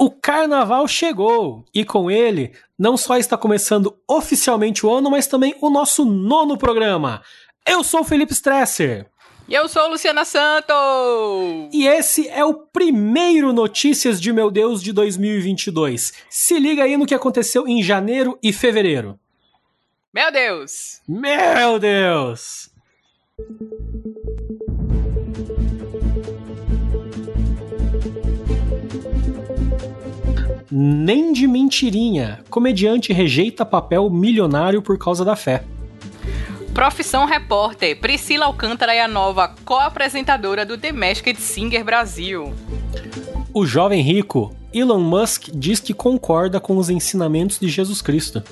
O 0.00 0.12
carnaval 0.12 0.86
chegou 0.86 1.64
e 1.74 1.84
com 1.84 2.08
ele 2.08 2.52
não 2.78 2.96
só 2.96 3.16
está 3.16 3.36
começando 3.36 3.98
oficialmente 4.06 4.86
o 4.86 4.92
ano, 4.92 5.10
mas 5.10 5.26
também 5.26 5.56
o 5.60 5.68
nosso 5.68 6.04
nono 6.04 6.56
programa. 6.56 7.20
Eu 7.66 7.82
sou 7.82 8.02
o 8.02 8.04
Felipe 8.04 8.32
Stresser. 8.32 9.06
E 9.48 9.54
eu 9.54 9.68
sou 9.68 9.88
Luciana 9.88 10.24
Santos! 10.24 10.76
E 11.72 11.88
esse 11.88 12.28
é 12.28 12.44
o 12.44 12.54
primeiro 12.54 13.52
Notícias 13.52 14.20
de 14.20 14.32
Meu 14.32 14.52
Deus 14.52 14.80
de 14.80 14.92
2022. 14.92 16.12
Se 16.30 16.58
liga 16.60 16.84
aí 16.84 16.96
no 16.96 17.06
que 17.06 17.14
aconteceu 17.14 17.66
em 17.66 17.82
janeiro 17.82 18.38
e 18.40 18.52
fevereiro. 18.52 19.18
Meu 20.14 20.30
Deus! 20.30 21.00
Meu 21.08 21.78
Deus! 21.80 22.70
Nem 30.70 31.32
de 31.32 31.46
mentirinha, 31.46 32.40
comediante 32.50 33.10
rejeita 33.12 33.64
papel 33.64 34.10
milionário 34.10 34.82
por 34.82 34.98
causa 34.98 35.24
da 35.24 35.34
fé. 35.34 35.64
Profissão 36.74 37.24
repórter, 37.24 37.98
Priscila 37.98 38.44
Alcântara 38.44 38.94
é 38.94 39.00
a 39.00 39.08
nova 39.08 39.54
co-apresentadora 39.64 40.66
do 40.66 40.76
The 40.76 40.92
Masked 40.92 41.40
Singer 41.40 41.82
Brasil. 41.82 42.52
O 43.52 43.64
jovem 43.64 44.02
rico, 44.02 44.54
Elon 44.72 45.00
Musk, 45.00 45.48
diz 45.54 45.80
que 45.80 45.94
concorda 45.94 46.60
com 46.60 46.76
os 46.76 46.90
ensinamentos 46.90 47.58
de 47.58 47.68
Jesus 47.68 48.02
Cristo. 48.02 48.44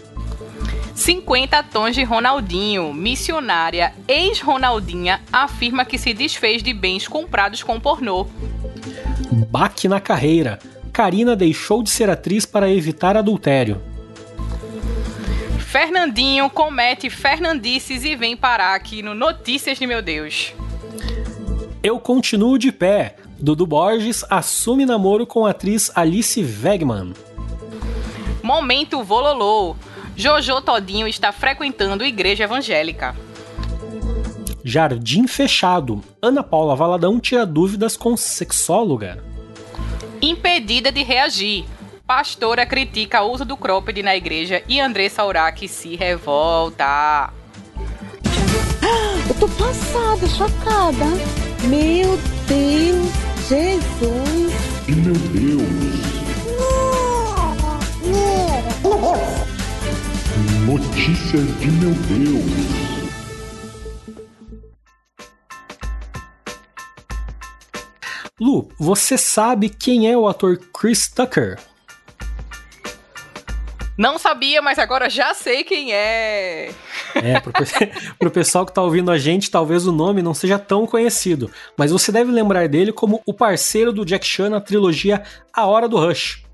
50 0.94 1.62
tons 1.64 1.94
de 1.94 2.02
Ronaldinho, 2.02 2.94
missionária, 2.94 3.92
ex-Ronaldinha, 4.08 5.20
afirma 5.30 5.84
que 5.84 5.98
se 5.98 6.14
desfez 6.14 6.62
de 6.62 6.72
bens 6.72 7.06
comprados 7.06 7.62
com 7.62 7.78
pornô. 7.78 8.26
Baque 9.50 9.86
na 9.86 10.00
carreira. 10.00 10.58
Karina 10.96 11.36
deixou 11.36 11.82
de 11.82 11.90
ser 11.90 12.08
atriz 12.08 12.46
para 12.46 12.72
evitar 12.72 13.18
adultério. 13.18 13.82
Fernandinho 15.58 16.48
comete 16.48 17.10
Fernandices 17.10 18.02
e 18.02 18.16
vem 18.16 18.34
parar 18.34 18.74
aqui 18.74 19.02
no 19.02 19.12
Notícias 19.12 19.78
de 19.78 19.86
Meu 19.86 20.00
Deus. 20.00 20.54
Eu 21.82 22.00
continuo 22.00 22.58
de 22.58 22.72
pé. 22.72 23.16
Dudu 23.38 23.66
Borges 23.66 24.24
assume 24.30 24.86
namoro 24.86 25.26
com 25.26 25.44
a 25.44 25.50
atriz 25.50 25.92
Alice 25.94 26.42
Wegman. 26.42 27.12
Momento 28.42 29.02
Vololô. 29.02 29.76
Jojo 30.16 30.62
Todinho 30.62 31.06
está 31.06 31.30
frequentando 31.30 32.06
igreja 32.06 32.44
evangélica. 32.44 33.14
Jardim 34.64 35.26
fechado. 35.26 36.00
Ana 36.22 36.42
Paula 36.42 36.74
Valadão 36.74 37.20
tira 37.20 37.44
dúvidas 37.44 37.98
com 37.98 38.16
sexóloga. 38.16 39.35
Impedida 40.20 40.90
de 40.90 41.02
reagir. 41.02 41.64
Pastora 42.06 42.64
critica 42.64 43.22
o 43.22 43.32
uso 43.32 43.44
do 43.44 43.56
cropped 43.56 44.00
na 44.02 44.14
igreja 44.16 44.62
e 44.68 44.80
Andressa 44.80 45.24
Urach 45.24 45.66
se 45.66 45.96
revolta. 45.96 47.32
Eu 49.28 49.34
tô 49.34 49.48
passada, 49.48 50.26
chocada. 50.28 51.06
Meu 51.64 52.16
Deus, 52.46 53.10
Jesus. 53.48 54.52
Meu 54.88 55.14
Deus. 55.14 56.06
Notícias 60.66 61.60
de 61.60 61.70
meu 61.70 61.90
Deus. 61.90 62.85
Lu, 68.38 68.68
você 68.78 69.16
sabe 69.16 69.70
quem 69.70 70.12
é 70.12 70.14
o 70.14 70.28
ator 70.28 70.58
Chris 70.58 71.08
Tucker? 71.08 71.58
Não 73.96 74.18
sabia, 74.18 74.60
mas 74.60 74.78
agora 74.78 75.08
já 75.08 75.32
sei 75.32 75.64
quem 75.64 75.94
é. 75.94 76.70
É, 77.14 77.40
pro, 77.40 77.50
pro 78.20 78.30
pessoal 78.30 78.66
que 78.66 78.74
tá 78.74 78.82
ouvindo 78.82 79.10
a 79.10 79.16
gente, 79.16 79.50
talvez 79.50 79.86
o 79.86 79.92
nome 79.92 80.20
não 80.20 80.34
seja 80.34 80.58
tão 80.58 80.86
conhecido, 80.86 81.50
mas 81.78 81.90
você 81.90 82.12
deve 82.12 82.30
lembrar 82.30 82.68
dele 82.68 82.92
como 82.92 83.22
o 83.24 83.32
parceiro 83.32 83.90
do 83.90 84.04
Jack 84.04 84.26
Chan 84.26 84.50
na 84.50 84.60
trilogia 84.60 85.22
A 85.50 85.64
Hora 85.64 85.88
do 85.88 85.96
Rush. 85.96 86.44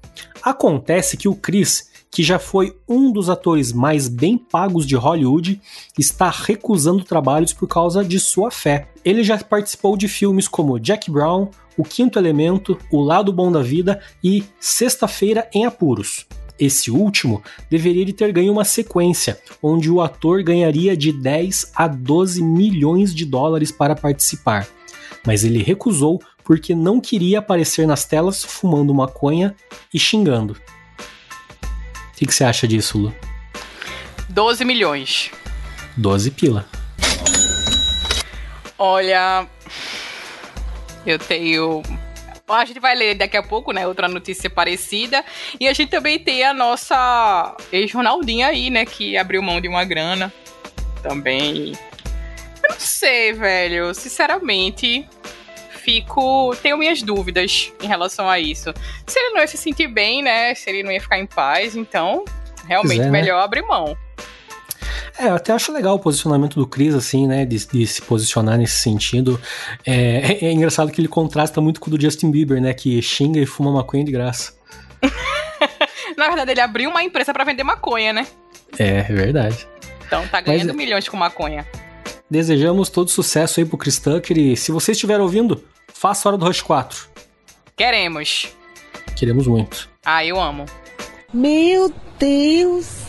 Acontece 0.41 1.17
que 1.17 1.27
o 1.27 1.35
Chris, 1.35 1.91
que 2.13 2.23
já 2.23 2.39
foi 2.39 2.79
um 2.89 3.11
dos 3.11 3.29
atores 3.29 3.73
mais 3.73 4.07
bem 4.07 4.39
pagos 4.39 4.87
de 4.87 4.95
Hollywood, 4.95 5.61
está 5.99 6.31
recusando 6.31 7.03
trabalhos 7.03 7.53
por 7.53 7.67
causa 7.67 8.05
de 8.05 8.21
sua 8.21 8.53
fé. 8.53 8.87
Ele 9.05 9.25
já 9.25 9.37
participou 9.39 9.97
de 9.97 10.07
filmes 10.07 10.47
como 10.47 10.79
Jack 10.79 11.11
Brown, 11.11 11.51
O 11.77 11.85
Quinto 11.85 12.19
Elemento, 12.19 12.79
O 12.91 13.01
Lado 13.01 13.33
Bom 13.33 13.51
da 13.51 13.63
Vida 13.63 14.01
e 14.23 14.45
Sexta-feira 14.61 15.49
em 15.53 15.65
Apuros. 15.65 16.27
Esse 16.59 16.91
último 16.91 17.43
deveria 17.69 18.13
ter 18.13 18.33
ganho 18.33 18.53
uma 18.53 18.65
sequência, 18.65 19.41
onde 19.63 19.91
o 19.91 20.01
ator 20.01 20.43
ganharia 20.43 20.97
de 20.97 21.13
10 21.13 21.73
a 21.75 21.89
12 21.89 22.43
milhões 22.43 23.15
de 23.15 23.25
dólares 23.25 23.73
para 23.73 23.97
participar. 23.97 24.69
Mas 25.27 25.45
ele 25.45 25.63
recusou 25.63 26.21
porque 26.45 26.75
não 26.75 27.01
queria 27.01 27.39
aparecer 27.39 27.87
nas 27.87 28.05
telas 28.05 28.45
fumando 28.45 28.95
maconha 28.95 29.55
e 29.93 29.99
xingando. 29.99 30.57
O 32.13 32.17
que, 32.17 32.27
que 32.27 32.35
você 32.35 32.45
acha 32.45 32.69
disso, 32.69 32.99
Lu? 32.99 33.15
12 34.29 34.65
milhões. 34.65 35.31
12 35.97 36.31
pila. 36.31 36.67
Olha, 38.79 39.47
eu 41.07 41.19
tenho. 41.19 41.83
A 42.49 42.65
gente 42.65 42.81
vai 42.81 42.95
ler 42.95 43.15
daqui 43.15 43.37
a 43.37 43.43
pouco, 43.43 43.73
né? 43.73 43.87
Outra 43.87 44.09
notícia 44.09 44.51
parecida. 44.51 45.25
E 45.59 45.67
a 45.67 45.73
gente 45.73 45.91
também 45.91 46.19
tem 46.19 46.45
a 46.45 46.53
nossa 46.53 47.57
ex-Ronaldinha 47.73 48.49
aí, 48.49 48.69
né? 48.69 48.85
Que 48.85 49.17
abriu 49.17 49.43
mão 49.43 49.61
de 49.61 49.69
uma 49.69 49.85
grana. 49.85 50.33
Também. 51.03 51.73
Eu 52.63 52.71
não 52.71 52.81
sei, 52.81 53.33
velho. 53.33 53.95
Sinceramente, 53.95 55.09
fico. 55.71 56.55
Tenho 56.63 56.77
minhas 56.77 57.03
dúvidas 57.03 57.73
em 57.83 57.87
relação 57.87 58.29
a 58.29 58.39
isso. 58.39 58.73
Se 59.07 59.19
ele 59.19 59.31
não 59.31 59.41
ia 59.41 59.47
se 59.47 59.57
sentir 59.57 59.89
bem, 59.89 60.23
né? 60.23 60.55
Se 60.55 60.69
ele 60.69 60.83
não 60.83 60.93
ia 60.93 61.01
ficar 61.01 61.19
em 61.19 61.27
paz, 61.27 61.75
então. 61.75 62.25
Realmente, 62.67 63.01
é, 63.01 63.05
né? 63.05 63.11
melhor 63.11 63.43
abrir 63.43 63.63
mão. 63.63 63.97
É, 65.19 65.29
eu 65.29 65.35
até 65.35 65.53
acho 65.53 65.73
legal 65.73 65.97
o 65.97 65.99
posicionamento 65.99 66.59
do 66.59 66.67
Chris, 66.67 66.95
assim, 66.95 67.27
né? 67.27 67.45
De, 67.45 67.67
de 67.67 67.87
se 67.87 68.01
posicionar 68.03 68.59
nesse 68.59 68.81
sentido. 68.81 69.41
É, 69.87 70.47
é 70.47 70.53
engraçado 70.53 70.91
que 70.91 71.01
ele 71.01 71.09
contrasta 71.09 71.61
muito 71.61 71.81
com 71.81 71.89
o 71.91 71.97
do 71.97 72.01
Justin 72.01 72.31
Bieber, 72.31 72.61
né? 72.61 72.73
Que 72.73 73.01
xinga 73.03 73.41
e 73.41 73.47
fuma 73.47 73.73
maconha 73.73 74.05
de 74.05 74.13
graça. 74.13 74.55
Na 76.17 76.27
verdade, 76.29 76.51
ele 76.51 76.61
abriu 76.61 76.91
uma 76.91 77.03
empresa 77.03 77.33
pra 77.33 77.45
vender 77.45 77.63
maconha, 77.63 78.13
né? 78.13 78.27
É, 78.79 78.99
é 78.99 79.03
verdade. 79.03 79.67
Então 80.07 80.27
tá 80.29 80.41
ganhando 80.41 80.75
milhões 80.75 81.09
com 81.09 81.17
maconha. 81.17 81.67
Desejamos 82.31 82.89
todo 82.89 83.11
sucesso 83.11 83.61
aí 83.61 83.67
pro 83.67 83.77
Chris 83.77 83.99
Tucker 83.99 84.39
e 84.39 84.57
se 84.57 84.73
você 84.73 84.93
estiver 84.93 85.21
ouvindo, 85.21 85.65
faça 85.93 86.29
a 86.29 86.31
hora 86.31 86.39
do 86.39 86.47
Rush 86.47 86.63
4. 86.63 87.09
Queremos. 87.77 88.49
Queremos 89.17 89.47
muito. 89.47 89.89
Ah, 90.05 90.25
eu 90.25 90.41
amo. 90.41 90.67
Meu 91.33 91.93
Deus. 92.19 93.02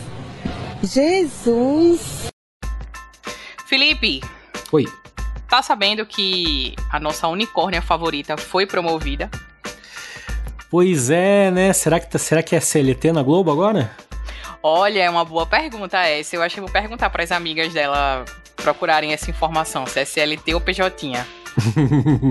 Jesus. 0.84 2.28
Felipe, 3.66 4.22
Oi. 4.72 4.86
tá 5.50 5.62
sabendo 5.62 6.06
que 6.06 6.76
a 6.92 7.00
nossa 7.00 7.28
unicórnia 7.28 7.82
favorita 7.82 8.36
foi 8.38 8.66
promovida? 8.66 9.32
Pois 10.70 11.10
é, 11.10 11.50
né? 11.52 11.72
Será 11.72 12.00
que, 12.00 12.10
tá- 12.10 12.20
será 12.20 12.44
que 12.44 12.56
é 12.56 12.60
CLT 12.60 13.12
na 13.14 13.24
Globo 13.24 13.52
agora? 13.52 13.92
Olha, 14.62 15.04
é 15.04 15.10
uma 15.10 15.24
boa 15.26 15.46
pergunta 15.46 15.98
essa. 16.00 16.36
Eu 16.36 16.42
acho 16.42 16.56
que 16.56 16.60
eu 16.60 16.66
vou 16.66 16.72
perguntar 16.74 17.10
para 17.10 17.24
as 17.24 17.32
amigas 17.32 17.74
dela 17.74 18.26
procurarem 18.58 19.14
essa 19.14 19.30
informação, 19.30 19.86
se 19.86 20.00
é 20.00 20.06
CLT 20.06 20.54
ou 20.54 20.62
PJ. 20.62 21.14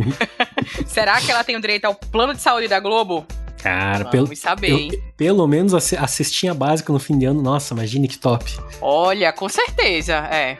Será 0.87 1.21
que 1.21 1.31
ela 1.31 1.45
tem 1.45 1.57
o 1.57 1.61
direito 1.61 1.85
ao 1.85 1.95
plano 1.95 2.35
de 2.35 2.41
saúde 2.41 2.69
da 2.69 2.81
Globo? 2.81 3.27
Cara, 3.63 3.99
Vamos 4.05 4.11
pelo, 4.11 4.37
saber, 4.37 4.71
eu- 4.71 4.79
hein? 4.79 5.03
pelo 5.17 5.47
menos 5.47 5.73
a, 5.73 5.79
a 6.03 6.07
cestinha 6.09 6.53
básica 6.53 6.93
no 6.93 6.99
fim 6.99 7.17
de 7.19 7.27
ano, 7.27 7.41
nossa, 7.41 7.73
imagine 7.75 8.09
que 8.09 8.19
top. 8.19 8.45
Olha, 8.81 9.33
com 9.33 9.49
certeza, 9.49 10.15
é. 10.33 10.59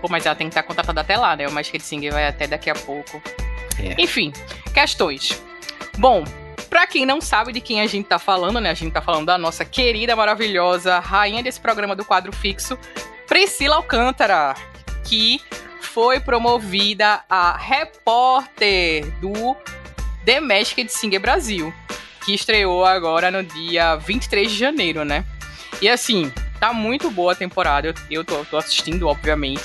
Pô, 0.00 0.08
mas 0.08 0.24
ela 0.24 0.34
tem 0.34 0.46
que 0.48 0.52
estar 0.52 0.62
contratada 0.62 1.00
até 1.00 1.16
lá, 1.16 1.34
né? 1.36 1.46
O 1.48 1.52
Masked 1.52 1.82
Singer 1.82 2.12
vai 2.12 2.26
até 2.26 2.46
daqui 2.46 2.70
a 2.70 2.74
pouco. 2.74 3.20
É. 3.78 4.00
Enfim, 4.00 4.32
questões. 4.72 5.42
Bom, 5.98 6.24
pra 6.70 6.86
quem 6.86 7.04
não 7.04 7.20
sabe 7.20 7.52
de 7.52 7.60
quem 7.60 7.80
a 7.80 7.86
gente 7.86 8.06
tá 8.06 8.18
falando, 8.18 8.60
né? 8.60 8.70
A 8.70 8.74
gente 8.74 8.92
tá 8.92 9.02
falando 9.02 9.26
da 9.26 9.36
nossa 9.38 9.64
querida, 9.64 10.14
maravilhosa 10.16 10.98
rainha 11.00 11.42
desse 11.42 11.60
programa 11.60 11.94
do 11.96 12.04
quadro 12.04 12.32
fixo, 12.32 12.78
Priscila 13.28 13.76
Alcântara, 13.76 14.54
que 15.04 15.40
foi 15.80 16.18
promovida 16.20 17.20
a 17.28 17.56
repórter 17.56 19.10
do 19.20 19.56
The 20.24 20.40
Masked 20.40 20.88
Singer 20.90 21.20
Brasil, 21.20 21.72
que 22.24 22.34
estreou 22.34 22.84
agora 22.84 23.30
no 23.30 23.42
dia 23.42 23.96
23 23.96 24.50
de 24.50 24.58
janeiro, 24.58 25.04
né? 25.04 25.24
E 25.80 25.88
assim, 25.88 26.32
tá 26.60 26.72
muito 26.72 27.10
boa 27.10 27.32
a 27.32 27.36
temporada, 27.36 27.88
eu, 27.88 27.94
eu 28.10 28.24
tô, 28.24 28.44
tô 28.44 28.56
assistindo, 28.56 29.08
obviamente, 29.08 29.64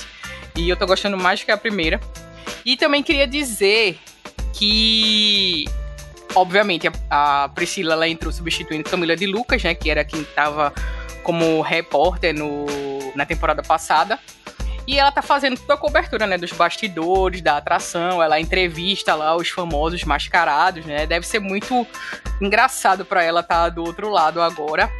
e 0.56 0.68
eu 0.68 0.76
tô 0.76 0.86
gostando 0.86 1.16
mais 1.16 1.42
que 1.42 1.50
a 1.50 1.56
primeira. 1.56 2.00
E 2.64 2.76
também 2.76 3.02
queria 3.02 3.26
dizer 3.26 3.98
que 4.52 5.66
obviamente, 6.34 6.88
a, 7.10 7.44
a 7.44 7.48
Priscila 7.48 7.94
ela 7.94 8.08
entrou 8.08 8.32
substituindo 8.32 8.88
Camila 8.88 9.16
de 9.16 9.26
Lucas, 9.26 9.62
né? 9.62 9.74
Que 9.74 9.90
era 9.90 10.04
quem 10.04 10.20
estava 10.22 10.72
como 11.22 11.60
repórter 11.60 12.34
no, 12.34 12.66
na 13.14 13.26
temporada 13.26 13.62
passada. 13.62 14.18
E 14.88 14.98
ela 14.98 15.12
tá 15.12 15.20
fazendo 15.20 15.60
toda 15.60 15.74
a 15.74 15.76
cobertura, 15.76 16.26
né, 16.26 16.38
dos 16.38 16.50
bastidores, 16.50 17.42
da 17.42 17.58
atração, 17.58 18.22
ela 18.22 18.40
entrevista 18.40 19.14
lá 19.14 19.36
os 19.36 19.50
famosos 19.50 20.02
mascarados, 20.02 20.86
né? 20.86 21.06
Deve 21.06 21.26
ser 21.26 21.40
muito 21.40 21.86
engraçado 22.40 23.04
para 23.04 23.22
ela 23.22 23.40
estar 23.40 23.64
tá 23.64 23.68
do 23.68 23.84
outro 23.84 24.08
lado 24.08 24.40
agora. 24.40 24.90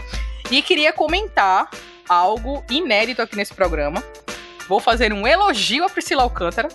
E 0.50 0.60
queria 0.60 0.92
comentar 0.92 1.70
algo 2.06 2.62
inédito 2.68 3.22
aqui 3.22 3.34
nesse 3.34 3.54
programa. 3.54 4.04
Vou 4.68 4.78
fazer 4.78 5.10
um 5.10 5.26
elogio 5.26 5.86
a 5.86 5.88
Priscila 5.88 6.22
Alcântara, 6.22 6.68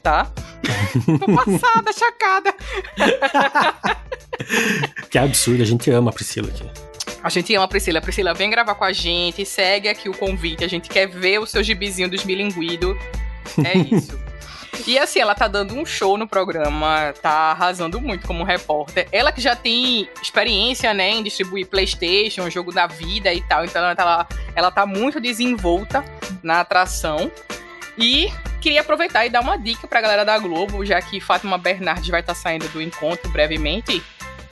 tá? 0.00 0.30
Tô 1.18 1.34
passada, 1.34 1.92
chocada. 1.92 2.54
que 5.10 5.18
absurdo, 5.18 5.64
a 5.64 5.66
gente 5.66 5.90
ama 5.90 6.10
a 6.10 6.14
Priscila 6.14 6.46
aqui. 6.46 6.85
A 7.26 7.28
gente 7.28 7.52
ama 7.56 7.64
a 7.64 7.68
Priscila. 7.68 8.00
Priscila, 8.00 8.32
vem 8.32 8.48
gravar 8.48 8.76
com 8.76 8.84
a 8.84 8.92
gente, 8.92 9.44
segue 9.44 9.88
aqui 9.88 10.08
o 10.08 10.16
convite. 10.16 10.62
A 10.62 10.68
gente 10.68 10.88
quer 10.88 11.08
ver 11.08 11.40
o 11.40 11.46
seu 11.46 11.60
gibizinho 11.60 12.08
dos 12.08 12.22
milinguidos. 12.22 12.96
É 13.64 13.76
isso. 13.92 14.16
E 14.86 14.96
assim, 14.96 15.18
ela 15.18 15.34
tá 15.34 15.48
dando 15.48 15.74
um 15.74 15.84
show 15.84 16.16
no 16.16 16.28
programa, 16.28 17.12
tá 17.20 17.50
arrasando 17.50 18.00
muito 18.00 18.28
como 18.28 18.44
repórter. 18.44 19.08
Ela 19.10 19.32
que 19.32 19.40
já 19.40 19.56
tem 19.56 20.08
experiência, 20.22 20.94
né, 20.94 21.10
em 21.10 21.24
distribuir 21.24 21.66
PlayStation, 21.66 22.48
jogo 22.48 22.70
da 22.70 22.86
vida 22.86 23.34
e 23.34 23.42
tal, 23.42 23.64
então 23.64 23.82
ela 23.82 23.96
tá, 23.96 24.28
ela 24.54 24.70
tá 24.70 24.86
muito 24.86 25.18
desenvolta 25.18 26.04
na 26.44 26.60
atração. 26.60 27.28
E 27.98 28.30
queria 28.60 28.82
aproveitar 28.82 29.26
e 29.26 29.30
dar 29.30 29.40
uma 29.40 29.56
dica 29.56 29.88
pra 29.88 30.00
galera 30.00 30.24
da 30.24 30.38
Globo, 30.38 30.86
já 30.86 31.02
que 31.02 31.20
Fátima 31.20 31.58
Bernardes 31.58 32.08
vai 32.08 32.20
estar 32.20 32.34
tá 32.34 32.38
saindo 32.38 32.68
do 32.68 32.80
encontro 32.80 33.28
brevemente. 33.30 34.00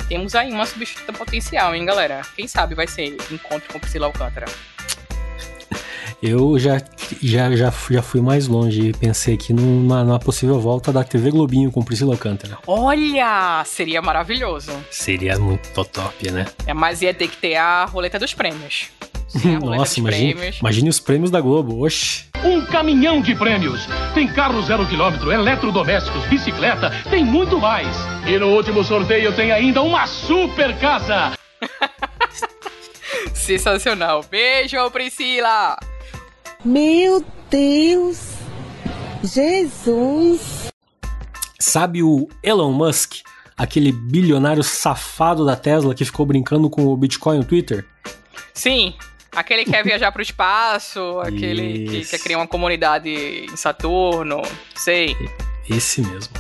Temos 0.09 0.35
aí 0.35 0.53
uma 0.53 0.67
substituta 0.67 1.13
potencial, 1.13 1.75
hein, 1.75 1.85
galera? 1.85 2.23
Quem 2.37 2.47
sabe 2.47 2.75
vai 2.75 2.87
ser 2.87 3.17
encontro 3.31 3.73
com 3.73 3.79
Priscila 3.79 4.07
Alcântara. 4.07 4.47
Eu 6.23 6.59
já, 6.59 6.81
já, 7.23 7.55
já, 7.55 7.71
já 7.91 8.03
fui 8.03 8.21
mais 8.21 8.47
longe 8.47 8.89
e 8.89 8.93
pensei 8.93 9.35
aqui 9.35 9.53
numa, 9.53 10.03
numa 10.03 10.19
possível 10.19 10.59
volta 10.59 10.91
da 10.91 11.05
TV 11.05 11.31
Globinho 11.31 11.71
com 11.71 11.83
Priscila 11.83 12.15
Alcântara. 12.15 12.57
Olha! 12.67 13.63
Seria 13.67 14.01
maravilhoso. 14.01 14.73
Seria 14.91 15.39
muito 15.39 15.85
top, 15.85 16.31
né? 16.31 16.47
É, 16.67 16.73
mas 16.73 17.03
ia 17.03 17.13
ter 17.13 17.29
que 17.29 17.37
ter 17.37 17.57
a 17.57 17.85
roleta 17.85 18.19
dos 18.19 18.33
prêmios. 18.33 18.91
Nossa, 19.63 19.99
imagine, 19.99 20.37
imagine 20.61 20.89
os 20.89 21.01
prêmios 21.01 21.31
da 21.31 21.41
Globo. 21.41 21.85
Oxi. 21.85 22.27
Um 22.45 22.65
caminhão 22.67 23.21
de 23.21 23.35
prêmios. 23.35 23.87
Tem 24.15 24.29
carro 24.29 24.63
zero 24.63 24.87
quilômetro, 24.87 25.33
eletrodomésticos, 25.33 26.25
bicicleta, 26.27 26.91
tem 27.11 27.25
muito 27.25 27.59
mais. 27.59 27.89
E 28.27 28.39
no 28.39 28.49
último 28.49 28.85
sorteio 28.85 29.35
tem 29.35 29.51
ainda 29.51 29.83
uma 29.83 30.07
super 30.07 30.77
casa. 30.79 31.33
Sensacional. 33.35 34.25
Beijo, 34.31 34.91
Priscila. 34.91 35.77
Meu 36.65 37.25
Deus. 37.51 38.35
Jesus. 39.23 40.69
Sabe 41.59 42.03
o 42.03 42.29
Elon 42.43 42.73
Musk? 42.73 43.17
Aquele 43.57 43.93
bilionário 43.93 44.63
safado 44.63 45.47
da 45.47 45.57
Tesla 45.57 45.95
que 45.95 46.05
ficou 46.05 46.27
brincando 46.27 46.69
com 46.69 46.87
o 46.87 46.97
Bitcoin 46.97 47.39
no 47.39 47.45
Twitter? 47.45 47.87
Sim, 48.53 48.95
Aquele 49.35 49.65
que 49.65 49.71
quer 49.71 49.85
viajar 49.85 50.13
pro 50.13 50.23
espaço, 50.23 51.19
aquele 51.21 51.89
que 51.89 52.05
quer 52.05 52.19
criar 52.19 52.39
uma 52.39 52.47
comunidade 52.47 53.11
em 53.11 53.57
Saturno, 53.57 54.43
sei. 54.75 55.17
Esse 55.69 56.03
mesmo. 56.03 56.35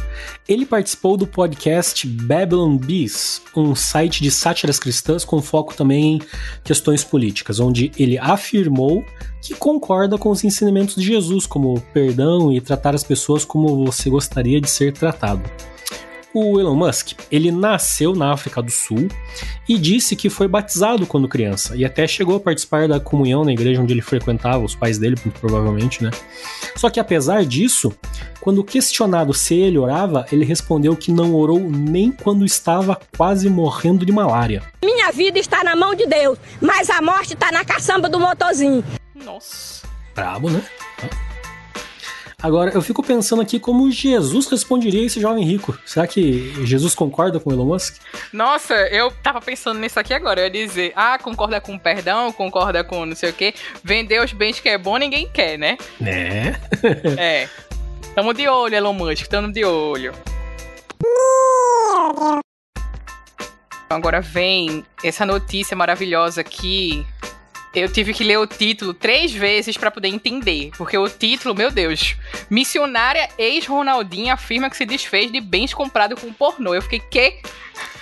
Ele 0.47 0.67
participou 0.67 1.17
do 1.17 1.27
podcast 1.27 2.07
Babylon 2.07 2.77
Bees, 2.77 3.41
um 3.57 3.75
site 3.75 4.23
de 4.23 4.31
sátiras 4.31 4.79
cristãs 4.79 5.25
com 5.25 5.41
foco 5.41 5.75
também 5.75 6.17
em 6.17 6.23
questões 6.63 7.03
políticas, 7.03 7.59
onde 7.59 7.91
ele 7.99 8.19
afirmou 8.19 9.03
que 9.41 9.55
concorda 9.55 10.19
com 10.19 10.31
os 10.31 10.45
ensinamentos 10.45 10.95
de 10.95 11.07
Jesus, 11.07 11.47
como 11.47 11.81
perdão 11.93 12.53
e 12.53 12.61
tratar 12.61 12.95
as 12.95 13.03
pessoas 13.03 13.45
como 13.45 13.87
você 13.87 14.11
gostaria 14.11 14.61
de 14.61 14.69
ser 14.69 14.93
tratado. 14.93 15.43
O 16.35 16.59
Elon 16.59 16.75
Musk, 16.75 17.13
ele 17.31 17.53
nasceu 17.53 18.13
na 18.13 18.33
África 18.33 18.61
do 18.61 18.71
Sul 18.71 19.07
e 19.69 19.79
disse 19.79 20.17
que 20.17 20.29
foi 20.29 20.49
batizado 20.49 21.07
quando 21.07 21.29
criança 21.29 21.77
e 21.77 21.85
até 21.85 22.09
chegou 22.09 22.35
a 22.35 22.41
participar 22.41 22.89
da 22.89 22.99
comunhão 22.99 23.45
na 23.45 23.53
igreja 23.53 23.81
onde 23.81 23.93
ele 23.93 24.03
frequentava, 24.03 24.65
os 24.65 24.75
pais 24.75 24.99
dele, 24.99 25.15
muito 25.25 25.39
provavelmente, 25.39 26.03
né? 26.03 26.11
Só 26.75 26.91
que 26.91 26.99
apesar 26.99 27.45
disso, 27.45 27.97
quando 28.41 28.65
questionado 28.65 29.33
se 29.33 29.55
ele 29.55 29.79
orava, 29.79 30.27
ele 30.33 30.45
respondeu 30.45 30.97
que 30.97 31.13
não 31.13 31.37
orou 31.37 31.61
nem 31.61 32.11
quando 32.11 32.45
estava 32.45 33.01
quase 33.17 33.49
morrendo 33.49 34.05
de 34.05 34.11
malária. 34.11 34.61
Minha 34.85 35.13
vida 35.13 35.39
está 35.39 35.63
na 35.63 35.77
mão 35.77 35.95
de 35.95 36.05
Deus, 36.05 36.37
mas 36.61 36.91
a 36.91 37.01
morte 37.01 37.35
está 37.35 37.53
na 37.53 37.65
caçamba 37.65 38.09
do 38.09 38.19
motorzinho. 38.19 38.83
Nossa. 39.15 39.87
Brabo, 40.17 40.51
né? 40.51 40.65
Agora, 42.45 42.73
eu 42.75 42.83
fico 42.83 43.03
pensando 43.03 43.41
aqui 43.41 43.59
como 43.59 43.91
Jesus 43.91 44.47
responderia 44.51 45.07
esse 45.07 45.19
jovem 45.19 45.43
rico. 45.43 45.79
Será 45.87 46.07
que 46.07 46.53
Jesus 46.67 46.95
concorda 46.95 47.41
com 47.41 47.51
Elon 47.51 47.65
Musk? 47.65 47.97
Nossa, 48.35 48.75
eu 48.89 49.11
tava 49.23 49.41
pensando 49.41 49.81
nisso 49.81 49.99
aqui 49.99 50.13
agora. 50.13 50.41
Eu 50.41 50.45
ia 50.45 50.51
dizer, 50.51 50.93
ah, 50.95 51.19
concorda 51.19 51.59
com 51.59 51.79
perdão, 51.79 52.31
concorda 52.31 52.85
com 52.85 53.07
não 53.07 53.17
sei 53.17 53.31
o 53.31 53.33
quê. 53.33 53.55
Vender 53.83 54.23
os 54.23 54.35
bens 54.35 54.61
que 54.61 54.69
é 54.69 54.77
bom, 54.77 54.99
ninguém 54.99 55.27
quer, 55.27 55.59
né? 55.59 55.79
Né? 55.99 56.61
é. 57.17 57.49
Tamo 58.15 58.35
de 58.35 58.47
olho, 58.47 58.75
Elon 58.75 58.93
Musk, 58.93 59.27
tamo 59.27 59.51
de 59.51 59.65
olho. 59.65 60.13
Agora 63.89 64.21
vem 64.21 64.85
essa 65.03 65.25
notícia 65.25 65.75
maravilhosa 65.75 66.43
aqui 66.43 67.07
eu 67.75 67.93
tive 67.93 68.13
que 68.15 68.25
ler 68.25 68.39
o 68.39 68.47
título 68.47 68.95
três 68.95 69.33
vezes 69.33 69.77
para 69.77 69.91
poder 69.91 70.09
entender. 70.09 70.71
Porque 70.77 70.97
o 70.97 71.09
título, 71.09 71.55
meu 71.55 71.71
Deus. 71.71 72.17
Missionária 72.49 73.29
ex-Ronaldinha 73.37 74.35
afirma 74.35 74.71
que 74.71 74.77
se 74.77 74.87
desfez 74.87 75.31
de 75.33 75.41
bens 75.41 75.75
comprados 75.75 76.21
com 76.21 76.33
pornô. 76.33 76.75
Eu 76.75 76.83
fiquei, 76.83 77.01
quê? 77.11 77.41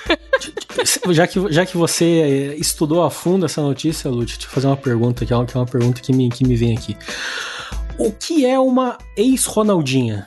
já, 1.10 1.26
que, 1.26 1.52
já 1.52 1.64
que 1.64 1.76
você 1.76 2.04
eh, 2.04 2.56
estudou 2.56 3.02
a 3.02 3.10
fundo 3.10 3.46
essa 3.46 3.62
notícia, 3.62 4.10
Lute, 4.10 4.34
deixa 4.34 4.48
eu 4.48 4.50
fazer 4.50 4.66
uma 4.66 4.76
pergunta 4.76 5.24
que 5.24 5.32
é 5.32 5.36
uma, 5.36 5.46
que 5.46 5.56
é 5.56 5.60
uma 5.60 5.66
pergunta 5.66 6.00
que 6.00 6.12
me, 6.12 6.28
que 6.28 6.44
me 6.44 6.56
vem 6.56 6.76
aqui. 6.76 6.96
O 7.98 8.12
que 8.12 8.44
é 8.44 8.58
uma 8.58 8.98
ex-Ronaldinha? 9.16 10.26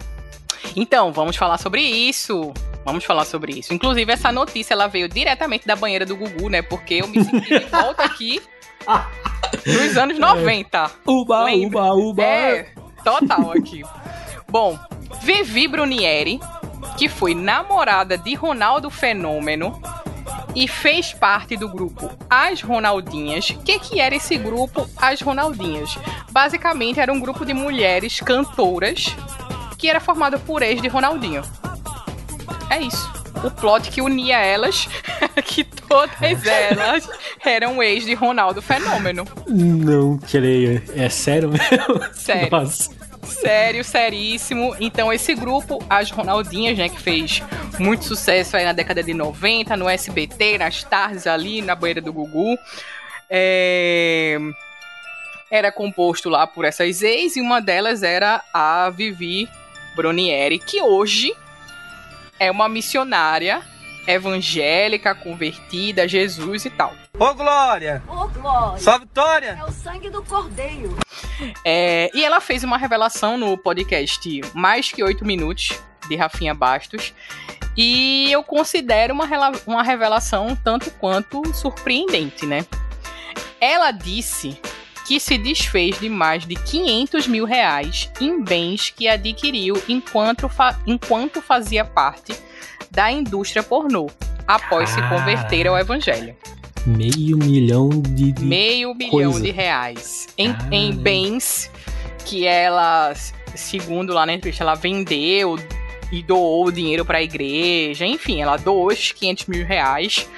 Então, 0.76 1.12
vamos 1.12 1.36
falar 1.36 1.58
sobre 1.58 1.82
isso. 1.82 2.54
Vamos 2.84 3.04
falar 3.04 3.26
sobre 3.26 3.60
isso. 3.60 3.74
Inclusive, 3.74 4.12
essa 4.12 4.32
notícia 4.32 4.74
ela 4.74 4.88
veio 4.88 5.10
diretamente 5.10 5.66
da 5.66 5.76
banheira 5.76 6.06
do 6.06 6.16
Gugu, 6.16 6.50
né? 6.50 6.62
Porque 6.62 6.96
eu 6.96 7.08
me 7.08 7.24
senti 7.24 7.60
de 7.60 7.66
volta 7.66 8.04
aqui 8.04 8.42
nos 9.66 9.98
anos 9.98 10.20
90. 10.20 10.78
É. 10.78 10.90
Uba, 11.10 11.44
Lembra? 11.46 11.94
uba, 11.94 11.94
uba. 11.94 12.24
É, 12.24 12.68
total 13.04 13.52
aqui. 13.52 13.84
Bom, 14.48 14.78
Vivi 15.22 15.68
Brunieri, 15.68 16.40
que 16.98 17.10
foi 17.10 17.34
namorada 17.34 18.18
de 18.18 18.36
Ronaldo 18.36 18.90
Fenômeno 18.90 19.82
e 20.54 20.68
fez 20.68 21.14
parte 21.14 21.58
do 21.58 21.68
grupo 21.68 22.10
As 22.30 22.62
Ronaldinhas. 22.62 23.50
O 23.50 23.60
que, 23.64 23.80
que 23.80 24.00
era 24.00 24.16
esse 24.16 24.38
grupo 24.38 24.88
As 24.96 25.20
Ronaldinhas? 25.22 25.98
Basicamente 26.32 27.00
era 27.00 27.12
um 27.12 27.20
grupo 27.20 27.46
de 27.46 27.54
mulheres 27.54 28.20
cantoras 28.20 29.16
que 29.78 29.90
era 29.90 30.00
formado 30.00 30.40
por 30.40 30.62
ex 30.62 30.82
de 30.82 30.88
Ronaldinho. 30.88 31.42
É 32.70 32.80
isso 32.80 33.25
o 33.44 33.52
plot 33.52 33.90
que 33.90 34.02
unia 34.02 34.38
elas, 34.38 34.88
que 35.46 35.64
todas 35.64 36.46
elas 36.46 37.08
eram 37.44 37.82
ex 37.82 38.06
de 38.06 38.14
Ronaldo 38.14 38.62
Fenômeno. 38.62 39.26
Não 39.48 40.18
creio. 40.18 40.82
É 40.96 41.10
sério 41.10 41.50
mesmo? 41.50 42.14
Sério. 42.14 42.50
Nossa. 42.52 43.06
Sério, 43.26 43.84
seríssimo. 43.84 44.76
Então, 44.80 45.12
esse 45.12 45.34
grupo, 45.34 45.84
as 45.90 46.12
Ronaldinhas, 46.12 46.78
né, 46.78 46.90
que 46.90 47.02
fez 47.02 47.42
muito 47.80 48.06
sucesso 48.06 48.56
aí 48.56 48.64
na 48.64 48.74
década 48.74 49.02
de 49.02 49.14
90, 49.14 49.76
no 49.76 49.90
SBT, 49.90 50.60
nas 50.60 50.84
tardes 50.84 51.26
ali, 51.28 51.62
na 51.62 51.76
banheira 51.76 52.02
do 52.02 52.14
Gugu. 52.14 52.58
É... 53.30 54.38
Era 55.50 55.72
composto 55.72 56.30
lá 56.30 56.46
por 56.46 56.66
essas 56.66 57.02
ex, 57.02 57.36
e 57.36 57.42
uma 57.42 57.62
delas 57.62 58.04
era 58.04 58.42
a 58.54 58.90
Vivi 58.90 59.50
Brunieri, 59.96 60.60
que 60.60 60.82
hoje 60.82 61.34
é 62.40 62.52
uma 62.52 62.68
missionária 62.70 63.62
evangélica, 64.08 65.16
convertida 65.16 66.04
a 66.04 66.08
Jesus 66.08 66.66
e 66.66 66.70
tal. 66.70 66.94
Ô 67.18 67.34
Glória! 67.34 68.04
Ô 68.08 68.28
Glória! 68.28 68.80
Só 68.80 69.00
vitória! 69.00 69.58
É 69.60 69.64
o 69.64 69.72
sangue 69.72 70.10
do 70.10 70.24
cordeiro. 70.24 70.98
É, 71.64 72.12
e 72.14 72.24
ela 72.24 72.40
fez 72.40 72.64
uma 72.64 72.78
revelação 72.78 73.38
no 73.38 73.58
podcast 73.58 74.42
Mais 74.54 74.92
Que 74.92 75.04
Oito 75.04 75.26
Minutos, 75.26 75.80
de 76.08 76.16
Rafinha 76.16 76.54
Bastos. 76.54 77.14
E 77.76 78.32
eu 78.32 78.44
considero 78.44 79.14
uma, 79.14 79.26
uma 79.66 79.84
revelação 79.84 80.56
tanto 80.64 80.92
quanto 80.92 81.42
surpreendente, 81.54 82.46
né? 82.46 82.66
Ela 83.60 83.92
disse 83.92 84.60
que 85.06 85.20
se 85.20 85.38
desfez 85.38 86.00
de 86.00 86.10
mais 86.10 86.46
de 86.46 86.56
500 86.56 87.28
mil 87.28 87.46
reais 87.46 88.10
em 88.20 88.42
bens 88.44 88.90
que 88.90 89.08
adquiriu 89.08 89.82
enquanto, 89.88 90.50
fa 90.50 90.80
enquanto 90.88 91.42
fazia 91.42 91.86
parte 91.86 92.34
da 92.92 93.12
indústria 93.12 93.62
pornô. 93.64 94.08
após 94.48 94.90
se 94.92 95.02
converter 95.10 95.66
ao 95.68 95.78
evangelho. 95.78 96.36
Meio 96.86 97.36
milhão 97.38 97.90
de. 97.90 98.32
de- 98.32 98.46
Meio 98.46 98.94
milhão 98.94 99.42
de 99.42 99.50
reais 99.52 100.28
em, 100.38 100.56
em 100.72 100.92
bens 100.94 101.72
que 102.26 102.46
ela, 102.46 103.12
segundo 103.56 104.14
lá 104.14 104.24
na 104.26 104.34
entrevista, 104.36 104.64
ela 104.64 104.76
vendeu 104.76 105.58
e 106.12 106.22
doou 106.22 106.68
o 106.68 106.72
dinheiro 106.72 107.04
para 107.04 107.18
a 107.18 107.24
igreja. 107.24 108.06
Enfim, 108.06 108.40
ela 108.40 108.56
doou 108.58 108.92
esses 108.92 109.12
500 109.14 109.46
mil 109.48 109.66
reais 109.66 110.30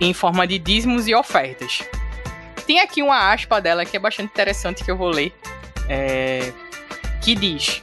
em 0.00 0.12
forma 0.12 0.46
de 0.46 0.58
dízimos 0.58 1.08
e 1.08 1.14
ofertas. 1.14 1.82
Tem 2.66 2.80
aqui 2.80 3.02
uma 3.02 3.32
aspa 3.32 3.60
dela 3.60 3.84
que 3.84 3.96
é 3.96 4.00
bastante 4.00 4.30
interessante 4.30 4.84
que 4.84 4.90
eu 4.90 4.96
vou 4.96 5.08
ler, 5.10 5.32
é, 5.88 6.52
que 7.20 7.34
diz: 7.34 7.82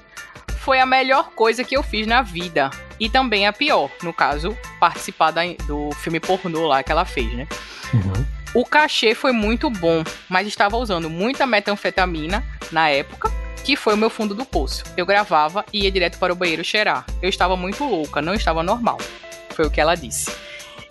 Foi 0.59 0.79
a 0.79 0.85
melhor 0.85 1.31
coisa 1.31 1.63
que 1.63 1.75
eu 1.75 1.83
fiz 1.83 2.05
na 2.07 2.21
vida 2.21 2.69
e 2.99 3.09
também 3.09 3.47
a 3.47 3.53
pior, 3.53 3.89
no 4.03 4.13
caso, 4.13 4.57
participar 4.79 5.31
da- 5.31 5.41
do 5.65 5.89
filme 5.95 6.19
pornô 6.19 6.67
lá 6.67 6.83
que 6.83 6.91
ela 6.91 7.05
fez, 7.05 7.31
né? 7.33 7.47
Uhum. 7.93 8.25
O 8.53 8.65
cachê 8.65 9.13
foi 9.13 9.31
muito 9.31 9.69
bom, 9.69 10.03
mas 10.27 10.47
estava 10.47 10.75
usando 10.77 11.09
muita 11.09 11.45
metanfetamina 11.45 12.43
na 12.71 12.89
época, 12.89 13.31
que 13.63 13.75
foi 13.75 13.93
o 13.93 13.97
meu 13.97 14.09
fundo 14.09 14.33
do 14.33 14.43
poço. 14.45 14.83
Eu 14.97 15.05
gravava 15.05 15.63
e 15.71 15.83
ia 15.83 15.91
direto 15.91 16.17
para 16.17 16.33
o 16.33 16.35
banheiro 16.35 16.63
cheirar. 16.63 17.05
Eu 17.21 17.29
estava 17.29 17.55
muito 17.55 17.83
louca, 17.83 18.21
não 18.21 18.33
estava 18.33 18.63
normal. 18.63 18.97
Foi 19.51 19.65
o 19.65 19.69
que 19.71 19.79
ela 19.79 19.93
disse. 19.95 20.31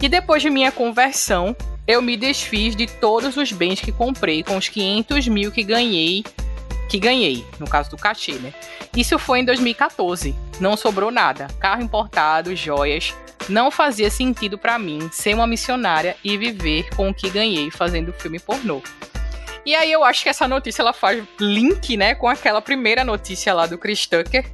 E 0.01 0.09
depois 0.09 0.41
de 0.41 0.51
minha 0.51 0.71
conversão, 0.71 1.57
eu 1.89 2.01
me 2.03 2.17
desfiz 2.17 2.77
de 2.77 2.87
todos 2.87 3.37
os 3.39 3.51
bens 3.51 3.81
que 3.81 3.91
comprei 3.91 4.43
com 4.45 4.57
os 4.59 4.69
500 4.69 5.27
mil 5.29 5.51
que 5.51 5.65
ganhei, 5.65 6.23
que 6.89 6.99
ganhei, 6.99 7.45
no 7.59 7.67
caso 7.67 7.91
do 7.91 7.97
cachê, 7.97 8.33
né? 8.33 8.53
Isso 8.95 9.19
foi 9.19 9.41
em 9.41 9.45
2014. 9.45 10.35
Não 10.61 10.77
sobrou 10.77 11.11
nada. 11.11 11.49
Carro 11.59 11.83
importado, 11.83 12.55
joias, 12.55 13.15
não 13.49 13.71
fazia 13.71 14.11
sentido 14.11 14.59
pra 14.59 14.79
mim 14.79 15.09
ser 15.11 15.35
uma 15.35 15.47
missionária 15.47 16.15
e 16.23 16.37
viver 16.37 16.89
com 16.95 17.09
o 17.09 17.15
que 17.15 17.31
ganhei 17.31 17.71
fazendo 17.71 18.13
filme 18.13 18.39
pornô. 18.39 18.83
E 19.65 19.75
aí 19.75 19.91
eu 19.93 20.03
acho 20.05 20.23
que 20.23 20.29
essa 20.29 20.47
notícia 20.49 20.83
ela 20.83 20.93
faz 20.93 21.23
link, 21.41 21.97
né, 21.97 22.15
com 22.15 22.29
aquela 22.29 22.61
primeira 22.63 23.05
notícia 23.05 23.53
lá 23.55 23.67
do 23.67 23.79
Chris 23.79 24.07
Tucker, 24.07 24.47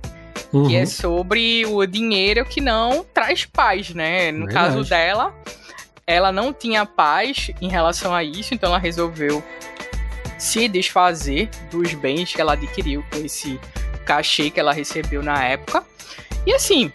Uhum. 0.53 0.69
que 0.69 0.77
é 0.77 0.87
sobre 0.87 1.67
o 1.67 1.85
dinheiro 1.85 2.45
que 2.45 2.61
não 2.61 3.05
traz 3.13 3.45
paz, 3.45 3.91
né? 3.91 4.31
No 4.31 4.47
Verdade. 4.47 4.55
caso 4.55 4.89
dela, 4.89 5.35
ela 6.07 6.31
não 6.31 6.53
tinha 6.53 6.85
paz 6.85 7.51
em 7.61 7.69
relação 7.69 8.15
a 8.15 8.23
isso, 8.23 8.55
então 8.55 8.69
ela 8.71 8.79
resolveu 8.79 9.43
se 10.39 10.69
desfazer 10.69 11.49
dos 11.71 11.95
bens 11.95 12.33
que 12.35 12.41
ela 12.41 12.53
adquiriu 12.55 13.05
com 13.11 13.19
esse 13.25 13.59
cachê 14.05 14.51
que 14.51 14.61
ela 14.61 14.73
recebeu 14.73 15.23
na 15.23 15.43
época. 15.45 15.85
E 16.47 16.53
assim, 16.53 16.93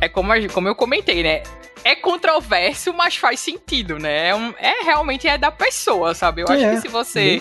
é 0.00 0.08
como, 0.08 0.32
como 0.52 0.68
eu 0.68 0.74
comentei, 0.74 1.22
né? 1.22 1.42
É 1.82 1.96
controverso, 1.96 2.92
mas 2.92 3.16
faz 3.16 3.40
sentido, 3.40 3.98
né? 3.98 4.28
É, 4.28 4.34
um- 4.34 4.54
é 4.58 4.84
realmente 4.84 5.26
é 5.26 5.36
da 5.38 5.50
pessoa, 5.50 6.14
sabe? 6.14 6.42
Eu 6.42 6.48
acho 6.48 6.62
É, 6.64 6.74
que 6.74 6.80
se 6.82 6.88
você 6.88 7.40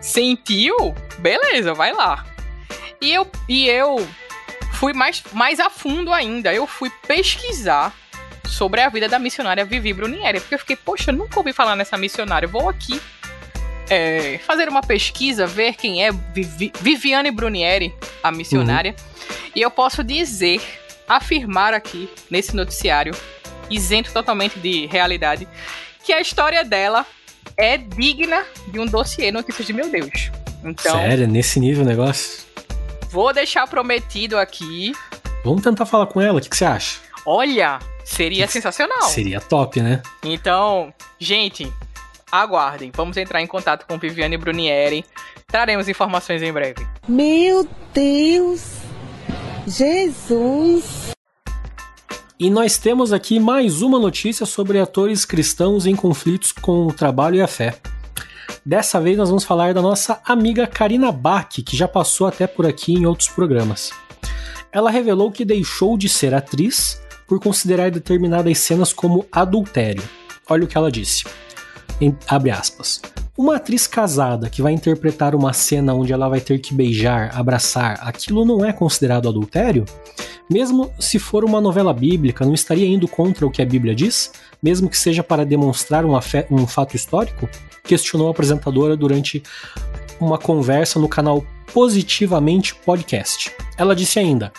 sentiu, 0.00 0.94
beleza, 1.18 1.74
vai 1.74 1.92
lá. 1.92 2.24
E 3.00 3.12
eu, 3.12 3.26
e 3.48 3.68
eu 3.68 4.06
fui 4.74 4.92
mais, 4.92 5.22
mais 5.32 5.58
a 5.58 5.70
fundo 5.70 6.12
ainda. 6.12 6.52
Eu 6.54 6.66
fui 6.66 6.90
pesquisar 7.08 7.94
sobre 8.50 8.80
a 8.80 8.88
vida 8.88 9.08
da 9.08 9.18
missionária 9.18 9.64
Vivi 9.64 9.92
Brunieri. 9.92 10.40
Porque 10.40 10.54
eu 10.54 10.58
fiquei, 10.58 10.76
poxa, 10.76 11.10
eu 11.10 11.14
nunca 11.14 11.38
ouvi 11.38 11.52
falar 11.52 11.76
nessa 11.76 11.96
missionária. 11.96 12.46
Eu 12.46 12.50
vou 12.50 12.68
aqui 12.68 13.00
é, 13.88 14.38
fazer 14.38 14.68
uma 14.68 14.82
pesquisa, 14.82 15.46
ver 15.46 15.74
quem 15.74 16.04
é 16.04 16.10
Vivi, 16.12 16.72
Viviane 16.80 17.30
Brunieri, 17.30 17.94
a 18.22 18.30
missionária. 18.30 18.94
E 19.54 19.60
eu 19.60 19.70
posso 19.70 20.04
dizer, 20.04 20.60
afirmar 21.08 21.74
aqui 21.74 22.08
nesse 22.30 22.54
noticiário, 22.54 23.14
isento 23.68 24.12
totalmente 24.12 24.58
de 24.58 24.86
realidade, 24.86 25.48
que 26.04 26.12
a 26.12 26.20
história 26.20 26.64
dela 26.64 27.06
é 27.56 27.76
digna 27.76 28.44
de 28.68 28.78
um 28.78 28.86
dossiê 28.86 29.30
Notícias 29.30 29.66
de 29.66 29.72
Meu 29.72 29.88
Deus. 29.88 30.30
Então, 30.64 30.92
Sério, 30.92 31.26
nesse 31.26 31.58
nível 31.58 31.84
o 31.84 31.86
negócio? 31.86 32.50
vou 33.10 33.32
deixar 33.32 33.66
prometido 33.66 34.38
aqui. 34.38 34.92
Vamos 35.44 35.62
tentar 35.62 35.84
falar 35.84 36.06
com 36.06 36.20
ela, 36.20 36.38
o 36.38 36.40
que, 36.40 36.48
que 36.48 36.56
você 36.56 36.64
acha? 36.64 36.98
Olha, 37.26 37.78
seria 38.04 38.46
Que- 38.46 38.52
sensacional. 38.52 39.02
Seria 39.02 39.40
top, 39.40 39.80
né? 39.80 40.02
Então, 40.22 40.92
gente, 41.18 41.70
aguardem. 42.30 42.90
Vamos 42.94 43.16
entrar 43.16 43.40
em 43.42 43.46
contato 43.46 43.86
com 43.86 43.98
Viviane 43.98 44.36
Brunieri. 44.36 45.04
Traremos 45.46 45.88
informações 45.88 46.42
em 46.42 46.52
breve. 46.52 46.86
Meu 47.08 47.66
Deus! 47.92 48.62
Jesus! 49.66 51.10
E 52.38 52.48
nós 52.48 52.78
temos 52.78 53.12
aqui 53.12 53.38
mais 53.38 53.82
uma 53.82 53.98
notícia 53.98 54.46
sobre 54.46 54.78
atores 54.80 55.24
cristãos 55.24 55.84
em 55.86 55.94
conflitos 55.94 56.52
com 56.52 56.86
o 56.86 56.92
trabalho 56.92 57.36
e 57.36 57.42
a 57.42 57.46
fé. 57.46 57.76
Dessa 58.64 59.00
vez 59.00 59.16
nós 59.16 59.28
vamos 59.28 59.44
falar 59.44 59.74
da 59.74 59.82
nossa 59.82 60.20
amiga 60.24 60.66
Karina 60.66 61.12
Bach, 61.12 61.48
que 61.64 61.76
já 61.76 61.86
passou 61.86 62.26
até 62.26 62.46
por 62.46 62.66
aqui 62.66 62.94
em 62.94 63.06
outros 63.06 63.28
programas. 63.28 63.90
Ela 64.72 64.90
revelou 64.90 65.30
que 65.30 65.44
deixou 65.44 65.96
de 65.98 66.08
ser 66.08 66.32
atriz 66.34 67.00
por 67.30 67.38
considerar 67.38 67.92
determinadas 67.92 68.58
cenas 68.58 68.92
como 68.92 69.24
adultério. 69.30 70.02
Olha 70.48 70.64
o 70.64 70.66
que 70.66 70.76
ela 70.76 70.90
disse. 70.90 71.22
Em- 72.00 72.16
abre 72.26 72.50
aspas. 72.50 73.00
Uma 73.38 73.54
atriz 73.54 73.86
casada 73.86 74.50
que 74.50 74.60
vai 74.60 74.72
interpretar 74.72 75.32
uma 75.32 75.52
cena 75.52 75.94
onde 75.94 76.12
ela 76.12 76.28
vai 76.28 76.40
ter 76.40 76.58
que 76.58 76.74
beijar, 76.74 77.30
abraçar, 77.38 78.00
aquilo 78.02 78.44
não 78.44 78.64
é 78.64 78.72
considerado 78.72 79.28
adultério? 79.28 79.84
Mesmo 80.50 80.90
se 80.98 81.20
for 81.20 81.44
uma 81.44 81.60
novela 81.60 81.94
bíblica, 81.94 82.44
não 82.44 82.52
estaria 82.52 82.88
indo 82.88 83.06
contra 83.06 83.46
o 83.46 83.50
que 83.50 83.62
a 83.62 83.66
Bíblia 83.66 83.94
diz? 83.94 84.32
Mesmo 84.60 84.90
que 84.90 84.98
seja 84.98 85.22
para 85.22 85.46
demonstrar 85.46 86.04
um, 86.04 86.18
um 86.50 86.66
fato 86.66 86.96
histórico? 86.96 87.48
Questionou 87.84 88.26
a 88.26 88.32
apresentadora 88.32 88.96
durante 88.96 89.40
uma 90.18 90.36
conversa 90.36 90.98
no 90.98 91.08
canal 91.08 91.44
Positivamente 91.72 92.74
Podcast. 92.74 93.52
Ela 93.80 93.96
disse 93.96 94.18
ainda: 94.18 94.52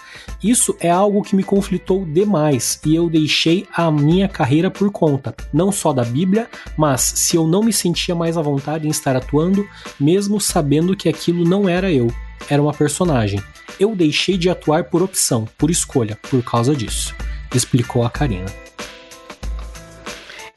Isso 0.43 0.75
é 0.79 0.89
algo 0.89 1.21
que 1.21 1.35
me 1.35 1.43
conflitou 1.43 2.03
demais 2.03 2.81
e 2.83 2.95
eu 2.95 3.07
deixei 3.07 3.67
a 3.71 3.91
minha 3.91 4.27
carreira 4.27 4.71
por 4.71 4.91
conta, 4.91 5.35
não 5.53 5.71
só 5.71 5.93
da 5.93 6.03
Bíblia, 6.03 6.49
mas 6.75 7.01
se 7.01 7.35
eu 7.35 7.45
não 7.45 7.61
me 7.61 7.71
sentia 7.71 8.15
mais 8.15 8.35
à 8.35 8.41
vontade 8.41 8.87
em 8.87 8.89
estar 8.89 9.15
atuando, 9.15 9.69
mesmo 9.99 10.41
sabendo 10.41 10.95
que 10.95 11.07
aquilo 11.07 11.45
não 11.45 11.69
era 11.69 11.91
eu, 11.91 12.11
era 12.49 12.59
uma 12.59 12.73
personagem. 12.73 13.39
Eu 13.79 13.95
deixei 13.95 14.39
de 14.39 14.49
atuar 14.49 14.85
por 14.85 15.03
opção, 15.03 15.47
por 15.55 15.69
escolha, 15.69 16.17
por 16.23 16.43
causa 16.43 16.75
disso, 16.75 17.15
explicou 17.53 18.03
a 18.03 18.09
Karina. 18.09 18.51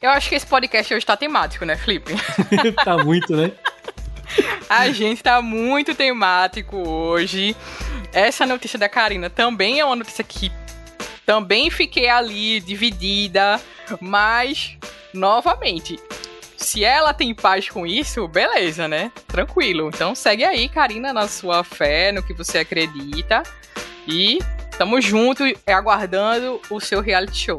Eu 0.01 0.09
acho 0.09 0.27
que 0.27 0.33
esse 0.33 0.47
podcast 0.47 0.91
hoje 0.91 1.05
tá 1.05 1.15
temático, 1.15 1.65
né, 1.65 1.75
Felipe? 1.75 2.13
tá 2.83 2.97
muito, 2.97 3.35
né? 3.35 3.51
A 4.69 4.89
gente 4.91 5.21
tá 5.21 5.41
muito 5.41 5.93
temático 5.93 6.77
hoje. 6.77 7.55
Essa 8.11 8.45
notícia 8.45 8.79
da 8.79 8.89
Karina 8.89 9.29
também 9.29 9.79
é 9.79 9.85
uma 9.85 9.95
notícia 9.95 10.23
que 10.23 10.51
também 11.25 11.69
fiquei 11.69 12.07
ali 12.07 12.59
dividida, 12.61 13.59
mas 13.99 14.77
novamente, 15.13 15.99
se 16.57 16.83
ela 16.83 17.13
tem 17.13 17.33
paz 17.33 17.69
com 17.69 17.85
isso, 17.85 18.27
beleza, 18.27 18.87
né? 18.87 19.11
Tranquilo. 19.27 19.89
Então 19.93 20.15
segue 20.15 20.43
aí, 20.43 20.69
Karina, 20.69 21.11
na 21.11 21.27
sua 21.27 21.63
fé, 21.63 22.11
no 22.11 22.23
que 22.23 22.33
você 22.33 22.59
acredita 22.59 23.43
e 24.07 24.39
tamo 24.77 25.01
junto 25.01 25.43
aguardando 25.67 26.61
o 26.69 26.79
seu 26.79 27.01
reality 27.01 27.37
show. 27.37 27.57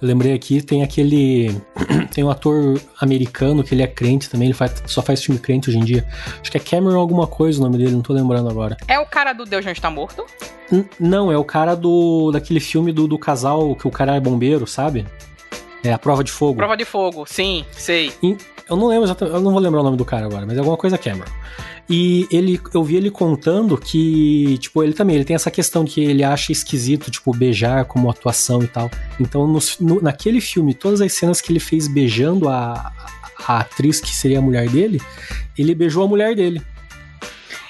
Eu 0.00 0.06
lembrei 0.08 0.32
aqui, 0.32 0.60
tem 0.62 0.82
aquele. 0.82 1.54
Tem 2.14 2.24
um 2.24 2.30
ator 2.30 2.80
americano 3.00 3.62
que 3.62 3.74
ele 3.74 3.82
é 3.82 3.86
crente 3.86 4.28
também, 4.28 4.48
ele 4.48 4.54
faz- 4.54 4.82
só 4.86 5.00
faz 5.02 5.22
filme 5.22 5.38
crente 5.40 5.68
hoje 5.68 5.78
em 5.78 5.84
dia. 5.84 6.04
Acho 6.40 6.50
que 6.50 6.56
é 6.56 6.60
Cameron 6.60 6.98
alguma 6.98 7.26
coisa 7.28 7.60
o 7.60 7.62
nome 7.62 7.78
dele, 7.78 7.92
não 7.92 8.00
tô 8.02 8.12
lembrando 8.12 8.48
agora. 8.48 8.76
É 8.88 8.98
o 8.98 9.06
cara 9.06 9.32
do 9.32 9.44
Deus 9.44 9.64
não 9.64 9.70
está 9.70 9.88
morto? 9.90 10.24
N- 10.72 10.88
não, 10.98 11.30
é 11.30 11.36
o 11.38 11.44
cara 11.44 11.76
do 11.76 12.32
daquele 12.32 12.58
filme 12.60 12.92
do, 12.92 13.06
do 13.06 13.18
casal 13.18 13.74
que 13.76 13.86
o 13.86 13.90
cara 13.90 14.16
é 14.16 14.20
bombeiro, 14.20 14.66
sabe? 14.66 15.06
É 15.84 15.92
a 15.92 15.98
prova 15.98 16.24
de 16.24 16.32
fogo. 16.32 16.56
Prova 16.56 16.76
de 16.76 16.84
fogo, 16.84 17.24
sim, 17.26 17.64
sei. 17.70 18.12
Eu 18.68 18.76
não 18.76 18.86
lembro 18.88 19.04
exatamente, 19.04 19.34
eu 19.34 19.40
não 19.40 19.52
vou 19.52 19.60
lembrar 19.60 19.80
o 19.80 19.84
nome 19.84 19.96
do 19.96 20.04
cara 20.04 20.26
agora, 20.26 20.44
mas 20.44 20.56
é 20.56 20.58
alguma 20.58 20.76
coisa 20.76 20.98
Cameron. 20.98 21.30
E 21.88 22.28
ele, 22.30 22.60
eu 22.74 22.84
vi 22.84 22.96
ele 22.96 23.10
contando 23.10 23.78
que, 23.78 24.58
tipo, 24.58 24.82
ele 24.82 24.92
também, 24.92 25.16
ele 25.16 25.24
tem 25.24 25.34
essa 25.34 25.50
questão 25.50 25.84
de 25.84 25.92
que 25.92 26.04
ele 26.04 26.22
acha 26.22 26.52
esquisito, 26.52 27.10
tipo, 27.10 27.34
beijar 27.34 27.86
como 27.86 28.10
atuação 28.10 28.62
e 28.62 28.66
tal. 28.68 28.90
Então, 29.18 29.46
nos- 29.46 29.78
no- 29.78 30.02
naquele 30.02 30.38
filme, 30.40 30.74
todas 30.74 31.00
as 31.00 31.12
cenas 31.14 31.40
que 31.40 31.50
ele 31.50 31.60
fez 31.60 31.88
beijando 31.88 32.46
a, 32.46 32.92
a 33.46 33.60
atriz 33.60 34.00
que 34.02 34.14
seria 34.14 34.38
a 34.38 34.42
mulher 34.42 34.68
dele, 34.68 35.00
ele 35.56 35.74
beijou 35.74 36.04
a 36.04 36.08
mulher 36.08 36.34
dele. 36.36 36.60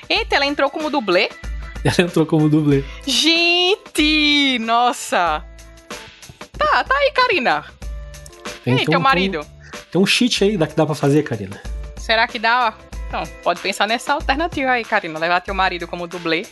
Eita, 0.08 0.34
ela 0.34 0.46
entrou 0.46 0.68
como 0.68 0.90
dublê? 0.90 1.28
Ela 1.84 2.08
entrou 2.08 2.26
como 2.26 2.48
dublê. 2.48 2.82
Gente! 3.06 4.58
Nossa! 4.58 5.44
Tá, 6.58 6.82
tá 6.82 6.94
aí, 6.96 7.12
Karina. 7.14 7.64
E 8.66 8.70
aí, 8.70 8.76
Então, 8.82 8.92
teu 8.94 9.00
marido? 9.00 9.40
Tem, 9.90 10.00
um 10.00 10.06
cheat 10.06 10.44
aí 10.44 10.56
da 10.56 10.66
que 10.66 10.74
dá 10.76 10.84
pra 10.86 10.94
fazer, 10.94 11.22
Karina. 11.22 11.60
Será 11.96 12.26
que 12.26 12.38
dá? 12.38 12.74
Então, 13.08 13.22
pode 13.42 13.60
pensar 13.60 13.86
nessa 13.86 14.12
alternativa 14.12 14.70
aí, 14.72 14.84
Karina. 14.84 15.18
Levar 15.18 15.40
teu 15.40 15.54
marido 15.54 15.86
como 15.88 16.06
dublê 16.06 16.46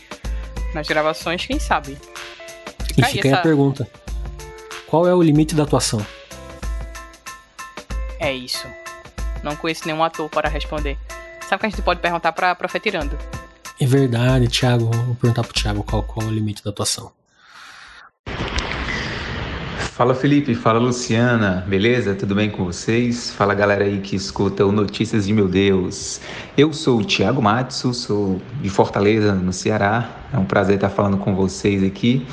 nas 0.73 0.87
gravações, 0.87 1.45
quem 1.45 1.59
sabe? 1.59 1.97
E 2.97 3.03
aí 3.03 3.11
fica 3.11 3.27
aí 3.27 3.33
a 3.33 3.37
essa- 3.37 3.43
pergunta. 3.43 3.87
Qual 4.87 5.07
é 5.07 5.13
o 5.13 5.21
limite 5.21 5.53
da 5.53 5.63
atuação? 5.63 6.05
É 8.19 8.31
isso. 8.33 8.65
Não 9.43 9.55
conheço 9.55 9.83
nenhum 9.85 10.03
ator 10.03 10.29
para 10.29 10.49
responder. 10.49 10.97
Sabe 11.41 11.55
o 11.55 11.59
que 11.59 11.65
a 11.67 11.69
gente 11.69 11.81
pode 11.81 11.99
perguntar 12.01 12.31
para 12.31 12.55
Profetirando? 12.55 13.17
É 13.79 13.85
verdade, 13.85 14.47
Thiago. 14.47 14.85
Vou 14.91 15.15
perguntar 15.15 15.43
pro 15.43 15.53
Thiago 15.53 15.83
qual, 15.83 16.01
qual 16.03 16.25
é 16.25 16.29
o 16.29 16.33
limite 16.33 16.63
da 16.63 16.71
atuação. 16.71 17.11
Fala 19.97 20.13
Felipe, 20.13 20.53
fala 20.53 20.77
Luciana, 20.77 21.65
beleza? 21.67 22.13
Tudo 22.13 22.35
bem 22.35 22.51
com 22.51 22.63
vocês? 22.63 23.31
Fala 23.31 23.55
galera 23.55 23.83
aí 23.83 23.99
que 23.99 24.15
escuta 24.15 24.63
o 24.63 24.71
Notícias 24.71 25.25
de 25.25 25.33
Meu 25.33 25.47
Deus. 25.47 26.21
Eu 26.55 26.71
sou 26.71 26.99
o 26.99 27.03
Thiago 27.03 27.41
Matsu, 27.41 27.95
sou 27.95 28.39
de 28.61 28.69
Fortaleza, 28.69 29.33
no 29.33 29.51
Ceará. 29.51 30.07
É 30.31 30.37
um 30.37 30.45
prazer 30.45 30.75
estar 30.75 30.89
falando 30.89 31.17
com 31.17 31.33
vocês 31.33 31.83
aqui. 31.83 32.27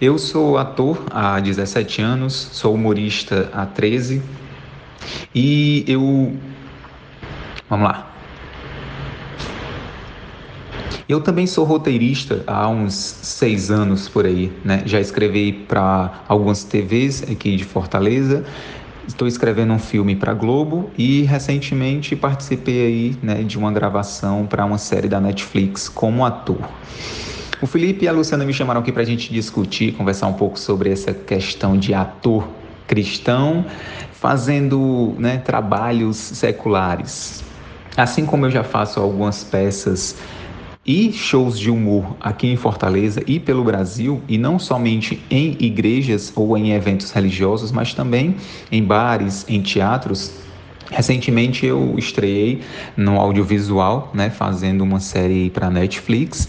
Eu 0.00 0.16
sou 0.16 0.56
ator 0.56 1.04
há 1.10 1.38
17 1.38 2.00
anos, 2.00 2.32
sou 2.32 2.72
humorista 2.72 3.50
há 3.52 3.66
13 3.66 4.22
e 5.34 5.84
eu. 5.86 6.34
Vamos 7.68 7.88
lá. 7.88 8.11
Eu 11.12 11.20
também 11.20 11.46
sou 11.46 11.66
roteirista 11.66 12.42
há 12.46 12.66
uns 12.70 12.94
seis 12.94 13.70
anos 13.70 14.08
por 14.08 14.24
aí, 14.24 14.50
né? 14.64 14.82
Já 14.86 14.98
escrevi 14.98 15.52
para 15.52 16.22
algumas 16.26 16.64
TVs 16.64 17.22
aqui 17.30 17.54
de 17.54 17.64
Fortaleza. 17.64 18.46
Estou 19.06 19.28
escrevendo 19.28 19.74
um 19.74 19.78
filme 19.78 20.16
para 20.16 20.32
Globo 20.32 20.90
e 20.96 21.20
recentemente 21.24 22.16
participei 22.16 22.86
aí, 22.86 23.16
né, 23.22 23.42
de 23.42 23.58
uma 23.58 23.70
gravação 23.70 24.46
para 24.46 24.64
uma 24.64 24.78
série 24.78 25.06
da 25.06 25.20
Netflix 25.20 25.86
como 25.86 26.24
ator. 26.24 26.66
O 27.60 27.66
Felipe 27.66 28.06
e 28.06 28.08
a 28.08 28.12
Luciana 28.12 28.46
me 28.46 28.54
chamaram 28.54 28.80
aqui 28.80 28.90
para 28.90 29.02
a 29.02 29.04
gente 29.04 29.30
discutir, 29.30 29.92
conversar 29.92 30.28
um 30.28 30.32
pouco 30.32 30.58
sobre 30.58 30.90
essa 30.90 31.12
questão 31.12 31.76
de 31.76 31.92
ator 31.92 32.48
cristão 32.86 33.66
fazendo 34.14 35.14
né, 35.18 35.36
trabalhos 35.36 36.16
seculares. 36.16 37.44
Assim 37.94 38.24
como 38.24 38.46
eu 38.46 38.50
já 38.50 38.64
faço 38.64 38.98
algumas 38.98 39.44
peças 39.44 40.16
e 40.84 41.12
shows 41.12 41.58
de 41.58 41.70
humor 41.70 42.16
aqui 42.20 42.48
em 42.48 42.56
Fortaleza 42.56 43.22
e 43.26 43.38
pelo 43.38 43.62
Brasil, 43.62 44.20
e 44.28 44.36
não 44.36 44.58
somente 44.58 45.22
em 45.30 45.56
igrejas 45.60 46.32
ou 46.34 46.56
em 46.56 46.72
eventos 46.72 47.12
religiosos, 47.12 47.70
mas 47.70 47.94
também 47.94 48.36
em 48.70 48.82
bares, 48.82 49.44
em 49.48 49.62
teatros. 49.62 50.32
Recentemente 50.90 51.64
eu 51.64 51.94
estreiei 51.96 52.60
no 52.96 53.18
audiovisual, 53.18 54.10
né, 54.12 54.28
fazendo 54.28 54.82
uma 54.82 55.00
série 55.00 55.48
para 55.50 55.70
Netflix. 55.70 56.48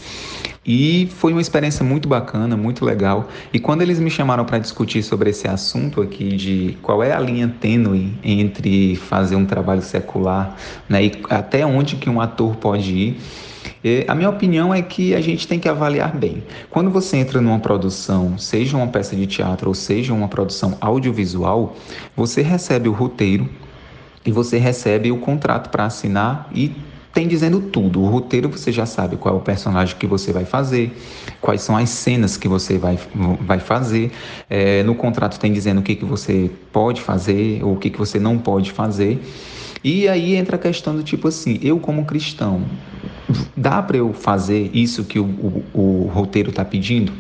E 0.65 1.09
foi 1.17 1.33
uma 1.33 1.41
experiência 1.41 1.83
muito 1.83 2.07
bacana, 2.07 2.55
muito 2.55 2.85
legal. 2.85 3.27
E 3.53 3.59
quando 3.59 3.81
eles 3.81 3.99
me 3.99 4.09
chamaram 4.09 4.45
para 4.45 4.57
discutir 4.57 5.03
sobre 5.03 5.29
esse 5.29 5.47
assunto 5.47 6.01
aqui 6.01 6.35
de 6.35 6.77
qual 6.81 7.03
é 7.03 7.13
a 7.13 7.19
linha 7.19 7.53
tênue 7.59 8.13
entre 8.23 8.95
fazer 8.95 9.35
um 9.35 9.45
trabalho 9.45 9.81
secular, 9.81 10.55
né, 10.89 11.05
e 11.05 11.11
até 11.29 11.65
onde 11.65 11.97
que 11.97 12.09
um 12.09 12.19
ator 12.19 12.55
pode 12.55 12.91
ir, 12.91 13.17
a 14.07 14.15
minha 14.15 14.29
opinião 14.29 14.73
é 14.73 14.81
que 14.81 15.13
a 15.13 15.19
gente 15.19 15.47
tem 15.47 15.59
que 15.59 15.67
avaliar 15.67 16.15
bem. 16.15 16.43
Quando 16.69 16.89
você 16.89 17.17
entra 17.17 17.41
numa 17.41 17.59
produção, 17.59 18.37
seja 18.37 18.77
uma 18.77 18.87
peça 18.87 19.15
de 19.15 19.27
teatro 19.27 19.67
ou 19.67 19.75
seja 19.75 20.13
uma 20.13 20.27
produção 20.27 20.77
audiovisual, 20.79 21.75
você 22.15 22.41
recebe 22.41 22.87
o 22.87 22.93
roteiro 22.93 23.49
e 24.25 24.31
você 24.31 24.57
recebe 24.57 25.11
o 25.11 25.17
contrato 25.17 25.69
para 25.69 25.85
assinar 25.85 26.49
e 26.53 26.71
tem 27.13 27.27
dizendo 27.27 27.61
tudo. 27.61 28.01
O 28.01 28.07
roteiro 28.07 28.49
você 28.49 28.71
já 28.71 28.85
sabe 28.85 29.17
qual 29.17 29.35
é 29.35 29.37
o 29.37 29.41
personagem 29.41 29.95
que 29.97 30.07
você 30.07 30.33
vai 30.33 30.45
fazer, 30.45 30.91
quais 31.39 31.61
são 31.61 31.77
as 31.77 31.89
cenas 31.89 32.37
que 32.37 32.47
você 32.47 32.77
vai, 32.77 32.97
vai 33.41 33.59
fazer. 33.59 34.11
É, 34.49 34.81
no 34.83 34.95
contrato 34.95 35.39
tem 35.39 35.53
dizendo 35.53 35.79
o 35.79 35.83
que, 35.83 35.95
que 35.95 36.05
você 36.05 36.49
pode 36.71 37.01
fazer 37.01 37.63
ou 37.63 37.73
o 37.73 37.77
que, 37.77 37.89
que 37.89 37.99
você 37.99 38.19
não 38.19 38.39
pode 38.39 38.71
fazer. 38.71 39.21
E 39.83 40.07
aí 40.07 40.35
entra 40.35 40.55
a 40.55 40.59
questão 40.59 40.95
do 40.95 41.03
tipo 41.03 41.27
assim, 41.27 41.59
eu 41.61 41.77
como 41.77 42.05
cristão, 42.05 42.63
dá 43.55 43.81
para 43.81 43.97
eu 43.97 44.13
fazer 44.13 44.69
isso 44.73 45.03
que 45.03 45.19
o, 45.19 45.25
o, 45.25 45.63
o 45.73 46.11
roteiro 46.13 46.49
está 46.49 46.63
pedindo? 46.63 47.11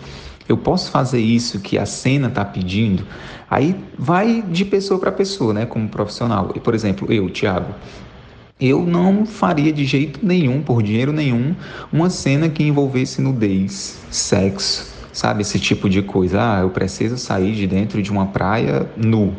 Eu 0.47 0.57
posso 0.57 0.91
fazer 0.91 1.21
isso 1.21 1.59
que 1.59 1.77
a 1.77 1.85
cena 1.85 2.27
está 2.27 2.43
pedindo? 2.43 3.03
Aí 3.49 3.75
vai 3.97 4.41
de 4.41 4.65
pessoa 4.65 4.99
para 4.99 5.11
pessoa, 5.11 5.53
né, 5.53 5.65
como 5.65 5.87
profissional. 5.87 6.51
E, 6.55 6.59
por 6.59 6.73
exemplo, 6.75 7.11
eu, 7.11 7.29
Thiago, 7.29 7.73
eu 8.59 8.81
não 8.83 9.25
faria 9.25 9.71
de 9.71 9.85
jeito 9.85 10.19
nenhum, 10.23 10.61
por 10.61 10.83
dinheiro 10.83 11.11
nenhum, 11.11 11.55
uma 11.91 12.09
cena 12.09 12.49
que 12.49 12.63
envolvesse 12.63 13.21
nudez, 13.21 13.99
sexo, 14.09 14.93
sabe? 15.11 15.41
Esse 15.41 15.59
tipo 15.59 15.89
de 15.89 16.01
coisa. 16.01 16.39
Ah, 16.41 16.61
eu 16.61 16.69
preciso 16.69 17.17
sair 17.17 17.53
de 17.53 17.67
dentro 17.67 18.01
de 18.01 18.11
uma 18.11 18.27
praia 18.27 18.87
nu. 18.97 19.35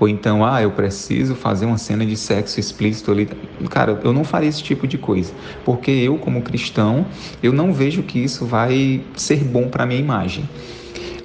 Ou 0.00 0.08
então, 0.08 0.44
ah, 0.44 0.62
eu 0.62 0.70
preciso 0.70 1.34
fazer 1.34 1.66
uma 1.66 1.78
cena 1.78 2.06
de 2.06 2.16
sexo 2.16 2.60
explícito 2.60 3.10
ali. 3.10 3.28
Cara, 3.68 4.00
eu 4.04 4.12
não 4.12 4.22
faria 4.22 4.48
esse 4.48 4.62
tipo 4.62 4.86
de 4.86 4.96
coisa. 4.96 5.32
Porque 5.64 5.90
eu, 5.90 6.16
como 6.18 6.40
cristão, 6.42 7.06
eu 7.42 7.52
não 7.52 7.72
vejo 7.72 8.02
que 8.02 8.18
isso 8.18 8.46
vai 8.46 9.02
ser 9.16 9.42
bom 9.42 9.68
para 9.68 9.84
minha 9.84 10.00
imagem. 10.00 10.48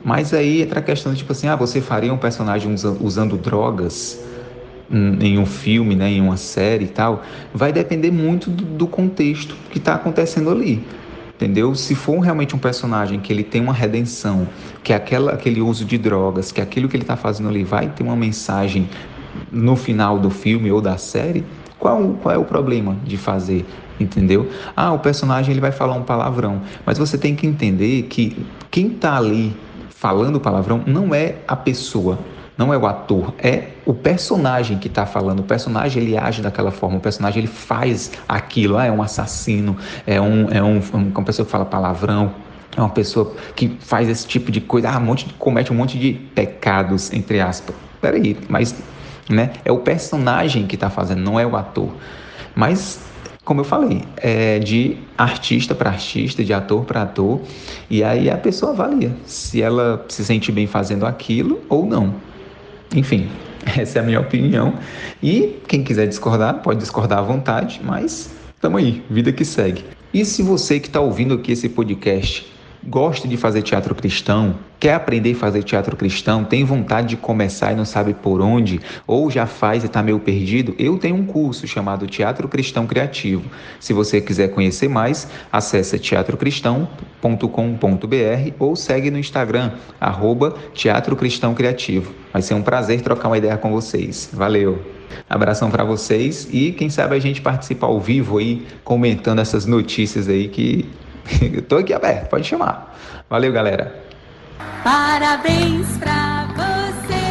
Mas 0.03 0.33
aí 0.33 0.61
entra 0.61 0.79
a 0.79 0.83
questão 0.83 1.11
de 1.13 1.19
tipo 1.19 1.31
assim, 1.31 1.47
ah, 1.47 1.55
você 1.55 1.79
faria 1.79 2.13
um 2.13 2.17
personagem 2.17 2.73
usando 2.99 3.37
drogas 3.37 4.19
em 4.91 5.39
um 5.39 5.45
filme, 5.45 5.95
né, 5.95 6.09
em 6.09 6.21
uma 6.21 6.37
série 6.37 6.85
e 6.85 6.89
tal, 6.89 7.23
vai 7.53 7.71
depender 7.71 8.11
muito 8.11 8.51
do, 8.51 8.63
do 8.63 8.85
contexto 8.85 9.55
que 9.71 9.79
está 9.79 9.95
acontecendo 9.95 10.51
ali 10.51 10.85
entendeu? 11.43 11.75
Se 11.75 11.93
for 11.93 12.19
realmente 12.19 12.55
um 12.55 12.59
personagem 12.59 13.19
que 13.19 13.31
ele 13.33 13.43
tem 13.43 13.61
uma 13.61 13.73
redenção, 13.73 14.47
que 14.81 14.93
aquela, 14.93 15.33
aquele 15.33 15.61
uso 15.61 15.83
de 15.83 15.97
drogas, 15.97 16.53
que 16.53 16.61
aquilo 16.61 16.87
que 16.87 16.95
ele 16.95 17.03
está 17.03 17.17
fazendo 17.17 17.49
ali 17.49 17.65
vai 17.65 17.89
ter 17.89 18.01
uma 18.01 18.15
mensagem 18.15 18.89
no 19.51 19.75
final 19.75 20.17
do 20.17 20.29
filme 20.29 20.71
ou 20.71 20.79
da 20.79 20.97
série, 20.97 21.43
qual, 21.77 22.01
qual 22.21 22.33
é 22.33 22.37
o 22.37 22.45
problema 22.45 22.95
de 23.03 23.17
fazer? 23.17 23.65
Entendeu? 23.99 24.49
Ah, 24.75 24.93
o 24.93 24.99
personagem 24.99 25.51
ele 25.51 25.59
vai 25.59 25.71
falar 25.71 25.95
um 25.95 26.03
palavrão, 26.03 26.61
mas 26.85 26.97
você 26.97 27.17
tem 27.17 27.35
que 27.35 27.45
entender 27.45 28.03
que 28.03 28.45
quem 28.71 28.87
está 28.87 29.17
ali 29.17 29.53
falando 29.89 30.39
palavrão 30.39 30.81
não 30.87 31.13
é 31.13 31.35
a 31.45 31.57
pessoa, 31.57 32.17
não 32.57 32.73
é 32.73 32.77
o 32.77 32.85
ator, 32.85 33.33
é 33.39 33.69
o 33.85 33.93
personagem 33.93 34.77
que 34.77 34.87
está 34.87 35.05
falando. 35.05 35.39
O 35.39 35.43
personagem 35.43 36.03
ele 36.03 36.17
age 36.17 36.41
daquela 36.41 36.71
forma, 36.71 36.97
o 36.97 37.01
personagem 37.01 37.39
ele 37.39 37.47
faz 37.47 38.11
aquilo. 38.27 38.77
Ah, 38.77 38.85
é 38.85 38.91
um 38.91 39.01
assassino, 39.01 39.75
é, 40.05 40.21
um, 40.21 40.49
é 40.51 40.61
um, 40.61 40.81
uma 40.93 41.23
pessoa 41.23 41.45
que 41.45 41.51
fala 41.51 41.65
palavrão, 41.65 42.31
é 42.75 42.79
uma 42.79 42.89
pessoa 42.89 43.35
que 43.55 43.77
faz 43.79 44.07
esse 44.07 44.27
tipo 44.27 44.51
de 44.51 44.61
coisa, 44.61 44.89
ah, 44.89 44.97
um 44.97 45.01
monte, 45.01 45.25
comete 45.39 45.71
um 45.71 45.75
monte 45.75 45.97
de 45.97 46.13
pecados, 46.13 47.11
entre 47.11 47.39
aspas. 47.39 47.75
Peraí, 47.99 48.37
mas 48.49 48.75
né, 49.29 49.51
é 49.63 49.71
o 49.71 49.79
personagem 49.79 50.67
que 50.67 50.75
está 50.75 50.89
fazendo, 50.89 51.21
não 51.21 51.39
é 51.39 51.45
o 51.45 51.55
ator. 51.55 51.89
Mas 52.55 52.99
como 53.43 53.59
eu 53.59 53.65
falei, 53.65 54.03
é 54.15 54.57
de 54.59 54.97
artista 55.17 55.75
para 55.75 55.89
artista, 55.89 56.43
de 56.43 56.53
ator 56.53 56.85
para 56.85 57.01
ator, 57.01 57.41
e 57.89 58.01
aí 58.01 58.29
a 58.29 58.37
pessoa 58.37 58.71
avalia 58.71 59.13
se 59.25 59.61
ela 59.61 60.05
se 60.07 60.23
sente 60.23 60.49
bem 60.49 60.65
fazendo 60.65 61.05
aquilo 61.05 61.61
ou 61.67 61.85
não. 61.85 62.13
Enfim, 62.95 63.29
essa 63.77 63.99
é 63.99 64.01
a 64.01 64.05
minha 64.05 64.19
opinião. 64.19 64.75
E 65.21 65.59
quem 65.67 65.83
quiser 65.83 66.07
discordar, 66.07 66.61
pode 66.61 66.79
discordar 66.79 67.19
à 67.19 67.21
vontade, 67.21 67.81
mas 67.83 68.29
tamo 68.61 68.77
aí, 68.77 69.03
vida 69.09 69.31
que 69.31 69.43
segue. 69.43 69.83
E 70.13 70.23
se 70.23 70.43
você 70.43 70.79
que 70.79 70.87
está 70.87 71.01
ouvindo 71.01 71.33
aqui 71.33 71.51
esse 71.51 71.67
podcast 71.69 72.52
gosta 72.87 73.27
de 73.27 73.37
fazer 73.37 73.61
teatro 73.61 73.95
cristão, 73.95 74.55
quer 74.79 74.95
aprender 74.95 75.31
a 75.31 75.35
fazer 75.35 75.63
teatro 75.63 75.95
cristão, 75.95 76.43
tem 76.43 76.63
vontade 76.63 77.09
de 77.09 77.17
começar 77.17 77.71
e 77.71 77.75
não 77.75 77.85
sabe 77.85 78.13
por 78.13 78.41
onde, 78.41 78.81
ou 79.07 79.31
já 79.31 79.45
faz 79.45 79.83
e 79.83 79.85
está 79.85 80.03
meio 80.03 80.19
perdido, 80.19 80.75
eu 80.77 80.97
tenho 80.97 81.15
um 81.15 81.25
curso 81.25 81.67
chamado 81.67 82.05
Teatro 82.05 82.47
Cristão 82.47 82.85
Criativo. 82.85 83.43
Se 83.79 83.93
você 83.93 84.19
quiser 84.19 84.49
conhecer 84.49 84.89
mais, 84.89 85.27
acesse 85.51 85.97
teatrocristão.com.br 85.99 88.53
ou 88.59 88.75
segue 88.75 89.09
no 89.09 89.17
Instagram, 89.17 89.71
arroba 89.99 90.55
Teatro 90.73 91.15
Cristão 91.15 91.53
Criativo. 91.53 92.13
Vai 92.31 92.41
ser 92.41 92.53
um 92.53 92.61
prazer 92.61 93.01
trocar 93.01 93.29
uma 93.29 93.37
ideia 93.37 93.57
com 93.57 93.71
vocês. 93.71 94.29
Valeu! 94.33 94.79
Abração 95.29 95.69
para 95.69 95.83
vocês 95.83 96.47
e 96.51 96.71
quem 96.71 96.89
sabe 96.89 97.15
a 97.15 97.19
gente 97.19 97.41
participa 97.41 97.85
ao 97.85 97.99
vivo 97.99 98.39
aí, 98.39 98.65
comentando 98.83 99.39
essas 99.39 99.65
notícias 99.65 100.27
aí 100.27 100.47
que 100.47 100.89
eu 101.53 101.61
tô 101.61 101.77
aqui 101.77 101.93
aberto, 101.93 102.29
pode 102.29 102.47
chamar. 102.47 102.97
Valeu, 103.29 103.51
galera. 103.51 104.03
Parabéns 104.83 105.97
pra 105.97 106.47
você 106.55 107.23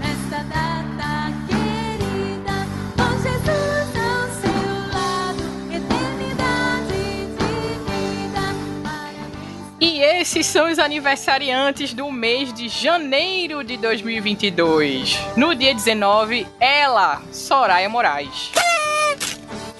nesta 0.00 0.42
data 0.44 1.32
querida, 1.46 2.66
com 2.96 3.12
Jesus 3.22 3.96
ao 3.96 4.28
seu 4.40 4.88
lado, 4.92 5.42
eternidade 5.70 7.26
de 7.38 7.78
vida. 7.84 8.54
Parabéns. 8.82 9.78
E 9.80 10.00
esses 10.00 10.46
são 10.46 10.70
os 10.70 10.78
aniversariantes 10.78 11.92
do 11.92 12.10
mês 12.10 12.52
de 12.52 12.68
janeiro 12.68 13.62
de 13.62 13.76
2022. 13.76 15.18
No 15.36 15.54
dia 15.54 15.74
19, 15.74 16.46
ela, 16.58 17.20
Soraya 17.30 17.88
Moraes. 17.88 18.50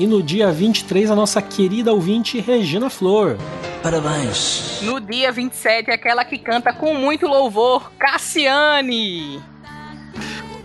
E 0.03 0.07
no 0.07 0.21
dia 0.21 0.51
23, 0.51 1.13
a 1.13 1.15
nossa 1.15 1.41
querida 1.41 1.93
ouvinte 1.93 2.41
Regina 2.41 2.91
Flor. 2.91 3.37
Parabéns. 3.85 4.81
No 4.83 5.01
dia 5.01 5.31
27, 5.31 5.93
aquela 5.93 6.25
que 6.25 6.39
canta 6.39 6.73
com 6.73 6.93
muito 6.93 7.25
louvor, 7.29 7.93
Cassiane. 7.97 9.41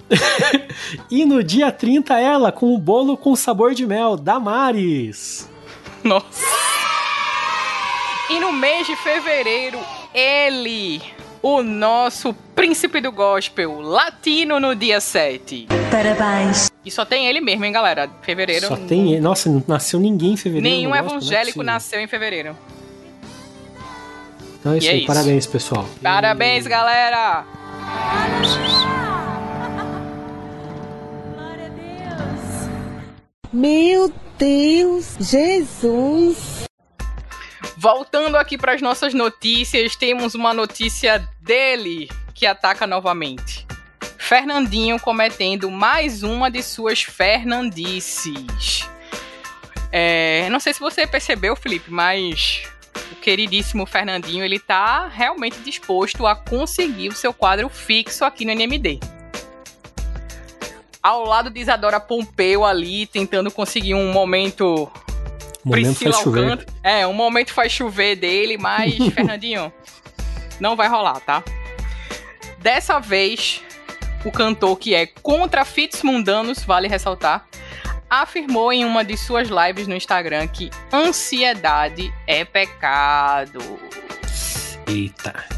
E 1.12 1.23
no 1.23 1.43
dia 1.43 1.71
30, 1.71 2.19
ela 2.19 2.52
com 2.52 2.73
o 2.73 2.80
bolo 2.80 3.15
com 3.15 3.36
sabor 3.36 3.76
de 3.76 3.86
mel, 3.86 4.17
Damares. 4.17 5.47
Nossa. 6.04 6.47
E 8.32 8.39
no 8.39 8.52
mês 8.52 8.88
de 8.88 8.95
fevereiro, 8.95 9.78
ele, 10.15 11.00
o 11.41 11.62
nosso 11.63 12.34
príncipe 12.56 13.00
do 13.02 13.12
gospel, 13.12 13.80
latino 13.82 14.60
no 14.60 14.76
dia 14.76 15.00
7. 15.00 15.67
Parabéns. 15.91 16.69
E 16.84 16.91
só 16.91 17.06
tem 17.06 17.28
ele 17.28 17.39
mesmo, 17.41 17.65
hein, 17.65 17.71
galera? 17.71 18.10
Fevereiro. 18.21 18.67
Só 18.67 18.76
tem 18.76 19.13
ele. 19.13 19.21
Nossa, 19.21 19.50
não 19.50 19.63
nasceu 19.67 20.00
ninguém 20.00 20.34
em 20.34 20.38
fevereiro. 20.38 20.67
Nenhum 20.76 20.89
gospel, 20.89 21.06
não 21.06 21.12
é 21.12 21.15
evangélico 21.17 21.45
possível. 21.45 21.63
nasceu 21.63 22.00
em 22.02 22.08
fevereiro. 22.08 22.56
Então 24.60 24.73
é 24.73 24.78
isso 24.78 24.88
E 24.88 24.89
é 24.89 24.91
aí, 24.93 24.97
isso. 25.00 25.08
parabéns, 25.08 25.45
pessoal. 25.45 25.86
Parabéns, 26.02 26.65
galera! 26.67 27.45
Glória 31.34 31.65
a 31.65 31.69
Deus. 31.69 32.69
Meu 33.54 34.12
Deus, 34.38 35.15
Jesus. 35.19 36.65
Voltando 37.76 38.38
aqui 38.38 38.58
para 38.58 38.74
as 38.74 38.82
nossas 38.82 39.14
notícias, 39.14 39.96
temos 39.96 40.36
uma 40.36 40.54
notícia 40.54 41.28
dele 41.42 42.10
que 42.34 42.46
ataca 42.46 42.88
novamente. 42.88 43.66
Fernandinho 44.18 45.00
cometendo 45.00 45.72
mais 45.72 46.22
uma 46.22 46.52
de 46.52 46.62
suas 46.62 47.02
Fernandices. 47.02 48.88
É, 49.92 50.50
não 50.50 50.60
sei 50.60 50.74
se 50.74 50.80
você 50.80 51.08
percebeu, 51.08 51.56
Felipe, 51.56 51.90
mas 51.90 52.64
o 53.12 53.16
queridíssimo 53.16 53.86
Fernandinho 53.86 54.44
ele 54.44 54.60
tá 54.60 55.08
realmente 55.08 55.60
disposto 55.60 56.28
a 56.28 56.36
conseguir 56.36 57.10
o 57.10 57.16
seu 57.16 57.34
quadro 57.34 57.70
fixo 57.70 58.26
aqui 58.26 58.44
no 58.44 58.52
NMD. 58.52 59.00
Ao 61.02 61.24
lado 61.24 61.50
de 61.50 61.62
Isadora 61.62 62.00
Pompeu 62.00 62.66
ali, 62.66 63.08
tentando 63.08 63.50
conseguir 63.50 63.94
um 63.94 64.12
momento 64.12 64.92
Momento 65.68 66.00
Priscila. 66.00 66.16
Alcântara. 66.16 66.66
É, 66.84 67.06
um 67.08 67.14
momento 67.14 67.54
faz 67.54 67.72
chover 67.72 68.16
dele, 68.16 68.58
mas, 68.58 68.96
Fernandinho, 69.14 69.72
não 70.60 70.76
vai 70.76 70.88
rolar, 70.88 71.20
tá? 71.20 71.44
Dessa 72.60 73.00
vez, 73.00 73.62
o 74.26 74.32
cantor 74.32 74.78
que 74.78 74.96
é 74.96 75.06
contra 75.06 75.64
fits 75.64 76.02
mundanos, 76.04 76.64
vale 76.64 76.88
ressaltar, 76.88 77.48
afirmou 78.10 78.74
em 78.74 78.86
uma 78.86 79.04
de 79.04 79.16
suas 79.18 79.50
lives 79.50 79.88
no 79.88 79.96
Instagram 79.96 80.48
que 80.48 80.70
ansiedade 80.92 82.14
é 82.26 82.44
pecado. 82.44 83.60
Eita. 84.88 85.58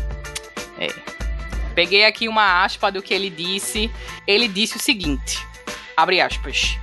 Peguei 1.80 2.04
aqui 2.04 2.28
uma 2.28 2.62
aspa 2.66 2.92
do 2.92 3.02
que 3.02 3.14
ele 3.14 3.30
disse. 3.30 3.90
Ele 4.28 4.50
disse 4.50 4.76
o 4.76 4.82
seguinte: 4.82 5.48
abre 5.96 6.20
aspas. 6.20 6.78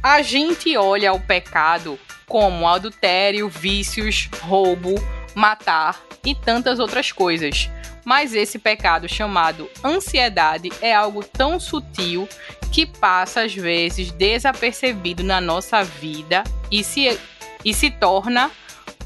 A 0.00 0.22
gente 0.22 0.76
olha 0.76 1.12
o 1.12 1.18
pecado 1.18 1.98
como 2.28 2.68
adultério, 2.68 3.48
vícios, 3.48 4.28
roubo, 4.40 4.94
matar 5.34 6.00
e 6.24 6.34
tantas 6.34 6.78
outras 6.78 7.12
coisas. 7.12 7.70
Mas 8.04 8.34
esse 8.34 8.58
pecado 8.58 9.08
chamado 9.08 9.68
ansiedade 9.84 10.70
é 10.80 10.94
algo 10.94 11.24
tão 11.24 11.58
sutil 11.58 12.28
que 12.72 12.86
passa 12.86 13.42
às 13.42 13.54
vezes 13.54 14.12
desapercebido 14.12 15.24
na 15.24 15.40
nossa 15.40 15.82
vida 15.82 16.44
e 16.70 16.84
se, 16.84 17.18
e 17.64 17.74
se 17.74 17.90
torna 17.90 18.50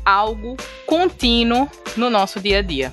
algo 0.05 0.57
contínuo 0.87 1.71
no 1.97 2.11
nosso 2.11 2.41
dia 2.41 2.59
a 2.59 2.63
dia. 2.63 2.93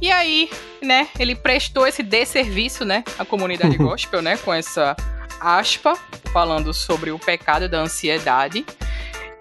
E 0.00 0.10
aí, 0.10 0.50
né, 0.82 1.08
ele 1.18 1.34
prestou 1.34 1.86
esse 1.86 2.02
desserviço, 2.02 2.84
né, 2.84 3.04
à 3.18 3.24
comunidade 3.24 3.76
gospel, 3.78 4.22
né, 4.22 4.36
com 4.38 4.52
essa 4.52 4.96
aspa 5.40 5.94
falando 6.32 6.72
sobre 6.72 7.10
o 7.10 7.18
pecado 7.18 7.68
da 7.68 7.80
ansiedade. 7.80 8.64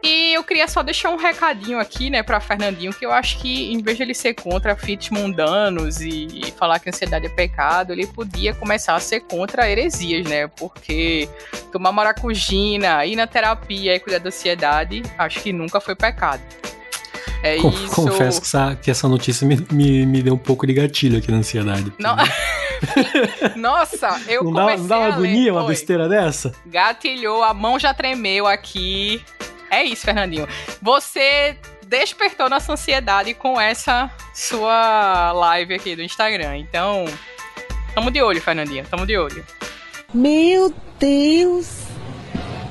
E 0.02 0.34
eu 0.34 0.44
queria 0.44 0.68
só 0.68 0.82
deixar 0.82 1.10
um 1.10 1.18
recadinho 1.18 1.78
aqui, 1.78 2.10
né, 2.10 2.24
pra 2.24 2.40
Fernandinho, 2.40 2.94
que 2.94 3.06
eu 3.06 3.12
acho 3.12 3.38
que 3.40 3.72
em 3.72 3.82
vez 3.82 3.98
de 3.98 4.04
ele 4.04 4.14
ser 4.14 4.34
contra 4.34 4.76
fits 4.76 5.10
mundanos 5.10 6.00
e, 6.00 6.54
falar 6.58 6.80
que 6.80 6.90
ansiedade 6.90 7.26
é 7.26 7.30
pecado, 7.30 7.92
ele 7.92 8.08
podia 8.08 8.54
começar 8.54 8.96
a 8.96 9.00
ser 9.00 9.22
contra 9.22 9.70
heresias, 9.70 10.28
né? 10.28 10.48
Porque 10.48 11.30
tomar 11.72 11.92
maracujina, 11.92 13.06
ir 13.06 13.16
na 13.16 13.28
terapia 13.28 13.96
e 13.96 14.00
cuidar 14.00 14.20
da 14.20 14.30
ansiedade, 14.30 15.04
acho 15.18 15.42
que 15.42 15.52
nunca 15.52 15.82
foi 15.82 15.96
pecado. 15.96 16.42
É 17.42 17.56
isso. 17.56 17.96
Confesso 17.96 18.42
que 18.42 18.48
essa, 18.48 18.76
que 18.76 18.92
essa 18.92 19.08
notícia 19.08 19.48
me, 19.48 19.66
me, 19.72 20.06
me 20.06 20.22
deu 20.22 20.34
um 20.34 20.38
pouco 20.38 20.68
de 20.68 20.74
gatilho 20.74 21.18
aqui 21.18 21.32
na 21.32 21.38
ansiedade. 21.38 21.92
Não... 21.98 22.16
Nossa, 23.56 24.22
eu 24.28 24.44
não 24.44 24.54
dá, 24.54 24.62
comecei 24.62 24.82
não 24.82 24.88
dá 24.88 24.98
uma 24.98 25.06
a 25.06 25.08
ler. 25.10 25.30
agonia, 25.30 25.54
uma 25.54 25.64
besteira 25.66 26.08
dessa? 26.08 26.54
Gatilhou, 26.66 27.44
a 27.44 27.54
mão 27.54 27.78
já 27.78 27.94
tremeu 27.94 28.48
aqui. 28.48 29.22
É 29.69 29.84
isso, 29.84 30.05
Fernandinho. 30.05 30.47
Você 30.82 31.58
despertou 31.88 32.49
nossa 32.49 32.73
ansiedade 32.73 33.34
com 33.34 33.60
essa 33.60 34.12
sua 34.34 35.32
live 35.32 35.73
aqui 35.73 35.95
do 35.95 36.03
Instagram. 36.03 36.58
Então, 36.58 37.05
tamo 37.93 38.12
de 38.12 38.21
olho, 38.21 38.41
Fernandinho. 38.41 38.86
Tamo 38.86 39.05
de 39.05 39.17
olho. 39.17 39.45
Meu 40.13 40.73
Deus. 40.99 41.84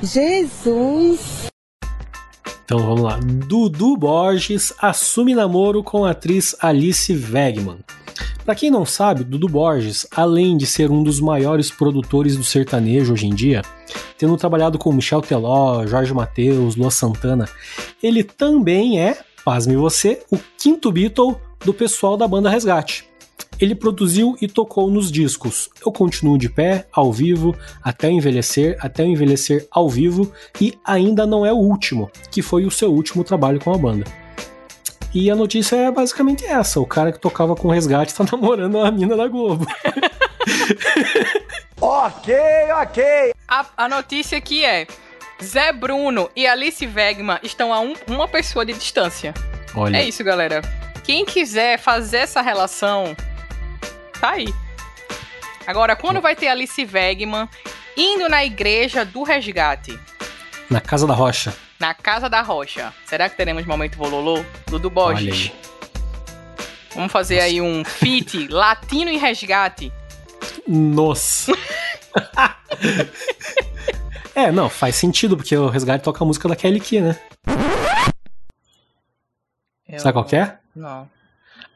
Jesus. 0.01 1.49
Então 2.63 2.79
vamos 2.79 3.01
lá. 3.01 3.19
Dudu 3.19 3.97
Borges 3.97 4.73
assume 4.79 5.33
namoro 5.33 5.83
com 5.83 6.05
a 6.05 6.11
atriz 6.11 6.55
Alice 6.61 7.11
Wegman. 7.11 7.79
Pra 8.49 8.55
quem 8.55 8.71
não 8.71 8.83
sabe, 8.83 9.23
Dudu 9.23 9.47
Borges, 9.47 10.07
além 10.09 10.57
de 10.57 10.65
ser 10.65 10.89
um 10.89 11.03
dos 11.03 11.19
maiores 11.19 11.69
produtores 11.69 12.35
do 12.35 12.43
sertanejo 12.43 13.13
hoje 13.13 13.27
em 13.27 13.29
dia, 13.29 13.61
tendo 14.17 14.35
trabalhado 14.37 14.79
com 14.79 14.91
Michel 14.91 15.21
Teló, 15.21 15.85
Jorge 15.85 16.15
Mateus, 16.15 16.75
Lua 16.75 16.89
Santana, 16.89 17.47
ele 18.01 18.23
também 18.23 18.99
é, 18.99 19.19
pasme 19.45 19.75
você, 19.75 20.23
o 20.31 20.39
quinto 20.57 20.91
Beatle 20.91 21.35
do 21.63 21.71
pessoal 21.71 22.17
da 22.17 22.27
banda 22.27 22.49
Resgate. 22.49 23.07
Ele 23.59 23.75
produziu 23.75 24.35
e 24.41 24.47
tocou 24.47 24.89
nos 24.89 25.11
discos 25.11 25.69
Eu 25.85 25.91
Continuo 25.91 26.35
de 26.35 26.49
Pé, 26.49 26.87
ao 26.91 27.13
vivo, 27.13 27.55
Até 27.83 28.09
Envelhecer, 28.09 28.77
Até 28.79 29.05
Envelhecer 29.05 29.67
ao 29.69 29.87
vivo 29.87 30.31
e 30.59 30.73
Ainda 30.83 31.27
Não 31.27 31.45
É 31.45 31.53
o 31.53 31.57
Último, 31.57 32.09
que 32.31 32.41
foi 32.41 32.65
o 32.65 32.71
seu 32.71 32.91
último 32.91 33.23
trabalho 33.23 33.59
com 33.59 33.71
a 33.71 33.77
banda. 33.77 34.05
E 35.13 35.29
a 35.31 35.35
notícia 35.35 35.75
é 35.75 35.91
basicamente 35.91 36.45
essa: 36.45 36.79
o 36.79 36.85
cara 36.85 37.11
que 37.11 37.19
tocava 37.19 37.55
com 37.55 37.67
o 37.67 37.71
resgate 37.71 38.13
tá 38.13 38.23
namorando 38.31 38.79
a 38.79 38.91
mina 38.91 39.15
da 39.17 39.27
Globo. 39.27 39.65
Ok, 41.81 42.33
ok. 42.81 43.31
A, 43.47 43.65
a 43.77 43.87
notícia 43.87 44.37
aqui 44.37 44.65
é: 44.65 44.85
Zé 45.41 45.71
Bruno 45.71 46.29
e 46.35 46.45
Alice 46.45 46.85
Wegman 46.85 47.39
estão 47.41 47.73
a 47.73 47.79
um- 47.79 47.95
uma 48.07 48.27
pessoa 48.27 48.65
de 48.65 48.73
distância. 48.73 49.33
Olha, 49.75 49.97
É 49.97 50.03
isso, 50.03 50.23
galera. 50.23 50.61
Quem 51.03 51.25
quiser 51.25 51.79
fazer 51.79 52.17
essa 52.17 52.41
relação, 52.41 53.15
tá 54.19 54.31
aí. 54.31 54.53
Agora, 55.65 55.95
quando 55.95 56.19
vai 56.19 56.35
ter 56.35 56.47
Alice 56.49 56.83
Wegman 56.91 57.47
indo 57.95 58.27
na 58.27 58.43
igreja 58.43 59.05
do 59.05 59.23
resgate, 59.23 59.97
na 60.69 60.81
Casa 60.81 61.07
da 61.07 61.13
Rocha. 61.13 61.53
Na 61.79 61.93
Casa 61.93 62.29
da 62.29 62.41
Rocha, 62.41 62.93
será 63.05 63.29
que 63.29 63.37
teremos 63.37 63.65
momento 63.65 63.97
bololô? 63.97 64.43
Dudu 64.67 64.89
Borges. 64.89 65.51
Vamos 66.93 67.11
fazer 67.11 67.39
aí 67.39 67.61
um 67.61 67.85
feat 67.85 68.47
latino 68.49 69.09
e 69.09 69.17
resgate. 69.17 69.91
Nossa. 70.67 71.53
é, 74.35 74.51
não, 74.51 74.69
faz 74.69 74.95
sentido, 74.95 75.37
porque 75.37 75.55
o 75.55 75.69
resgate 75.69 76.03
toca 76.03 76.23
a 76.23 76.27
música 76.27 76.49
da 76.49 76.55
Kelly 76.55 76.79
Key, 76.79 76.99
né? 76.99 77.19
Sabe 79.97 80.13
qual 80.13 80.25
que 80.25 80.35
é? 80.35 80.57
Não. 80.75 81.09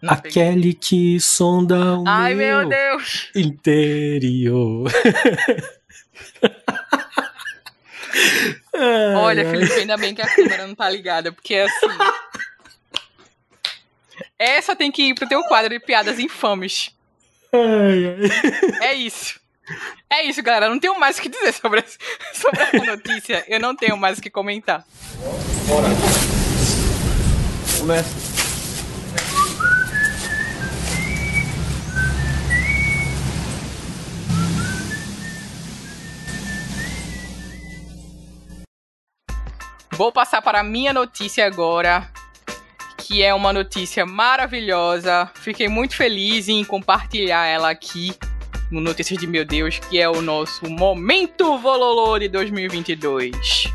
Não 0.01 0.15
peguei. 0.17 0.29
Aquele 0.43 0.73
que 0.73 1.19
sonda 1.19 1.97
o 1.97 2.03
Ai, 2.05 2.35
meu 2.35 2.59
meu 2.59 2.69
Deus. 2.69 3.29
interior. 3.33 4.91
Ai, 8.73 9.15
Olha, 9.15 9.43
ai. 9.47 9.51
Felipe, 9.51 9.73
ainda 9.79 9.97
bem 9.97 10.13
que 10.15 10.21
a 10.21 10.27
câmera 10.27 10.67
não 10.67 10.75
tá 10.75 10.89
ligada, 10.89 11.31
porque 11.31 11.55
assim. 11.55 11.87
Essa 14.37 14.75
tem 14.75 14.91
que 14.91 15.03
ir 15.09 15.15
pro 15.15 15.27
teu 15.27 15.43
quadro 15.43 15.69
de 15.69 15.79
piadas 15.79 16.19
infames. 16.19 16.91
Ai. 17.53 18.17
É 18.81 18.93
isso. 18.93 19.39
É 20.09 20.23
isso, 20.23 20.41
galera. 20.43 20.69
Não 20.69 20.79
tenho 20.79 20.99
mais 20.99 21.17
o 21.17 21.21
que 21.21 21.29
dizer 21.29 21.53
sobre, 21.53 21.79
essa- 21.79 21.97
sobre 22.33 22.61
essa 22.61 22.77
notícia. 22.83 23.43
Eu 23.47 23.59
não 23.59 23.75
tenho 23.75 23.95
mais 23.97 24.17
o 24.17 24.21
que 24.21 24.29
comentar. 24.29 24.85
Começa. 27.79 28.09
Vou 39.95 40.11
passar 40.11 40.41
para 40.41 40.61
a 40.61 40.63
minha 40.63 40.91
notícia 40.91 41.45
agora. 41.45 42.09
que 42.97 43.21
é 43.21 43.33
uma 43.33 43.51
notícia 43.51 44.05
maravilhosa. 44.05 45.29
Fiquei 45.35 45.67
muito 45.67 45.95
feliz 45.95 46.47
em 46.47 46.63
compartilhar 46.63 47.45
ela 47.45 47.69
aqui 47.69 48.13
no 48.71 48.79
Notícias 48.81 49.19
de 49.19 49.27
Meu 49.27 49.45
Deus, 49.45 49.77
que 49.77 49.99
é 49.99 50.09
o 50.09 50.21
nosso 50.21 50.67
Momento 50.69 51.57
Vololô 51.57 52.17
de 52.17 52.29
2022. 52.29 53.65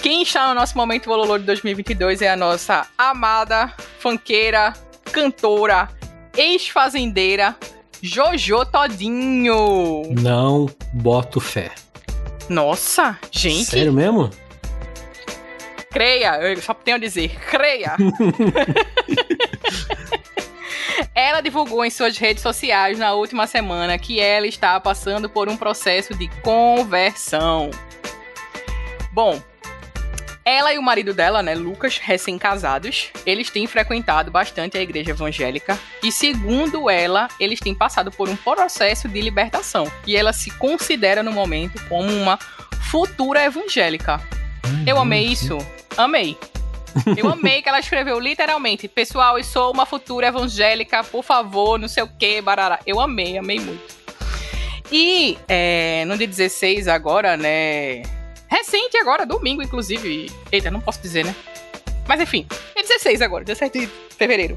Quem 0.00 0.22
está 0.22 0.48
no 0.48 0.54
nosso 0.54 0.76
Momento 0.78 1.06
Vololô 1.06 1.36
de 1.36 1.44
2022 1.44 2.22
é 2.22 2.30
a 2.30 2.36
nossa 2.36 2.86
amada 2.96 3.74
fanqueira, 3.98 4.72
cantora, 5.12 5.88
ex-fazendeira, 6.36 7.56
Jojo 8.00 8.64
Todinho. 8.66 10.02
Não 10.20 10.70
boto 10.92 11.40
fé. 11.40 11.72
Nossa, 12.48 13.18
gente. 13.32 13.64
Sério 13.64 13.92
mesmo? 13.92 14.30
Creia, 15.94 16.38
eu 16.42 16.60
só 16.60 16.74
tenho 16.74 16.96
a 16.96 17.00
dizer, 17.00 17.38
creia. 17.48 17.96
ela 21.14 21.40
divulgou 21.40 21.84
em 21.84 21.90
suas 21.90 22.18
redes 22.18 22.42
sociais 22.42 22.98
na 22.98 23.14
última 23.14 23.46
semana 23.46 23.96
que 23.96 24.18
ela 24.18 24.44
está 24.44 24.80
passando 24.80 25.30
por 25.30 25.48
um 25.48 25.56
processo 25.56 26.12
de 26.12 26.26
conversão. 26.42 27.70
Bom, 29.12 29.40
ela 30.44 30.74
e 30.74 30.78
o 30.78 30.82
marido 30.82 31.14
dela, 31.14 31.44
né, 31.44 31.54
Lucas, 31.54 31.98
recém-casados, 31.98 33.10
eles 33.24 33.48
têm 33.48 33.68
frequentado 33.68 34.32
bastante 34.32 34.76
a 34.76 34.82
igreja 34.82 35.12
evangélica 35.12 35.78
e, 36.02 36.10
segundo 36.10 36.90
ela, 36.90 37.28
eles 37.38 37.60
têm 37.60 37.72
passado 37.72 38.10
por 38.10 38.28
um 38.28 38.34
processo 38.34 39.08
de 39.08 39.20
libertação. 39.20 39.88
E 40.08 40.16
ela 40.16 40.32
se 40.32 40.50
considera 40.50 41.22
no 41.22 41.30
momento 41.30 41.80
como 41.88 42.10
uma 42.10 42.36
futura 42.90 43.44
evangélica. 43.44 44.20
Eu 44.86 44.98
amei 44.98 45.24
isso. 45.24 45.58
Amei. 45.96 46.36
Eu 47.16 47.28
amei 47.28 47.60
que 47.60 47.68
ela 47.68 47.80
escreveu 47.80 48.18
literalmente: 48.20 48.86
Pessoal, 48.86 49.38
eu 49.38 49.44
sou 49.44 49.72
uma 49.72 49.84
futura 49.84 50.28
evangélica, 50.28 51.02
por 51.02 51.24
favor, 51.24 51.78
não 51.78 51.88
sei 51.88 52.02
o 52.02 52.08
que, 52.08 52.40
barará. 52.40 52.78
Eu 52.86 53.00
amei, 53.00 53.36
amei 53.36 53.58
muito. 53.58 53.94
E 54.92 55.36
é, 55.48 56.04
no 56.06 56.16
dia 56.16 56.26
16 56.26 56.86
agora, 56.88 57.36
né? 57.36 58.02
Recente 58.48 58.96
agora, 58.96 59.26
domingo, 59.26 59.62
inclusive. 59.62 60.30
Eita, 60.52 60.70
não 60.70 60.80
posso 60.80 61.00
dizer, 61.00 61.24
né? 61.24 61.34
Mas 62.06 62.20
enfim, 62.20 62.46
é 62.76 62.82
16 62.82 63.22
agora, 63.22 63.44
17 63.44 63.80
de 63.80 63.86
fevereiro. 64.16 64.56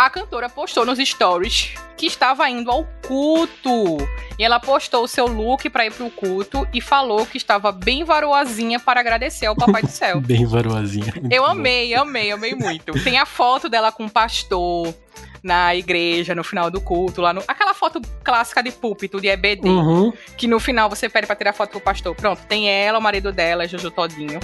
A 0.00 0.08
cantora 0.08 0.48
postou 0.48 0.86
nos 0.86 0.98
stories 0.98 1.74
que 1.94 2.06
estava 2.06 2.48
indo 2.48 2.70
ao 2.70 2.86
culto. 3.06 3.98
E 4.38 4.42
ela 4.42 4.58
postou 4.58 5.04
o 5.04 5.06
seu 5.06 5.26
look 5.26 5.68
para 5.68 5.84
ir 5.84 5.92
pro 5.92 6.08
culto 6.08 6.66
e 6.72 6.80
falou 6.80 7.26
que 7.26 7.36
estava 7.36 7.70
bem 7.70 8.02
varoazinha 8.02 8.80
para 8.80 9.00
agradecer 9.00 9.44
ao 9.44 9.54
Papai 9.54 9.82
do 9.82 9.90
Céu. 9.90 10.18
Bem 10.24 10.46
varoazinha. 10.46 11.12
Eu 11.30 11.44
amei, 11.44 11.94
amei, 11.94 12.32
amei 12.32 12.54
muito. 12.54 12.94
Tem 13.04 13.18
a 13.18 13.26
foto 13.26 13.68
dela 13.68 13.92
com 13.92 14.06
o 14.06 14.10
pastor 14.10 14.94
na 15.42 15.76
igreja, 15.76 16.34
no 16.34 16.42
final 16.42 16.70
do 16.70 16.80
culto, 16.80 17.20
lá 17.20 17.34
no. 17.34 17.44
Aquela 17.46 17.74
foto 17.74 18.00
clássica 18.24 18.62
de 18.62 18.72
púlpito, 18.72 19.20
de 19.20 19.28
EBD, 19.28 19.68
Uhum. 19.68 20.14
que 20.34 20.46
no 20.46 20.58
final 20.58 20.88
você 20.88 21.10
pede 21.10 21.26
pra 21.26 21.36
tirar 21.36 21.52
foto 21.52 21.72
com 21.72 21.78
o 21.78 21.82
pastor. 21.82 22.14
Pronto, 22.14 22.40
tem 22.48 22.70
ela, 22.70 22.98
o 22.98 23.02
marido 23.02 23.30
dela, 23.32 23.68
Jojo 23.68 23.90
Todinho. 23.90 24.40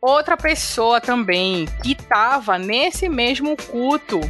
Outra 0.00 0.36
pessoa 0.36 1.00
também 1.00 1.66
que 1.82 1.96
tava 1.96 2.56
nesse 2.56 3.08
mesmo 3.08 3.56
culto 3.56 4.20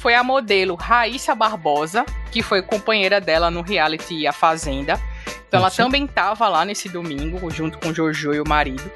foi 0.00 0.14
a 0.14 0.24
modelo 0.24 0.76
Raíssa 0.76 1.34
Barbosa, 1.34 2.06
que 2.32 2.42
foi 2.42 2.62
companheira 2.62 3.20
dela 3.20 3.50
no 3.50 3.60
reality 3.60 4.26
A 4.26 4.32
Fazenda. 4.32 4.98
Então 5.46 5.60
ela 5.60 5.68
Isso. 5.68 5.76
também 5.76 6.06
tava 6.06 6.48
lá 6.48 6.64
nesse 6.64 6.88
domingo, 6.88 7.50
junto 7.50 7.76
com 7.78 7.92
Jojo 7.92 8.32
e 8.32 8.40
o 8.40 8.48
marido. 8.48 8.90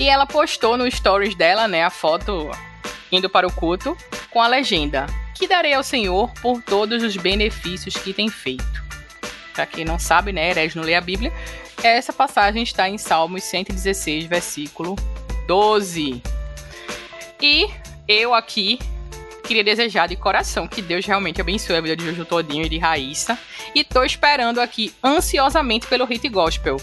E 0.00 0.08
ela 0.08 0.26
postou 0.26 0.78
no 0.78 0.90
stories 0.90 1.34
dela, 1.34 1.68
né, 1.68 1.84
a 1.84 1.90
foto 1.90 2.50
indo 3.10 3.28
para 3.28 3.46
o 3.46 3.52
culto, 3.52 3.94
com 4.30 4.40
a 4.40 4.48
legenda: 4.48 5.04
Que 5.34 5.46
darei 5.46 5.74
ao 5.74 5.82
Senhor 5.82 6.32
por 6.40 6.62
todos 6.62 7.02
os 7.02 7.14
benefícios 7.18 7.94
que 7.94 8.14
tem 8.14 8.30
feito. 8.30 8.82
Pra 9.52 9.66
quem 9.66 9.84
não 9.84 9.98
sabe, 9.98 10.32
né, 10.32 10.48
herege 10.48 10.74
não 10.74 10.84
lê 10.84 10.94
a 10.94 11.02
Bíblia, 11.02 11.30
essa 11.82 12.14
passagem 12.14 12.62
está 12.62 12.88
em 12.88 12.96
Salmos 12.96 13.44
116, 13.44 14.24
versículo 14.24 14.96
12. 15.46 16.22
E 17.42 17.68
eu 18.08 18.32
aqui 18.32 18.78
queria 19.42 19.64
desejar 19.64 20.08
de 20.08 20.16
coração 20.16 20.66
que 20.66 20.80
Deus 20.80 21.04
realmente 21.04 21.40
abençoe 21.40 21.76
a 21.76 21.80
vida 21.80 21.96
de 21.96 22.04
Jojo 22.04 22.24
Todinho 22.24 22.64
e 22.64 22.68
de 22.68 22.78
Raíssa. 22.78 23.38
E 23.74 23.84
tô 23.84 24.02
esperando 24.04 24.60
aqui 24.60 24.94
ansiosamente 25.02 25.86
pelo 25.86 26.04
hit 26.04 26.28
gospel. 26.28 26.76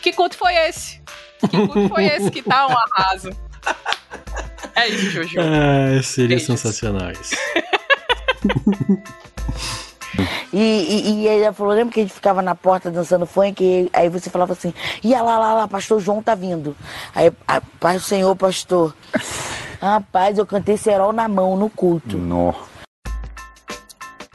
Que 0.00 0.12
culto 0.12 0.36
foi 0.36 0.54
esse? 0.54 1.00
Que 1.40 1.56
culto 1.66 1.88
foi 1.88 2.04
esse 2.06 2.30
que 2.30 2.42
tá 2.42 2.66
um 2.66 2.76
arraso? 2.76 3.30
É 4.74 4.88
isso, 4.88 5.10
Jojo. 5.10 5.40
Ah, 5.40 6.02
seria 6.02 6.36
Beijos. 6.36 6.46
sensacional 6.46 7.10
isso. 7.12 7.34
E, 10.52 10.58
e, 10.58 11.22
e 11.22 11.28
ela 11.28 11.52
falou, 11.54 11.72
lembra 11.72 11.94
que 11.94 12.00
a 12.00 12.02
gente 12.02 12.12
ficava 12.12 12.42
na 12.42 12.54
porta 12.54 12.90
dançando 12.90 13.24
funk? 13.24 13.64
E 13.64 13.88
aí 13.92 14.10
você 14.10 14.28
falava 14.28 14.52
assim, 14.52 14.74
ia 15.02 15.22
lá, 15.22 15.38
lá, 15.38 15.54
lá, 15.54 15.68
pastor 15.68 15.98
João 15.98 16.22
tá 16.22 16.34
vindo. 16.34 16.76
Aí, 17.14 17.32
a, 17.48 17.60
paz 17.80 18.02
do 18.02 18.06
Senhor, 18.06 18.36
pastor. 18.36 18.94
Rapaz, 19.82 20.38
eu 20.38 20.46
cantei 20.46 20.76
cerol 20.76 21.12
na 21.12 21.26
mão, 21.26 21.56
no 21.56 21.68
culto. 21.68 22.16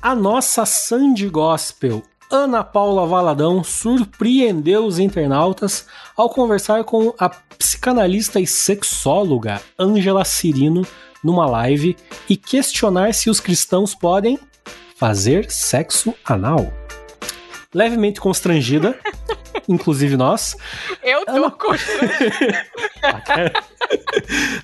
A 0.01 0.13
nossa 0.13 0.65
Sandy 0.65 1.29
Gospel, 1.29 2.03
Ana 2.29 2.65
Paula 2.65 3.07
Valadão, 3.07 3.63
surpreendeu 3.63 4.85
os 4.85 4.99
internautas 4.99 5.87
ao 6.17 6.29
conversar 6.29 6.83
com 6.83 7.13
a 7.17 7.29
psicanalista 7.29 8.41
e 8.41 8.45
sexóloga 8.45 9.61
Ângela 9.79 10.25
Cirino 10.25 10.85
numa 11.23 11.45
live 11.45 11.95
e 12.27 12.35
questionar 12.35 13.13
se 13.13 13.29
os 13.29 13.39
cristãos 13.39 13.95
podem 13.95 14.37
fazer 14.97 15.49
sexo 15.49 16.13
anal. 16.25 16.73
Levemente 17.73 18.19
constrangida, 18.19 18.99
inclusive 19.67 20.15
nós, 20.17 20.55
Eu 21.03 21.25
tô 21.25 21.51
constrangida. 21.51 22.65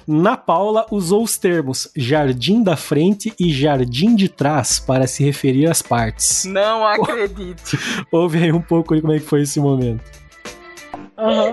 Na 0.07 0.35
Paula 0.35 0.85
usou 0.91 1.23
os 1.23 1.37
termos 1.37 1.89
jardim 1.95 2.61
da 2.63 2.75
frente 2.75 3.33
e 3.39 3.51
jardim 3.51 4.15
de 4.15 4.27
trás 4.29 4.79
para 4.79 5.07
se 5.07 5.23
referir 5.23 5.69
às 5.69 5.81
partes. 5.81 6.45
Não 6.45 6.85
acredito. 6.85 7.77
Ouve 8.11 8.43
aí 8.43 8.51
um 8.51 8.61
pouco 8.61 8.93
aí 8.93 9.01
como 9.01 9.13
é 9.13 9.19
que 9.19 9.25
foi 9.25 9.41
esse 9.41 9.59
momento. 9.59 10.03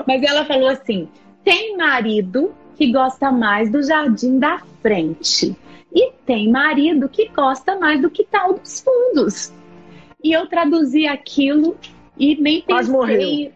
Mas 0.07 0.23
ela 0.23 0.45
falou 0.45 0.69
assim: 0.69 1.09
tem 1.45 1.77
marido 1.77 2.53
que 2.77 2.91
gosta 2.93 3.31
mais 3.31 3.71
do 3.71 3.83
jardim 3.83 4.39
da 4.39 4.63
frente. 4.83 5.57
E 5.93 6.13
tem 6.25 6.51
marido 6.51 7.09
que 7.09 7.29
gosta 7.29 7.77
mais 7.79 8.01
do 8.01 8.09
quintal 8.11 8.55
dos 8.55 8.81
fundos. 8.81 9.53
E 10.23 10.33
eu 10.33 10.47
traduzi 10.47 11.07
aquilo 11.07 11.77
e 12.21 12.37
nem 12.41 12.61
Quase 12.61 12.93
pensei. 12.93 13.53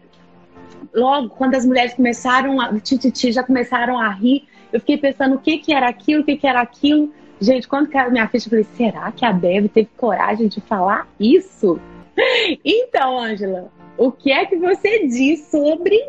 Logo, 0.93 1.29
quando 1.29 1.53
as 1.55 1.65
mulheres 1.65 1.93
começaram, 1.93 2.59
a 2.59 2.79
tititi 2.79 3.31
já 3.31 3.43
começaram 3.43 3.99
a 3.99 4.09
rir, 4.09 4.47
eu 4.73 4.79
fiquei 4.79 4.97
pensando 4.97 5.35
o 5.35 5.39
que, 5.39 5.59
que 5.59 5.71
era 5.73 5.87
aquilo, 5.87 6.21
o 6.21 6.25
que, 6.25 6.35
que 6.35 6.47
era 6.47 6.61
aquilo. 6.61 7.13
Gente, 7.39 7.67
quando 7.67 7.89
caiu 7.89 8.11
minha 8.11 8.27
ficha, 8.27 8.47
eu 8.47 8.49
falei: 8.49 8.65
será 8.75 9.11
que 9.11 9.23
a 9.23 9.31
Deb 9.31 9.67
teve 9.69 9.89
coragem 9.95 10.47
de 10.47 10.59
falar 10.61 11.07
isso? 11.19 11.79
Então, 12.63 13.19
Ângela, 13.19 13.69
o 13.97 14.09
que 14.09 14.31
é 14.31 14.45
que 14.45 14.55
você 14.55 15.05
diz 15.05 15.41
sobre 15.47 15.99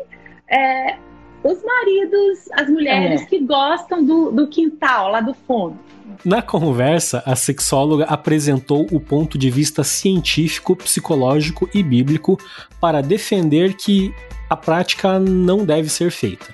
é, 0.49 0.95
os 1.43 1.61
maridos, 1.61 2.49
as 2.53 2.69
mulheres 2.69 3.23
É. 3.23 3.25
que 3.25 3.39
gostam 3.39 4.05
do, 4.05 4.31
do 4.31 4.47
quintal, 4.47 5.11
lá 5.11 5.19
do 5.19 5.33
fundo? 5.33 5.77
Na 6.23 6.41
conversa, 6.41 7.23
a 7.25 7.35
sexóloga 7.35 8.05
apresentou 8.05 8.87
o 8.91 8.99
ponto 8.99 9.37
de 9.37 9.49
vista 9.49 9.83
científico, 9.83 10.75
psicológico 10.75 11.69
e 11.73 11.83
bíblico 11.83 12.39
para 12.79 13.01
defender 13.01 13.75
que 13.75 14.13
a 14.49 14.55
prática 14.55 15.19
não 15.19 15.65
deve 15.65 15.89
ser 15.89 16.11
feita. 16.11 16.45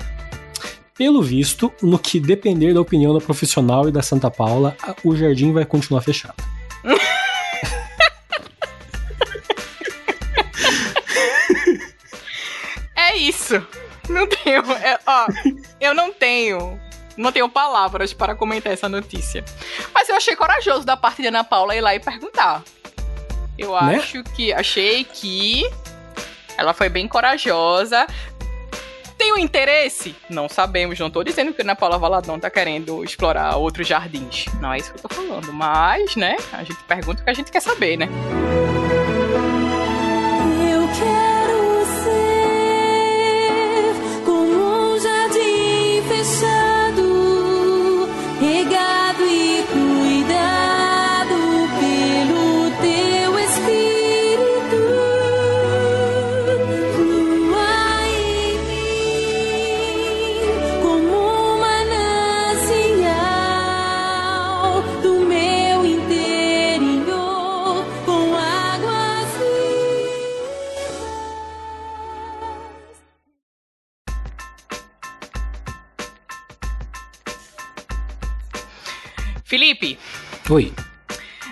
Pelo 0.96 1.22
visto, 1.22 1.72
no 1.82 1.98
que 1.98 2.20
depender 2.20 2.74
da 2.74 2.82
opinião 2.82 3.14
da 3.14 3.20
profissional 3.20 3.88
e 3.88 3.92
da 3.92 4.02
Santa 4.02 4.30
Paula, 4.30 4.76
o 5.04 5.16
jardim 5.16 5.52
vai 5.52 5.66
continuar 5.66 6.02
fechado. 6.02 6.36
É 12.96 13.18
isso. 13.18 13.62
Não 14.10 14.28
tenho. 14.28 14.62
é, 14.82 15.00
ó, 15.06 15.28
eu 15.80 15.94
não 15.94 16.12
tenho. 16.12 16.80
Não 17.18 17.32
tenho 17.32 17.48
palavras 17.50 18.14
para 18.14 18.36
comentar 18.36 18.74
essa 18.74 18.90
notícia. 18.90 19.44
Mas 19.94 20.10
eu 20.10 20.16
achei 20.16 20.36
corajoso 20.36 20.86
da 20.86 20.98
parte 20.98 21.22
de 21.22 21.28
Ana 21.28 21.44
Paula 21.44 21.76
ir 21.76 21.82
lá 21.82 21.94
e 21.96 22.00
perguntar. 22.00 22.64
Eu 23.58 23.72
Né? 23.82 23.96
acho 23.98 24.24
que. 24.24 24.52
Achei 24.54 25.04
que. 25.04 25.70
Ela 26.58 26.74
foi 26.74 26.90
bem 26.90 27.08
corajosa. 27.08 28.06
Tem 29.18 29.32
um 29.32 29.38
interesse? 29.38 30.16
Não 30.30 30.50
sabemos. 30.50 31.00
Não 31.00 31.10
tô 31.10 31.24
dizendo 31.24 31.54
que 31.54 31.62
a 31.62 31.66
Ana 31.66 31.76
Paula 31.76 31.98
Valadão 31.98 32.40
tá 32.40 32.50
querendo 32.50 33.04
explorar 33.04 33.56
outros 33.58 33.88
jardins. 33.88 34.46
Não 34.60 34.74
é 34.74 34.78
isso 34.80 34.92
que 34.92 34.98
eu 34.98 35.08
tô 35.08 35.14
falando. 35.16 35.54
Mas, 35.54 36.16
né? 36.16 36.36
A 36.52 36.64
gente 36.64 36.84
pergunta 36.84 37.22
o 37.22 37.24
que 37.24 37.30
a 37.30 37.34
gente 37.34 37.52
quer 37.52 37.62
saber, 37.62 37.96
né? 37.98 38.10
Eu 38.10 38.63
Oi. 80.54 80.72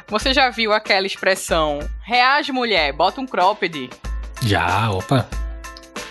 você 0.07 0.31
já 0.31 0.51
viu 0.51 0.71
aquela 0.71 1.07
expressão 1.07 1.79
reage 2.03 2.51
mulher, 2.51 2.93
bota 2.93 3.19
um 3.19 3.25
cropped? 3.25 3.89
Já, 4.43 4.91
opa. 4.91 5.27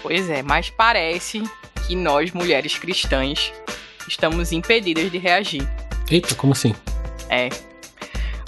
Pois 0.02 0.28
é, 0.28 0.42
mas 0.42 0.70
parece 0.70 1.40
que 1.86 1.94
nós, 1.94 2.32
mulheres 2.32 2.76
cristãs, 2.76 3.52
estamos 4.08 4.50
impedidas 4.50 5.08
de 5.08 5.18
reagir. 5.18 5.62
Eita, 6.10 6.34
como 6.34 6.52
assim? 6.52 6.74
É. 7.28 7.48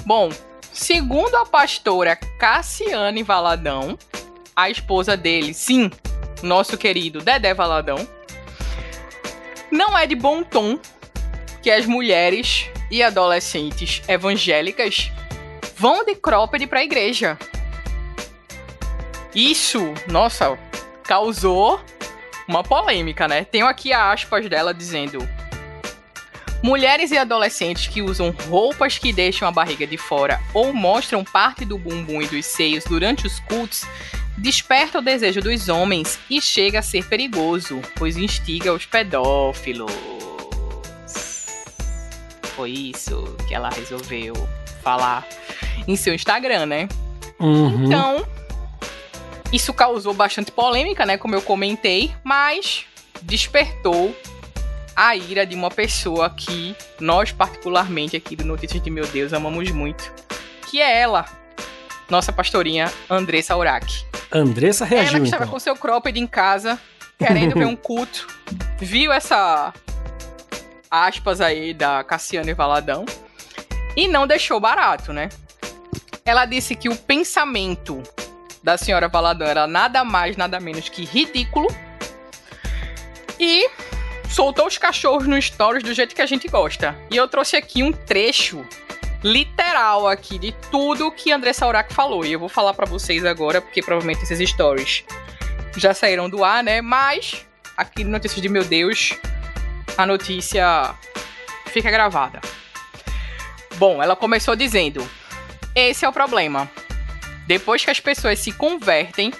Bom, 0.05 0.29
segundo 0.73 1.37
a 1.37 1.47
pastora 1.47 2.17
Cassiane 2.17 3.23
Valadão, 3.23 3.97
a 4.57 4.69
esposa 4.69 5.17
dele, 5.17 5.55
sim, 5.55 5.89
nosso 6.43 6.77
querido 6.77 7.21
Dedé 7.21 7.55
Valadão, 7.55 8.09
não 9.71 9.97
é 9.97 10.05
de 10.05 10.17
bom 10.17 10.43
tom 10.43 10.81
que 11.63 11.71
as 11.71 11.87
mulheres 11.87 12.72
e 12.93 13.03
adolescentes 13.03 14.03
evangélicas 14.07 15.11
vão 15.75 16.05
de 16.05 16.15
cropped 16.15 16.67
pra 16.67 16.85
igreja. 16.85 17.39
Isso, 19.35 19.95
nossa, 20.09 20.59
causou 21.03 21.81
uma 22.47 22.63
polêmica, 22.63 23.27
né? 23.27 23.45
Tenho 23.45 23.67
aqui 23.67 23.95
aspas 23.95 24.47
dela 24.47 24.75
dizendo: 24.75 25.27
Mulheres 26.63 27.11
e 27.11 27.17
adolescentes 27.17 27.87
que 27.87 28.03
usam 28.03 28.31
roupas 28.49 28.99
que 28.99 29.11
deixam 29.11 29.49
a 29.49 29.51
barriga 29.51 29.87
de 29.87 29.97
fora 29.97 30.39
ou 30.53 30.75
mostram 30.75 31.25
parte 31.25 31.65
do 31.65 31.79
bumbum 31.79 32.21
e 32.21 32.27
dos 32.27 32.45
seios 32.45 32.85
durante 32.85 33.27
os 33.27 33.41
cultos 33.41 33.87
desperta 34.37 34.99
o 34.99 35.03
desejo 35.03 35.41
dos 35.41 35.69
homens 35.69 36.19
e 36.29 36.41
chega 36.43 36.81
a 36.81 36.83
ser 36.83 37.07
perigoso, 37.07 37.81
pois 37.97 38.17
instiga 38.17 38.73
os 38.73 38.85
pedófilos. 38.85 40.22
Foi 42.57 42.71
isso 42.71 43.37
que 43.49 43.55
ela 43.55 43.71
resolveu 43.71 44.35
falar 44.83 45.27
em 45.87 45.97
seu 45.97 46.15
Instagram, 46.15 46.67
né? 46.67 46.89
Uhum. 47.39 47.87
Então, 47.87 48.27
isso 49.53 49.73
causou 49.73 50.15
bastante 50.15 50.51
polêmica, 50.51 51.05
né? 51.05 51.17
Como 51.17 51.35
eu 51.35 51.43
comentei, 51.43 52.13
mas 52.25 52.85
despertou 53.23 54.15
a 54.95 55.17
ira 55.17 55.47
de 55.47 55.55
uma 55.55 55.71
pessoa 55.71 56.31
que 56.31 56.77
nós, 57.01 57.33
particularmente 57.33 58.17
aqui 58.17 58.37
do 58.37 58.45
Notícias 58.45 58.83
de 58.83 58.91
Meu 58.91 59.07
Deus, 59.07 59.33
amamos 59.33 59.71
muito. 59.71 60.13
Que 60.71 60.81
é 60.81 61.01
ela, 61.01 61.27
nossa 62.09 62.33
pastorinha 62.33 62.93
Andressa 63.09 63.57
Urach. 63.57 64.07
Andressa 64.31 64.85
ela 64.85 64.95
reagiu, 64.95 65.21
que 65.21 65.25
estava 65.25 65.45
então. 65.45 65.53
com 65.53 65.59
seu 65.59 65.77
cropped 65.77 66.19
em 66.19 66.27
casa, 66.27 66.79
querendo 67.19 67.55
ver 67.55 67.67
um 67.67 67.77
culto, 67.77 68.27
viu 68.79 69.13
essa 69.13 69.73
aspas 70.93 71.41
aí 71.41 71.73
da 71.73 72.05
Cassiane 72.05 72.53
Valadão 72.53 73.07
e 73.97 74.07
não 74.07 74.27
deixou 74.27 74.61
barato, 74.61 75.11
né? 75.11 75.31
Ela 76.23 76.45
disse 76.45 76.77
que 76.77 76.91
o 76.91 76.95
pensamento 76.97 78.03
da 78.63 78.77
senhora 78.77 79.09
Valadão 79.09 79.47
era 79.47 79.67
nada 79.67 80.05
mais, 80.05 80.37
nada 80.37 80.61
menos 80.61 80.91
que 80.91 81.05
ridículo 81.05 81.67
e 83.41 83.69
soltou 84.29 84.67
os 84.67 84.77
cachorros 84.77 85.27
no 85.27 85.41
stories 85.41 85.83
do 85.83 85.95
jeito 85.95 86.15
que 86.15 86.21
a 86.21 86.27
gente 86.27 86.47
gosta. 86.47 86.95
E 87.11 87.17
eu 87.17 87.27
trouxe 87.27 87.57
aqui 87.57 87.83
um 87.83 87.91
trecho 87.91 88.65
literal 89.25 90.07
aqui 90.07 90.39
de 90.39 90.53
tudo 90.71 91.11
que 91.11 91.33
Andressa 91.33 91.67
Urach 91.67 91.93
falou. 91.95 92.25
E 92.25 92.33
eu 92.33 92.39
vou 92.39 92.49
falar 92.49 92.75
pra 92.75 92.87
vocês 92.87 93.25
agora, 93.25 93.63
porque 93.63 93.83
provavelmente 93.83 94.23
esses 94.23 94.51
stories 94.51 95.05
já 95.77 95.95
saíram 95.95 96.29
do 96.29 96.45
ar, 96.45 96.63
né? 96.63 96.81
Mas 96.81 97.47
aqui 97.77 98.05
no 98.05 98.11
Notícias 98.11 98.43
de 98.43 98.49
Meu 98.49 98.65
Deus, 98.65 99.19
a 99.97 100.07
notícia 100.07 100.95
fica 101.67 101.91
gravada. 101.91 102.41
Bom, 103.77 104.03
ela 104.03 104.17
começou 104.17 104.55
dizendo: 104.55 105.07
Esse 105.75 106.05
é 106.05 106.09
o 106.09 106.13
problema. 106.13 106.71
Depois 107.47 107.85
que 107.85 107.91
as 107.91 108.01
pessoas 108.01 108.39
se 108.39 108.53
convertem, 108.53 109.33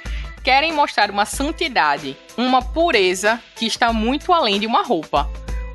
querem 0.43 0.73
mostrar 0.73 1.11
uma 1.11 1.25
santidade, 1.25 2.17
uma 2.37 2.61
pureza 2.61 3.41
que 3.57 3.67
está 3.67 3.93
muito 3.93 4.33
além 4.33 4.59
de 4.59 4.67
uma 4.67 4.83
roupa. 4.83 5.31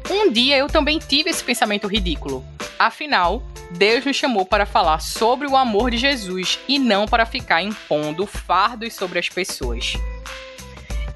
Um 0.10 0.32
dia 0.32 0.58
eu 0.58 0.68
também 0.68 1.00
tive 1.00 1.30
esse 1.30 1.44
pensamento 1.44 1.88
ridículo. 1.88 2.46
Afinal, 2.78 3.44
Deus 3.72 4.06
nos 4.06 4.16
chamou 4.16 4.46
para 4.46 4.66
falar 4.66 5.00
sobre 5.00 5.48
o 5.48 5.56
amor 5.56 5.92
de 5.92 5.98
Jesus 5.98 6.60
e 6.68 6.80
não 6.80 7.06
para 7.06 7.26
ficar 7.26 7.62
impondo 7.62 8.26
fardos 8.26 8.94
sobre 8.94 9.20
as 9.20 9.30
pessoas. 9.30 9.94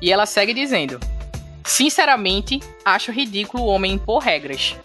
E 0.01 0.11
ela 0.11 0.25
segue 0.25 0.53
dizendo: 0.53 0.99
Sinceramente, 1.63 2.59
acho 2.83 3.11
ridículo 3.11 3.63
o 3.63 3.67
homem 3.67 3.93
impor 3.93 4.23
regras. 4.23 4.75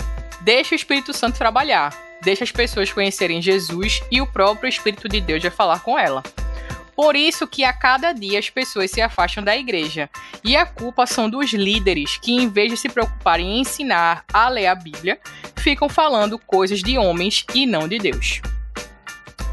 Deixa 0.43 0.75
o 0.75 0.77
Espírito 0.77 1.13
Santo 1.13 1.39
trabalhar. 1.39 1.97
Deixa 2.23 2.45
as 2.45 2.53
pessoas 2.53 2.93
conhecerem 2.93 3.43
Jesus 3.43 4.03
e 4.11 4.21
o 4.21 4.27
próprio 4.27 4.69
Espírito 4.69 5.09
de 5.09 5.21
Deus 5.21 5.43
vai 5.43 5.51
falar 5.51 5.81
com 5.81 5.99
ela. 5.99 6.23
Por 6.97 7.15
isso 7.15 7.47
que 7.47 7.63
a 7.63 7.75
cada 7.75 8.13
dia 8.13 8.39
as 8.39 8.49
pessoas 8.49 8.91
se 8.91 9.03
afastam 9.03 9.45
da 9.45 9.55
igreja. 9.55 10.09
E 10.43 10.57
a 10.57 10.65
culpa 10.65 11.07
são 11.07 11.29
dos 11.29 11.53
líderes 11.53 12.17
que, 12.17 12.33
em 12.33 12.49
vez 12.49 12.71
de 12.71 12.79
se 12.79 12.89
preocuparem 12.89 13.57
em 13.57 13.61
ensinar 13.61 14.25
a 14.33 14.49
ler 14.49 14.67
a 14.67 14.75
Bíblia, 14.75 15.21
ficam 15.57 15.91
falando 15.91 16.39
coisas 16.39 16.81
de 16.83 16.97
homens 16.97 17.45
e 17.55 17.67
não 17.67 17.87
de 17.87 17.99
Deus. 17.99 18.41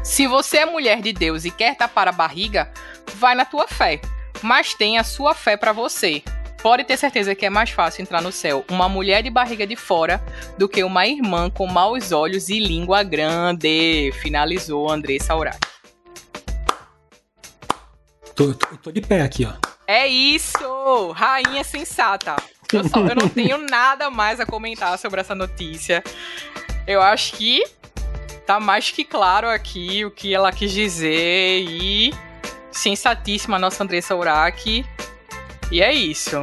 Se 0.02 0.26
você 0.26 0.58
é 0.58 0.66
mulher 0.66 1.02
de 1.02 1.12
Deus 1.12 1.44
e 1.44 1.50
quer 1.50 1.76
tapar 1.76 2.08
a 2.08 2.12
barriga, 2.12 2.72
vai 3.16 3.34
na 3.34 3.44
tua 3.44 3.68
fé, 3.68 4.00
mas 4.40 4.72
tenha 4.72 5.02
a 5.02 5.04
sua 5.04 5.34
fé 5.34 5.56
para 5.56 5.72
você. 5.72 6.22
Pode 6.64 6.82
ter 6.84 6.96
certeza 6.96 7.34
que 7.34 7.44
é 7.44 7.50
mais 7.50 7.68
fácil 7.68 8.00
entrar 8.00 8.22
no 8.22 8.32
céu 8.32 8.64
uma 8.70 8.88
mulher 8.88 9.22
de 9.22 9.28
barriga 9.28 9.66
de 9.66 9.76
fora 9.76 10.24
do 10.56 10.66
que 10.66 10.82
uma 10.82 11.06
irmã 11.06 11.50
com 11.50 11.66
maus 11.66 12.10
olhos 12.10 12.48
e 12.48 12.58
língua 12.58 13.02
grande, 13.02 14.10
finalizou 14.22 14.90
Andressa 14.90 15.36
Urach. 15.36 15.58
Tô, 18.34 18.54
tô- 18.54 18.76
tô 18.78 18.90
de 18.90 19.02
pé 19.02 19.20
aqui, 19.20 19.44
ó. 19.46 19.52
É 19.86 20.06
isso! 20.08 21.10
Rainha 21.12 21.62
sensata. 21.62 22.34
Eu, 22.72 22.88
só- 22.88 23.00
eu 23.00 23.14
não 23.14 23.28
tenho 23.28 23.58
nada 23.58 24.08
mais 24.08 24.40
a 24.40 24.46
comentar 24.46 24.98
sobre 24.98 25.20
essa 25.20 25.34
notícia. 25.34 26.02
Eu 26.86 27.02
acho 27.02 27.34
que 27.36 27.62
tá 28.46 28.58
mais 28.58 28.90
que 28.90 29.04
claro 29.04 29.48
aqui 29.50 30.02
o 30.02 30.10
que 30.10 30.32
ela 30.34 30.50
quis 30.50 30.72
dizer 30.72 31.60
e 31.60 32.10
sensatíssima 32.72 33.56
a 33.56 33.58
nossa 33.58 33.84
Andressa 33.84 34.16
Urach. 34.16 34.82
E 35.70 35.82
é 35.82 35.92
isso. 35.92 36.36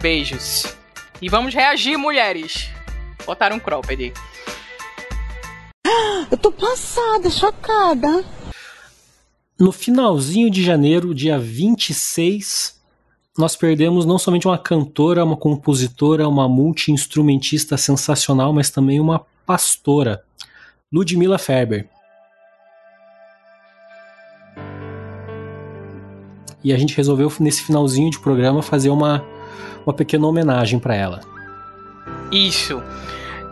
Beijos. 0.00 0.76
E 1.20 1.28
vamos 1.28 1.54
reagir, 1.54 1.96
mulheres. 1.96 2.70
Botaram 3.24 3.56
um 3.56 3.60
cropped. 3.60 4.12
Eu 6.30 6.38
tô 6.38 6.50
passada, 6.50 7.30
chocada. 7.30 8.24
No 9.58 9.70
finalzinho 9.70 10.50
de 10.50 10.62
janeiro, 10.62 11.14
dia 11.14 11.38
26, 11.38 12.80
nós 13.38 13.54
perdemos 13.56 14.04
não 14.04 14.18
somente 14.18 14.46
uma 14.46 14.58
cantora, 14.58 15.24
uma 15.24 15.36
compositora, 15.36 16.28
uma 16.28 16.48
multi-instrumentista 16.48 17.76
sensacional, 17.76 18.52
mas 18.52 18.70
também 18.70 18.98
uma 18.98 19.24
pastora, 19.46 20.22
Ludmila 20.92 21.38
Ferber. 21.38 21.88
E 26.64 26.72
a 26.72 26.78
gente 26.78 26.96
resolveu, 26.96 27.30
nesse 27.38 27.62
finalzinho 27.62 28.10
de 28.10 28.18
programa, 28.18 28.62
fazer 28.62 28.88
uma, 28.88 29.22
uma 29.84 29.92
pequena 29.92 30.26
homenagem 30.26 30.78
para 30.78 30.96
ela. 30.96 31.20
Isso. 32.32 32.82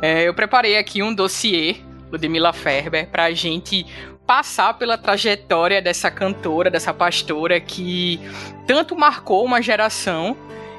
É, 0.00 0.26
eu 0.26 0.34
preparei 0.34 0.78
aqui 0.78 1.02
um 1.02 1.14
dossiê, 1.14 1.76
Ludmilla 2.10 2.52
Ferber, 2.52 3.06
pra 3.08 3.30
gente 3.32 3.86
passar 4.26 4.78
pela 4.78 4.96
trajetória 4.96 5.82
dessa 5.82 6.10
cantora, 6.10 6.70
dessa 6.70 6.94
pastora 6.94 7.60
que 7.60 8.18
tanto 8.66 8.96
marcou 8.96 9.44
uma 9.44 9.60
geração 9.60 10.36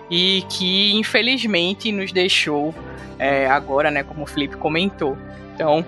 e 0.10 0.44
que 0.50 0.94
infelizmente 0.96 1.92
nos 1.92 2.12
deixou 2.12 2.74
é, 3.20 3.48
agora, 3.48 3.92
né, 3.92 4.04
como 4.04 4.24
o 4.24 4.26
Felipe 4.26 4.58
comentou. 4.58 5.18
Então, 5.54 5.86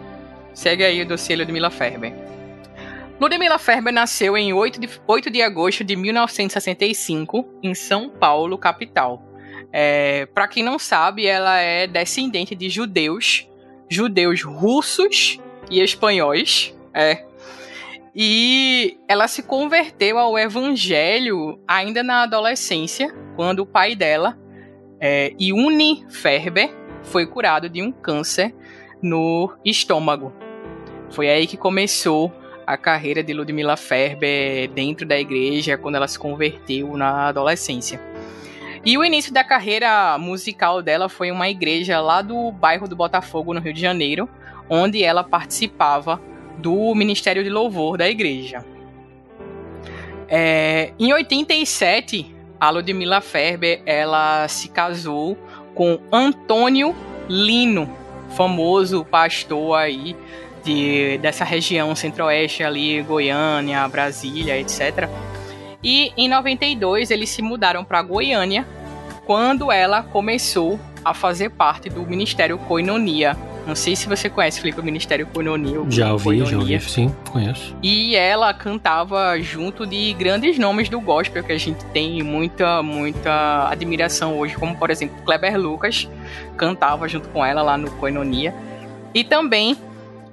segue 0.53 0.83
aí 0.83 1.01
o 1.01 1.07
dossiê 1.07 1.35
Ludmilla 1.35 1.69
Ferber. 1.69 2.24
Ludmilla 3.19 3.57
Ferber 3.57 3.93
nasceu 3.93 4.35
em 4.37 4.51
8 4.51 4.79
de, 4.79 4.89
8 5.07 5.29
de 5.29 5.41
agosto 5.41 5.83
de 5.83 5.95
1965, 5.95 7.45
em 7.63 7.73
São 7.73 8.09
Paulo, 8.09 8.57
capital. 8.57 9.23
É, 9.71 10.25
para 10.27 10.47
quem 10.47 10.63
não 10.63 10.77
sabe, 10.77 11.25
ela 11.25 11.57
é 11.57 11.87
descendente 11.87 12.53
de 12.53 12.69
judeus, 12.69 13.47
judeus 13.89 14.43
russos 14.43 15.39
e 15.69 15.81
espanhóis. 15.81 16.75
É. 16.93 17.25
E 18.13 18.97
ela 19.07 19.27
se 19.27 19.43
converteu 19.43 20.17
ao 20.17 20.37
evangelho 20.37 21.59
ainda 21.67 22.03
na 22.03 22.23
adolescência, 22.23 23.13
quando 23.35 23.59
o 23.59 23.65
pai 23.65 23.95
dela, 23.95 24.37
é, 24.99 25.33
Iuni 25.39 26.05
Ferber, 26.09 26.73
foi 27.03 27.25
curado 27.25 27.69
de 27.69 27.81
um 27.81 27.91
câncer 27.91 28.53
no 29.01 29.53
estômago. 29.63 30.33
Foi 31.09 31.29
aí 31.29 31.47
que 31.47 31.57
começou 31.57 32.33
a 32.65 32.77
carreira 32.77 33.23
de 33.23 33.33
Ludmilla 33.33 33.77
Ferber 33.77 34.69
dentro 34.69 35.05
da 35.05 35.19
igreja, 35.19 35.77
quando 35.77 35.95
ela 35.95 36.07
se 36.07 36.17
converteu 36.17 36.97
na 36.97 37.27
adolescência. 37.27 37.99
E 38.85 38.97
o 38.97 39.03
início 39.03 39.33
da 39.33 39.43
carreira 39.43 40.17
musical 40.17 40.81
dela 40.81 41.09
foi 41.09 41.31
uma 41.31 41.49
igreja 41.49 41.99
lá 41.99 42.21
do 42.21 42.51
bairro 42.51 42.87
do 42.87 42.95
Botafogo, 42.95 43.53
no 43.53 43.59
Rio 43.59 43.73
de 43.73 43.81
Janeiro, 43.81 44.29
onde 44.69 45.03
ela 45.03 45.23
participava 45.23 46.21
do 46.57 46.93
Ministério 46.93 47.43
de 47.43 47.49
Louvor 47.49 47.97
da 47.97 48.07
igreja. 48.07 48.63
É, 50.27 50.93
em 50.99 51.13
87, 51.13 52.35
a 52.59 52.69
Ludmilla 52.69 53.21
Ferber 53.21 53.81
ela 53.85 54.47
se 54.47 54.69
casou 54.69 55.37
com 55.73 55.99
Antônio 56.11 56.95
Lino, 57.27 57.89
famoso 58.35 59.03
pastor 59.03 59.77
aí 59.77 60.15
de, 60.65 61.17
dessa 61.19 61.45
região 61.45 61.95
centro-oeste 61.95 62.63
ali, 62.63 63.01
Goiânia, 63.03 63.87
Brasília, 63.87 64.59
etc. 64.59 65.07
E 65.83 66.11
em 66.17 66.27
92 66.27 67.11
eles 67.11 67.29
se 67.29 67.41
mudaram 67.43 67.85
para 67.85 68.01
Goiânia, 68.01 68.67
quando 69.25 69.71
ela 69.71 70.01
começou 70.01 70.79
a 71.03 71.13
fazer 71.13 71.51
parte 71.51 71.89
do 71.89 72.01
Ministério 72.01 72.57
Coinonia. 72.57 73.37
Não 73.67 73.75
sei 73.75 73.95
se 73.95 74.07
você 74.07 74.29
conhece, 74.29 74.59
Felipe, 74.59 74.79
o 74.79 74.83
Ministério 74.83 75.25
Coinonia. 75.27 75.79
Já 75.89 76.11
ouvi, 76.13 76.25
Coinonia. 76.25 76.49
já 76.51 76.57
ouvi, 76.57 76.79
sim, 76.81 77.15
conheço. 77.31 77.75
E 77.81 78.15
ela 78.15 78.53
cantava 78.53 79.39
junto 79.39 79.85
de 79.85 80.13
grandes 80.13 80.57
nomes 80.57 80.89
do 80.89 80.99
gospel 80.99 81.43
que 81.43 81.51
a 81.51 81.57
gente 81.57 81.83
tem 81.85 82.21
muita, 82.21 82.83
muita 82.83 83.69
admiração 83.69 84.37
hoje, 84.37 84.55
como 84.55 84.75
por 84.75 84.89
exemplo 84.91 85.15
Kleber 85.23 85.59
Lucas, 85.59 86.07
cantava 86.57 87.07
junto 87.07 87.29
com 87.29 87.43
ela 87.43 87.61
lá 87.61 87.77
no 87.77 87.89
Coinonia. 87.91 88.53
E 89.13 89.23
também 89.23 89.75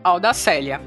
Alda 0.03 0.32
Célia. 0.32 0.80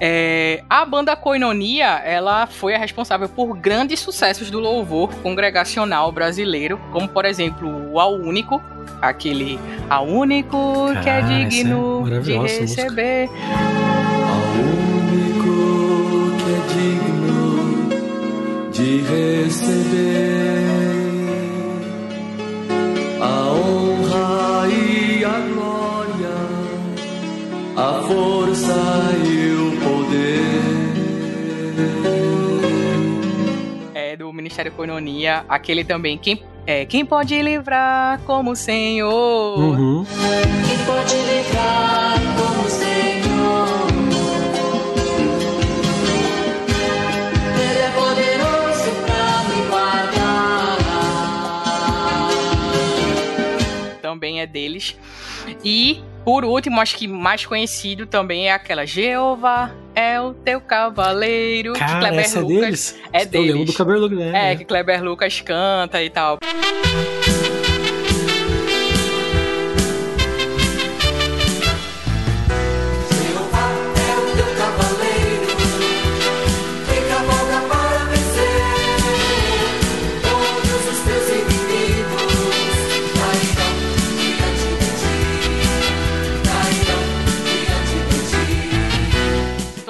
É, 0.00 0.64
a 0.68 0.84
banda 0.84 1.14
Coinonia, 1.14 2.00
ela 2.04 2.46
foi 2.46 2.74
a 2.74 2.78
responsável 2.78 3.28
por 3.28 3.56
grandes 3.56 4.00
sucessos 4.00 4.50
do 4.50 4.58
louvor 4.58 5.14
congregacional 5.22 6.10
brasileiro, 6.10 6.80
como 6.92 7.08
por 7.08 7.24
exemplo 7.24 7.92
o 7.92 8.00
Ao 8.00 8.12
Único, 8.12 8.60
aquele 9.00 9.58
Ao 9.88 10.04
Único 10.04 10.86
que 11.02 11.08
é 11.08 11.20
essa 11.20 11.32
é 11.32 11.44
digno 11.44 12.04
de 12.22 12.32
essa 12.32 12.40
música. 12.40 12.82
receber. 12.82 13.30
único 15.04 15.54
que 16.42 16.50
é 16.50 16.58
digno 16.74 17.88
de 18.72 19.00
receber 19.02 20.33
Ministério 34.54 34.70
Coinonia, 34.70 35.44
aquele 35.48 35.82
também 35.82 36.16
quem 36.16 36.40
é 36.64 36.84
quem 36.84 37.04
pode 37.04 37.42
livrar 37.42 38.20
como 38.20 38.52
o 38.52 38.56
Senhor. 38.56 39.58
Uhum. 39.58 40.04
Quem 40.04 40.78
pode 40.86 41.16
livrar 41.16 42.20
como 42.36 42.64
o 42.64 42.70
Senhor? 42.70 43.88
Ele 47.58 47.80
é 47.80 47.90
poderoso 47.90 48.90
pra 49.04 49.42
me 49.48 49.60
guardar. 49.68 50.78
também 54.00 54.40
é 54.40 54.46
deles. 54.46 54.96
E, 55.64 56.00
por 56.24 56.44
último, 56.44 56.80
acho 56.80 56.96
que 56.96 57.06
mais 57.06 57.44
conhecido 57.44 58.06
também 58.06 58.48
é 58.48 58.52
aquela 58.52 58.84
Jeová 58.86 59.70
é 59.94 60.20
o 60.20 60.34
teu 60.34 60.60
cavaleiro. 60.60 61.74
Cara, 61.74 62.00
Kleber 62.00 62.20
essa 62.20 62.38
é 62.38 62.42
Lucas 62.42 62.60
deles? 62.60 63.00
É 63.12 63.22
Eu 63.22 63.42
lembro 63.42 63.58
deles. 63.58 63.66
do 63.66 63.76
Kleber 63.76 63.98
Lucas, 63.98 64.18
né? 64.18 64.52
É, 64.52 64.56
que 64.56 64.64
Kleber 64.64 65.04
Lucas 65.04 65.40
canta 65.40 66.02
e 66.02 66.10
tal. 66.10 66.38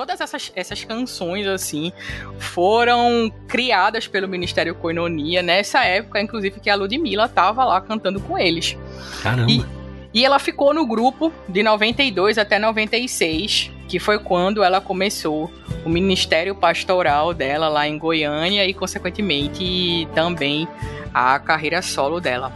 Todas 0.04 0.20
essas, 0.20 0.52
essas 0.54 0.84
canções, 0.84 1.46
assim, 1.46 1.90
foram 2.38 3.32
criadas 3.48 4.06
pelo 4.06 4.28
Ministério 4.28 4.74
Coinonia 4.74 5.42
nessa 5.42 5.82
época, 5.82 6.20
inclusive, 6.20 6.60
que 6.60 6.68
a 6.68 6.74
Ludmilla 6.74 7.26
tava 7.26 7.64
lá 7.64 7.80
cantando 7.80 8.20
com 8.20 8.38
eles. 8.38 8.76
Caramba. 9.22 9.50
E, 9.50 9.64
e 10.12 10.22
ela 10.22 10.38
ficou 10.38 10.74
no 10.74 10.86
grupo 10.86 11.32
de 11.48 11.62
92 11.62 12.36
até 12.36 12.58
96, 12.58 13.70
que 13.88 13.98
foi 13.98 14.18
quando 14.18 14.62
ela 14.62 14.78
começou 14.78 15.50
o 15.86 15.88
ministério 15.88 16.54
pastoral 16.54 17.32
dela 17.32 17.70
lá 17.70 17.88
em 17.88 17.96
Goiânia 17.96 18.66
e, 18.66 18.74
consequentemente, 18.74 20.06
também 20.14 20.68
a 21.14 21.38
carreira 21.38 21.80
solo 21.80 22.20
dela. 22.20 22.52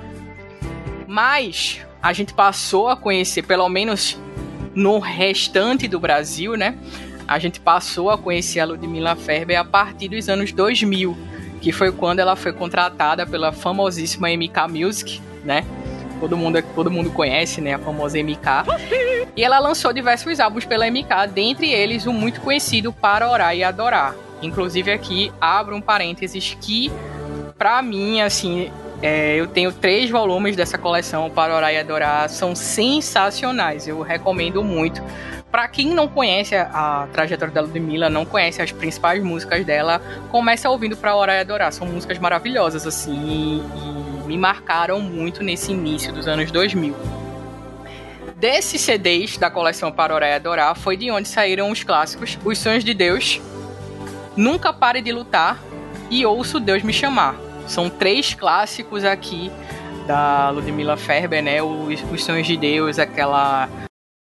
Mas 1.07 1.81
a 2.03 2.13
gente 2.13 2.35
passou 2.35 2.91
a 2.91 2.97
conhecer, 2.97 3.43
pelo 3.43 3.71
menos 3.71 4.19
no 4.75 4.99
restante 4.99 5.89
do 5.89 5.99
Brasil, 5.99 6.55
né? 6.57 6.77
A 7.29 7.39
gente 7.39 7.61
passou 7.61 8.09
a 8.09 8.17
conhecer 8.17 8.59
a 8.59 8.65
Ludmilla 8.65 9.15
Ferber 9.15 9.61
a 9.61 9.65
partir 9.65 10.09
dos 10.09 10.31
anos 10.31 10.51
2000, 10.51 11.15
que 11.61 11.71
foi 11.71 11.93
quando 11.93 12.21
ela 12.21 12.35
foi 12.35 12.55
contratada 12.55 13.27
pela 13.27 13.53
famosíssima 13.53 14.31
MK 14.31 14.67
Music, 14.71 15.21
né? 15.45 15.63
Todo 16.19 16.39
mundo, 16.39 16.63
todo 16.75 16.91
mundo 16.91 17.11
conhece, 17.11 17.61
né? 17.61 17.75
A 17.75 17.79
famosa 17.79 18.19
MK. 18.19 18.65
E 19.37 19.45
ela 19.45 19.59
lançou 19.59 19.93
diversos 19.93 20.41
álbuns 20.41 20.65
pela 20.65 20.91
MK, 20.91 21.29
dentre 21.33 21.71
eles 21.71 22.07
o 22.07 22.15
muito 22.15 22.41
conhecido 22.41 22.95
Para 22.95 23.31
Orar 23.31 23.55
e 23.55 23.63
Adorar. 23.63 24.15
Inclusive 24.41 24.91
aqui 24.91 25.31
abro 25.39 25.77
um 25.77 25.83
parênteses 25.83 26.57
que, 26.61 26.91
pra 27.59 27.83
mim, 27.83 28.23
assim, 28.23 28.73
é, 29.03 29.37
eu 29.37 29.47
tenho 29.47 29.71
três 29.71 30.11
volumes 30.11 30.57
dessa 30.57 30.79
coleção 30.79 31.31
Para 31.31 31.55
Orar 31.55 31.73
e 31.73 31.77
Adorar, 31.77 32.29
são 32.31 32.57
sensacionais. 32.57 33.87
Eu 33.87 34.01
recomendo 34.01 34.65
muito. 34.65 35.03
Pra 35.51 35.67
quem 35.67 35.95
não 35.95 36.07
conhece 36.07 36.55
a, 36.55 37.03
a 37.03 37.07
trajetória 37.07 37.53
da 37.53 37.63
Ludmilla, 37.63 38.11
não 38.11 38.25
conhece 38.25 38.61
as 38.61 38.71
principais 38.71 39.23
músicas 39.23 39.65
dela, 39.65 40.01
começa 40.31 40.69
ouvindo 40.69 40.97
Pra 40.97 41.17
Orar 41.17 41.37
e 41.37 41.41
Adorar. 41.41 41.73
São 41.73 41.87
músicas 41.87 42.19
maravilhosas, 42.19 42.87
assim, 42.87 43.63
e 43.75 44.27
me 44.27 44.37
marcaram 44.37 45.01
muito 45.01 45.43
nesse 45.43 45.73
início 45.73 46.13
dos 46.13 46.29
anos 46.29 46.51
2000. 46.51 46.95
Desses 48.37 48.83
CDs 48.83 49.39
da 49.39 49.51
coleção 49.51 49.91
Para 49.91 50.15
Orar 50.15 50.29
e 50.29 50.35
Adorar 50.35 50.77
foi 50.77 50.97
de 50.97 51.11
onde 51.11 51.27
saíram 51.27 51.71
os 51.71 51.83
clássicos 51.83 52.39
Os 52.45 52.59
Sonhos 52.59 52.85
de 52.85 52.95
Deus, 52.95 53.41
Nunca 54.37 54.73
Pare 54.73 55.01
de 55.01 55.11
Lutar 55.11 55.59
e 56.11 56.25
Ouço 56.25 56.61
Deus 56.61 56.83
Me 56.83 56.93
Chamar. 56.93 57.35
São 57.67 57.89
três 57.91 58.35
clássicos 58.35 59.03
aqui 59.03 59.51
da 60.07 60.51
Ludmilla 60.51 60.97
Ferber, 60.97 61.43
né? 61.43 61.63
Os, 61.63 62.01
os 62.13 62.23
Sonhos 62.23 62.47
de 62.47 62.57
Deus, 62.57 62.99
aquela 62.99 63.69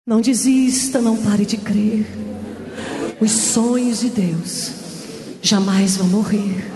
Não 0.07 0.21
desista, 0.21 1.01
não 1.01 1.17
pare 1.17 1.47
de 1.47 1.57
crer. 1.57 2.07
Os 3.19 3.31
sonhos 3.31 4.01
de 4.01 4.11
Deus 4.11 4.73
jamais 5.41 5.97
vão 5.97 6.07
morrer. 6.09 6.71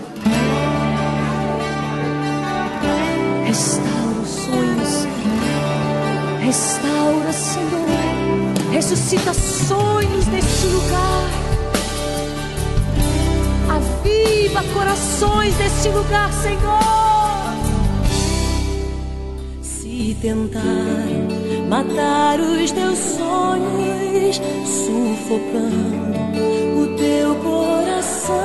Restaura 3.45 4.19
os 4.23 4.29
sonhos. 4.29 5.07
Restaura, 6.41 7.31
Senhor. 7.31 8.71
Ressuscita 8.71 9.31
sonhos 9.35 10.25
neste 10.25 10.65
lugar. 10.65 11.29
Aviva 13.69 14.63
corações 14.73 15.55
neste 15.59 15.89
lugar, 15.89 16.33
Senhor. 16.33 16.79
Se 19.61 20.17
tentar 20.19 21.48
matar 21.69 22.39
os 22.39 22.71
teus 22.71 22.97
sonhos, 22.97 24.41
sufocando 24.65 26.19
o 26.81 26.97
teu 26.97 27.35
coração. 27.35 28.35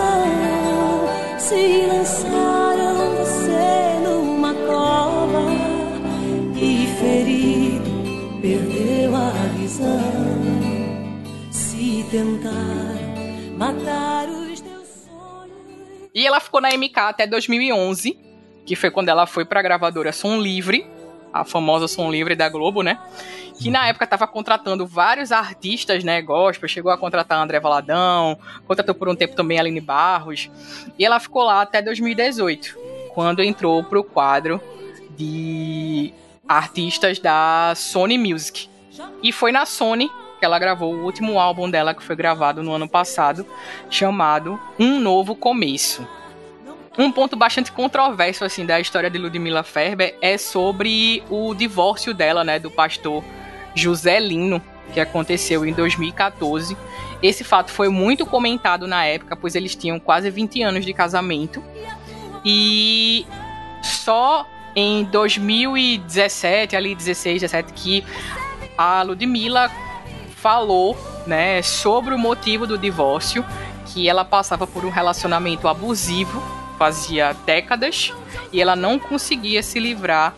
Se 1.39 1.87
lançaram 1.87 3.17
você 3.17 3.99
numa 4.05 4.55
cova 4.55 5.47
e 6.57 6.87
ferido 7.01 7.91
perdeu 8.43 9.17
a 9.17 9.31
visão. 9.59 10.01
Se 11.51 12.05
tentar 12.11 12.95
matar 13.57 14.29
os 14.29 14.61
teus 14.61 15.09
E 16.15 16.27
ela 16.27 16.41
ficou 16.41 16.61
na 16.61 16.69
MK 16.77 16.99
até 16.99 17.27
2011, 17.27 18.19
que 18.67 18.77
foi 18.77 18.91
quando 18.91 19.09
ela 19.09 19.27
foi 19.27 19.47
pra 19.47 19.63
gravadora 19.63 20.13
Som 20.13 20.39
Livre, 20.41 20.94
a 21.35 21.45
famosa 21.45 21.89
Som 21.89 22.13
Livre 22.13 22.37
da 22.37 22.49
Globo, 22.49 22.81
né? 22.81 22.97
Que 23.59 23.69
na 23.69 23.89
época 23.89 24.07
tava 24.07 24.27
contratando 24.29 24.87
vários 24.87 25.33
artistas, 25.33 26.05
né? 26.05 26.23
Gospel, 26.23 26.69
chegou 26.69 26.93
a 26.93 26.97
contratar 26.97 27.43
André 27.43 27.59
Valadão, 27.59 28.39
contratou 28.69 28.95
por 28.95 29.09
um 29.09 29.17
tempo 29.17 29.35
também 29.35 29.59
a 29.59 29.61
Aline 29.61 29.81
Barros. 29.81 30.49
E 30.97 31.05
ela 31.05 31.19
ficou 31.19 31.43
lá 31.43 31.61
até 31.63 31.83
2018, 31.83 32.79
quando 33.13 33.43
entrou 33.43 33.83
pro 33.83 34.05
quadro 34.05 34.61
de 35.17 36.15
artistas 36.47 37.19
da 37.19 37.73
Sony 37.75 38.17
Music. 38.17 38.69
E 39.21 39.33
foi 39.33 39.51
na 39.51 39.67
Sony 39.67 40.09
que 40.39 40.45
ela 40.45 40.59
gravou 40.59 40.95
o 40.95 41.05
último 41.05 41.41
álbum 41.41 41.69
dela 41.69 41.95
que 41.95 42.03
foi 42.03 42.15
gravado 42.15 42.63
no 42.63 42.73
ano 42.73 42.89
passado, 42.89 43.47
chamado 43.91 44.61
Um 44.79 45.01
Novo 45.01 45.35
Começo. 45.35 46.07
Um 46.97 47.11
ponto 47.11 47.37
bastante 47.37 47.73
controverso 47.73 48.45
assim 48.45 48.65
da 48.65 48.79
história 48.79 49.11
de 49.11 49.19
Ludmilla 49.19 49.65
Ferber 49.65 50.17
é 50.23 50.39
sobre 50.39 51.25
o 51.29 51.53
divórcio 51.53 52.15
dela, 52.15 52.45
né, 52.45 52.59
do 52.61 52.71
pastor 52.71 53.25
José 53.75 54.21
Lino, 54.21 54.63
que 54.93 55.01
aconteceu 55.01 55.67
em 55.67 55.73
2014. 55.73 56.77
Esse 57.21 57.43
fato 57.43 57.73
foi 57.73 57.89
muito 57.89 58.25
comentado 58.25 58.87
na 58.87 59.05
época, 59.05 59.35
pois 59.35 59.57
eles 59.57 59.75
tinham 59.75 59.99
quase 59.99 60.31
20 60.31 60.63
anos 60.63 60.85
de 60.85 60.93
casamento. 60.93 61.63
E 62.45 63.27
só 63.83 64.47
em 64.77 65.03
2017, 65.05 66.77
ali 66.77 66.95
16, 66.95 67.41
17, 67.41 67.73
que 67.73 68.05
a 68.79 69.03
Ludmilla 69.03 69.69
falou, 70.37 70.97
né, 71.27 71.61
sobre 71.61 72.15
o 72.15 72.19
motivo 72.19 72.69
do 72.69 72.79
divórcio, 72.79 73.45
que 73.87 74.09
ela 74.09 74.25
passava 74.25 74.65
por 74.65 74.85
um 74.85 74.91
relacionamento 74.91 75.67
abusivo 75.67 76.64
fazia 76.79 77.35
décadas 77.47 78.13
e 78.53 78.61
ela 78.61 78.77
não 78.77 78.99
conseguia 78.99 79.63
se 79.63 79.79
livrar 79.79 80.35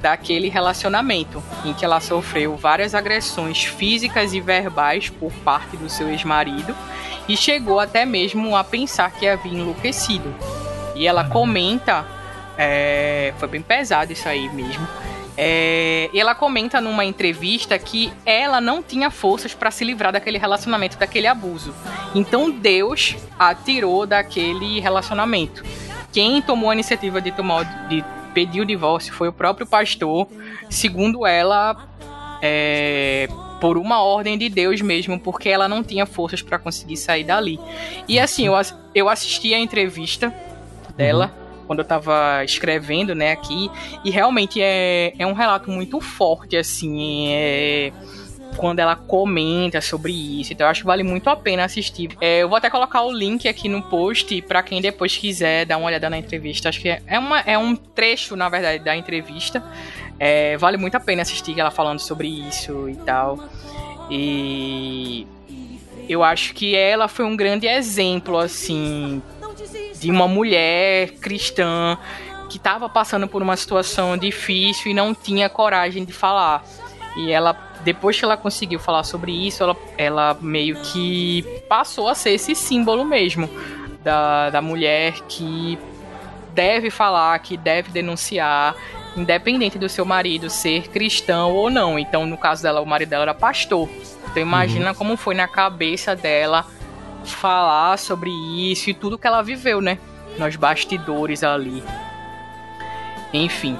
daquele 0.00 0.48
relacionamento 0.48 1.42
em 1.64 1.72
que 1.72 1.84
ela 1.84 2.00
sofreu 2.00 2.56
várias 2.56 2.94
agressões 2.94 3.64
físicas 3.64 4.32
e 4.34 4.40
verbais 4.40 5.08
por 5.08 5.32
parte 5.32 5.76
do 5.76 5.88
seu 5.88 6.08
ex-marido 6.08 6.76
e 7.28 7.36
chegou 7.36 7.80
até 7.80 8.04
mesmo 8.04 8.56
a 8.56 8.62
pensar 8.62 9.10
que 9.10 9.26
havia 9.26 9.52
enlouquecido. 9.52 10.32
E 10.94 11.06
ela 11.06 11.24
comenta, 11.24 12.06
é, 12.56 13.34
foi 13.38 13.48
bem 13.48 13.62
pesado 13.62 14.12
isso 14.12 14.28
aí 14.28 14.48
mesmo. 14.50 14.86
É, 15.36 16.08
ela 16.14 16.34
comenta 16.34 16.80
numa 16.80 17.04
entrevista 17.04 17.78
que 17.78 18.10
ela 18.24 18.60
não 18.60 18.82
tinha 18.82 19.10
forças 19.10 19.52
para 19.52 19.70
se 19.70 19.84
livrar 19.84 20.12
daquele 20.12 20.38
relacionamento, 20.38 20.96
daquele 20.96 21.26
abuso. 21.26 21.74
Então 22.14 22.50
Deus 22.50 23.16
a 23.38 23.54
tirou 23.54 24.06
daquele 24.06 24.80
relacionamento. 24.80 25.62
Quem 26.12 26.40
tomou 26.40 26.70
a 26.70 26.74
iniciativa 26.74 27.20
de 27.20 27.30
tomar 27.32 27.88
de 27.88 28.02
pedir 28.32 28.60
o 28.60 28.66
divórcio 28.66 29.12
foi 29.12 29.28
o 29.28 29.32
próprio 29.32 29.66
pastor, 29.66 30.26
segundo 30.70 31.26
ela, 31.26 31.88
é, 32.40 33.28
por 33.60 33.76
uma 33.76 34.02
ordem 34.02 34.38
de 34.38 34.48
Deus 34.48 34.80
mesmo, 34.80 35.18
porque 35.18 35.48
ela 35.48 35.68
não 35.68 35.82
tinha 35.82 36.06
forças 36.06 36.40
para 36.40 36.58
conseguir 36.58 36.96
sair 36.96 37.24
dali. 37.24 37.58
E 38.08 38.18
assim, 38.18 38.46
eu, 38.46 38.54
eu 38.94 39.08
assisti 39.08 39.52
a 39.52 39.58
entrevista 39.58 40.32
dela. 40.96 41.32
Uhum 41.40 41.45
quando 41.66 41.80
eu 41.80 41.84
tava 41.84 42.44
escrevendo, 42.44 43.14
né, 43.14 43.32
aqui, 43.32 43.70
e 44.04 44.10
realmente 44.10 44.60
é, 44.62 45.12
é 45.18 45.26
um 45.26 45.32
relato 45.32 45.70
muito 45.70 46.00
forte, 46.00 46.56
assim, 46.56 47.28
é, 47.32 47.92
quando 48.56 48.78
ela 48.78 48.96
comenta 48.96 49.80
sobre 49.80 50.12
isso. 50.12 50.52
Então 50.52 50.66
eu 50.66 50.70
acho 50.70 50.80
que 50.80 50.86
vale 50.86 51.02
muito 51.02 51.28
a 51.28 51.36
pena 51.36 51.64
assistir. 51.64 52.10
É, 52.20 52.42
eu 52.42 52.48
vou 52.48 52.56
até 52.56 52.70
colocar 52.70 53.02
o 53.02 53.12
link 53.12 53.48
aqui 53.48 53.68
no 53.68 53.82
post 53.82 54.40
para 54.42 54.62
quem 54.62 54.80
depois 54.80 55.16
quiser 55.16 55.66
dar 55.66 55.76
uma 55.76 55.86
olhada 55.86 56.08
na 56.08 56.18
entrevista. 56.18 56.68
Acho 56.68 56.80
que 56.80 56.88
é, 56.88 57.02
é, 57.06 57.18
uma, 57.18 57.40
é 57.40 57.58
um 57.58 57.76
trecho, 57.76 58.34
na 58.36 58.48
verdade, 58.48 58.82
da 58.82 58.96
entrevista. 58.96 59.62
É, 60.18 60.56
vale 60.56 60.76
muito 60.78 60.94
a 60.96 61.00
pena 61.00 61.22
assistir 61.22 61.58
ela 61.58 61.70
falando 61.70 62.00
sobre 62.00 62.28
isso 62.28 62.88
e 62.88 62.96
tal. 62.96 63.38
E 64.10 65.26
eu 66.08 66.22
acho 66.22 66.54
que 66.54 66.74
ela 66.74 67.08
foi 67.08 67.24
um 67.24 67.36
grande 67.36 67.66
exemplo, 67.66 68.38
assim, 68.38 69.20
de 70.00 70.10
uma 70.10 70.28
mulher 70.28 71.10
cristã 71.20 71.98
que 72.48 72.56
estava 72.56 72.88
passando 72.88 73.26
por 73.26 73.42
uma 73.42 73.56
situação 73.56 74.16
difícil 74.16 74.90
e 74.90 74.94
não 74.94 75.14
tinha 75.14 75.48
coragem 75.48 76.04
de 76.04 76.12
falar. 76.12 76.64
E 77.16 77.30
ela, 77.32 77.56
depois 77.82 78.18
que 78.18 78.24
ela 78.24 78.36
conseguiu 78.36 78.78
falar 78.78 79.04
sobre 79.04 79.32
isso, 79.32 79.62
ela, 79.62 79.76
ela 79.96 80.38
meio 80.40 80.76
que 80.76 81.42
passou 81.68 82.08
a 82.08 82.14
ser 82.14 82.30
esse 82.30 82.54
símbolo 82.54 83.04
mesmo 83.04 83.48
da, 84.02 84.50
da 84.50 84.62
mulher 84.62 85.14
que 85.28 85.78
deve 86.54 86.90
falar, 86.90 87.38
que 87.40 87.56
deve 87.56 87.90
denunciar, 87.90 88.74
independente 89.16 89.78
do 89.78 89.88
seu 89.88 90.04
marido 90.04 90.48
ser 90.48 90.88
cristão 90.88 91.52
ou 91.52 91.68
não. 91.68 91.98
Então, 91.98 92.26
no 92.26 92.36
caso 92.36 92.62
dela, 92.62 92.80
o 92.80 92.86
marido 92.86 93.10
dela 93.10 93.24
era 93.24 93.34
pastor. 93.34 93.88
Então, 94.30 94.42
imagina 94.42 94.90
uhum. 94.90 94.94
como 94.94 95.16
foi 95.16 95.34
na 95.34 95.48
cabeça 95.48 96.14
dela 96.14 96.64
falar 97.32 97.98
sobre 97.98 98.30
isso 98.30 98.90
e 98.90 98.94
tudo 98.94 99.18
que 99.18 99.26
ela 99.26 99.42
viveu, 99.42 99.80
né? 99.80 99.98
Nos 100.38 100.56
bastidores 100.56 101.42
ali. 101.42 101.82
Enfim. 103.32 103.76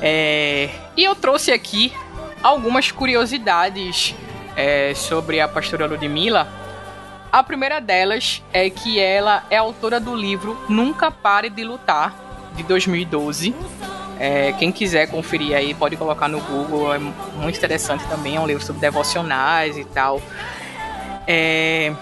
É... 0.00 0.70
E 0.96 1.04
eu 1.04 1.14
trouxe 1.14 1.52
aqui 1.52 1.92
algumas 2.42 2.90
curiosidades 2.90 4.14
é, 4.56 4.92
sobre 4.94 5.40
a 5.40 5.48
pastora 5.48 5.86
Ludmilla. 5.86 6.48
A 7.30 7.42
primeira 7.42 7.80
delas 7.80 8.42
é 8.52 8.70
que 8.70 8.98
ela 8.98 9.44
é 9.50 9.56
autora 9.56 10.00
do 10.00 10.14
livro 10.14 10.58
Nunca 10.68 11.10
Pare 11.10 11.50
de 11.50 11.62
Lutar, 11.62 12.14
de 12.56 12.62
2012. 12.62 13.54
É, 14.18 14.52
quem 14.52 14.72
quiser 14.72 15.08
conferir 15.08 15.54
aí, 15.54 15.74
pode 15.74 15.96
colocar 15.96 16.26
no 16.26 16.40
Google, 16.40 16.92
é 16.92 16.98
muito 16.98 17.56
interessante 17.56 18.04
também, 18.08 18.34
é 18.34 18.40
um 18.40 18.46
livro 18.46 18.64
sobre 18.64 18.80
devocionais 18.80 19.78
e 19.78 19.84
tal. 19.84 20.20
É, 21.26 21.92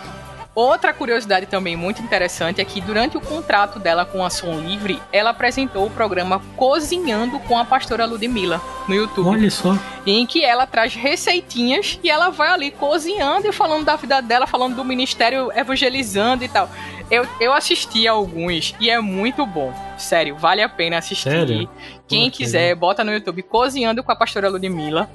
Outra 0.57 0.95
curiosidade 0.95 1.45
também 1.45 1.77
muito 1.77 2.01
interessante 2.01 2.63
é 2.63 2.65
que 2.65 2.81
durante 2.81 3.15
o 3.15 3.21
contrato 3.21 3.79
dela 3.79 4.07
com 4.07 4.25
a 4.25 4.31
Som 4.31 4.59
Livre, 4.59 4.99
ela 5.13 5.29
apresentou 5.29 5.85
o 5.85 5.91
programa 5.91 6.41
Cozinhando 6.57 7.39
com 7.41 7.59
a 7.59 7.65
Pastora 7.67 8.07
Ludmilla 8.07 8.59
no 8.89 8.95
YouTube. 8.95 9.29
Olha 9.29 9.51
só. 9.51 9.79
Em 10.07 10.25
que 10.25 10.43
ela 10.43 10.67
traz 10.67 10.95
receitinhas 10.95 12.01
e 12.03 12.09
ela 12.09 12.31
vai 12.31 12.49
ali 12.49 12.71
cozinhando 12.71 13.47
e 13.47 13.53
falando 13.53 13.85
da 13.85 13.97
vida 13.97 14.23
dela, 14.23 14.47
falando 14.47 14.77
do 14.77 14.83
ministério, 14.83 15.53
evangelizando 15.55 16.43
e 16.43 16.49
tal. 16.49 16.71
Eu, 17.11 17.29
eu 17.39 17.53
assisti 17.53 18.09
alguns 18.09 18.75
e 18.81 18.89
é 18.89 18.99
muito 18.99 19.45
bom. 19.45 19.75
Sério, 19.99 20.37
vale 20.37 20.63
a 20.63 20.71
pena 20.71 20.97
assistir. 20.97 21.33
Sério? 21.33 21.69
Quem 22.09 22.31
Pô, 22.31 22.37
quiser, 22.39 22.75
bota 22.75 23.05
no 23.05 23.13
YouTube 23.13 23.43
Cozinhando 23.43 24.03
com 24.03 24.11
a 24.11 24.17
Pastora 24.17 24.49
Ludmilla. 24.49 25.07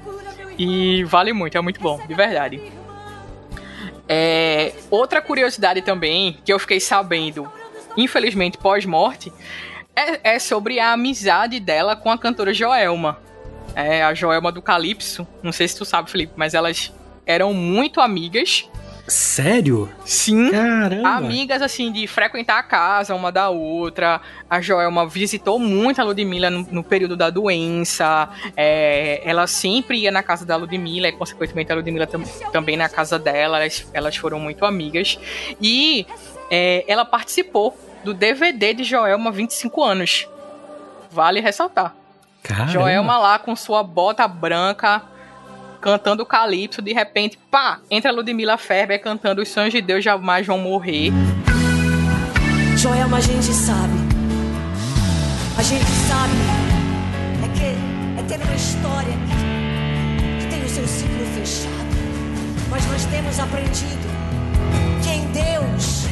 E 0.56 1.04
vale 1.06 1.34
muito, 1.34 1.58
é 1.58 1.62
muito 1.62 1.82
bom, 1.82 2.00
de 2.08 2.14
verdade. 2.14 2.62
É, 4.14 4.74
outra 4.90 5.22
curiosidade 5.22 5.82
também 5.82 6.38
que 6.44 6.52
eu 6.52 6.60
fiquei 6.60 6.82
sabendo, 6.82 7.50
infelizmente 7.96 8.58
pós-morte, 8.58 9.32
é, 9.96 10.36
é, 10.36 10.38
sobre 10.38 10.82
a 10.82 10.92
amizade 10.92 11.62
dela 11.62 11.96
com 11.96 12.12
a 12.12 12.18
cantora 12.18 12.54
Joelma. 12.54 13.18
É, 13.74 14.04
a 14.04 14.14
Joelma 14.14 14.52
do 14.52 14.62
Calypso. 14.62 15.26
Não 15.42 15.54
sei 15.54 15.66
se 15.66 15.78
tu 15.78 15.86
sabe, 15.86 16.12
Felipe, 16.12 16.34
mas 16.36 16.54
elas 16.54 16.94
eram 17.26 17.54
muito 17.54 18.02
amigas. 18.02 18.70
Sério? 19.08 19.90
Sim. 20.06 20.52
Caramba. 20.52 21.10
Amigas, 21.10 21.62
assim, 21.62 21.92
de 21.92 22.08
frequentar 22.08 22.60
a 22.60 22.64
casa 22.64 23.16
uma 23.16 23.32
da 23.32 23.50
outra. 23.50 24.22
A 24.50 24.62
Joelma 24.62 25.08
visitou 25.08 25.60
muito 25.60 26.00
a 26.00 26.04
Ludmilla 26.04 26.50
no, 26.50 26.68
no 26.72 26.84
período 26.84 27.18
da 27.18 27.30
doença. 27.30 28.30
É, 28.56 29.22
ela 29.26 29.48
sempre 29.48 30.00
ia 30.00 30.12
na 30.12 30.24
casa 30.24 30.46
da 30.46 30.56
Ludmilla 30.56 31.08
e, 31.10 31.12
consequentemente, 31.12 31.72
a 31.72 31.76
Ludmilla 31.76 32.08
tam, 32.08 32.24
também 32.52 32.78
na 32.78 32.88
casa 32.88 33.18
dela. 33.18 33.58
Elas, 33.60 33.88
elas 33.94 34.16
foram 34.16 34.40
muito 34.40 34.66
amigas. 34.66 35.20
E 35.60 36.06
é, 36.50 36.84
ela 36.88 37.06
participou 37.06 37.78
do 38.04 38.14
DVD 38.14 38.74
de 38.74 38.84
Joelma 38.84 39.32
25 39.32 39.84
anos. 39.84 40.28
Vale 41.12 41.40
ressaltar. 41.40 41.96
Caramba. 42.44 42.72
Joelma 42.72 43.18
lá 43.18 43.40
com 43.40 43.56
sua 43.56 43.84
bota 43.84 44.28
branca, 44.28 45.02
cantando 45.82 46.26
Calypso, 46.26 46.82
de 46.82 46.94
repente, 46.94 47.38
pá, 47.50 47.80
entra 47.90 48.12
Ludmilla 48.12 48.58
Ferber 48.58 49.02
cantando 49.02 49.42
Os 49.42 49.50
Sonhos 49.50 49.74
de 49.74 49.82
Deus 49.82 50.04
Jamais 50.04 50.46
Vão 50.46 50.60
Morrer. 50.60 51.12
Joelma, 52.78 53.18
a 53.18 53.22
gente 53.22 53.52
sabe. 53.52 53.94
A 55.58 55.64
gente 55.64 55.92
sabe. 56.08 56.34
É 57.44 57.48
que, 57.58 58.20
é 58.20 58.24
ter 58.28 58.44
uma 58.44 58.56
história 58.56 59.14
que 60.40 60.48
tem 60.48 60.64
o 60.64 60.70
seu 60.70 60.88
ciclo 60.88 61.26
fechado. 61.36 61.72
Mas 62.70 62.86
nós 62.88 63.06
temos 63.06 63.40
aprendido 63.40 64.08
que 65.04 65.10
em 65.10 65.26
Deus 65.32 66.06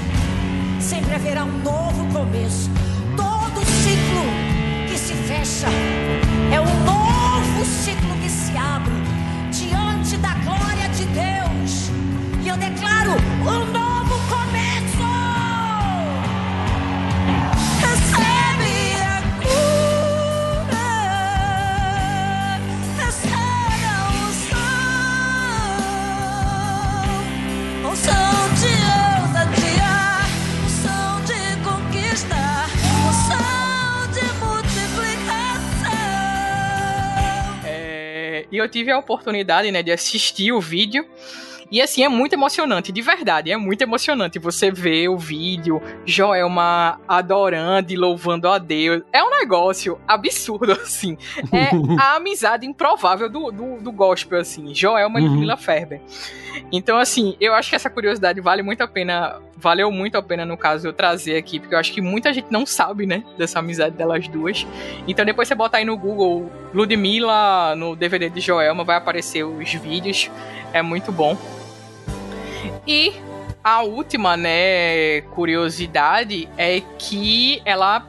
sempre 0.80 1.16
haverá 1.16 1.46
um 1.46 1.58
novo 1.60 2.06
começo. 2.12 2.70
Todo 3.16 3.66
ciclo 3.66 4.26
que 4.90 4.98
se 4.98 5.14
fecha 5.14 5.68
é 6.54 6.60
um 6.60 6.84
novo 6.84 7.66
ciclo 7.66 8.16
que 8.22 8.30
se 8.30 8.58
abre 8.58 9.09
diante 10.10 10.18
da 10.18 10.34
glória 10.44 10.90
de 10.90 11.06
Deus. 11.06 11.92
E 12.44 12.48
eu 12.48 12.58
declaro 12.58 13.12
um 13.42 13.72
novo 13.72 13.89
e 38.52 38.58
eu 38.58 38.68
tive 38.68 38.92
a 38.92 38.98
oportunidade, 38.98 39.72
né, 39.72 39.82
de 39.84 39.92
assistir 39.92 40.52
o 40.52 40.60
vídeo. 40.60 41.06
E 41.72 41.82
assim, 41.82 42.04
é 42.04 42.10
muito 42.10 42.34
emocionante, 42.34 42.92
de 42.92 43.02
verdade, 43.02 43.52
é 43.52 43.58
muito 43.58 43.84
emocionante 43.84 44.40
você 44.40 44.72
ver 44.72 45.08
o 45.08 45.18
vídeo, 45.18 45.80
Joelma 46.04 47.00
adorando 47.08 47.94
e 47.94 47.96
louvando 47.96 48.48
a 48.48 48.58
Deus. 48.58 49.04
É 49.14 49.24
um 49.24 49.30
negócio 49.30 50.00
absurdo, 50.08 50.72
assim. 50.82 51.16
É 51.52 51.70
a 52.02 52.16
amizade 52.18 52.66
improvável 52.66 53.30
do, 53.30 53.52
do, 53.52 53.78
do 53.78 53.92
gospel, 53.92 54.40
assim. 54.40 54.74
Joelma 54.74 55.20
uhum. 55.20 55.28
e 55.28 55.30
Mila 55.30 55.58
Ferber. 55.58 56.02
Então, 56.72 56.98
assim, 56.98 57.38
eu 57.40 57.54
acho 57.54 57.70
que 57.70 57.76
essa 57.76 57.90
curiosidade 57.90 58.42
vale 58.42 58.64
muito 58.64 58.82
a 58.82 58.88
pena, 58.88 59.40
valeu 59.60 59.92
muito 59.92 60.18
a 60.18 60.22
pena, 60.22 60.46
no 60.46 60.58
caso, 60.58 60.88
eu 60.88 60.94
trazer 60.94 61.36
aqui, 61.36 61.60
porque 61.60 61.76
eu 61.76 61.80
acho 61.80 61.92
que 61.92 62.02
muita 62.02 62.34
gente 62.34 62.48
não 62.50 62.66
sabe, 62.66 63.06
né, 63.06 63.24
dessa 63.38 63.60
amizade 63.60 63.96
delas 63.96 64.28
duas. 64.28 64.66
Então, 65.08 65.26
depois 65.26 65.48
você 65.48 65.56
botar 65.56 65.80
aí 65.80 65.86
no 65.86 65.98
Google 65.98 66.50
Ludmilla 66.74 67.76
no 67.76 67.96
DVD 67.96 68.30
de 68.30 68.40
Joelma, 68.40 68.84
vai 68.84 68.96
aparecer 68.96 69.44
os 69.44 69.74
vídeos, 69.74 70.32
é 70.72 70.82
muito 70.82 71.12
bom. 71.12 71.38
E 72.88 73.14
a 73.64 73.82
última, 73.82 74.38
né, 74.38 75.22
curiosidade 75.34 76.48
é 76.58 76.82
que 76.98 77.62
ela 77.66 78.08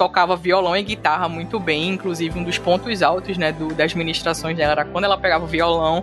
tocava 0.00 0.34
violão 0.34 0.74
e 0.74 0.82
guitarra 0.82 1.28
muito 1.28 1.60
bem, 1.60 1.90
inclusive 1.90 2.38
um 2.38 2.42
dos 2.42 2.56
pontos 2.56 3.02
altos, 3.02 3.36
né, 3.36 3.52
do, 3.52 3.74
das 3.74 3.92
ministrações 3.92 4.56
dela 4.56 4.72
era 4.72 4.84
quando 4.86 5.04
ela 5.04 5.18
pegava 5.18 5.44
o 5.44 5.46
violão 5.46 6.02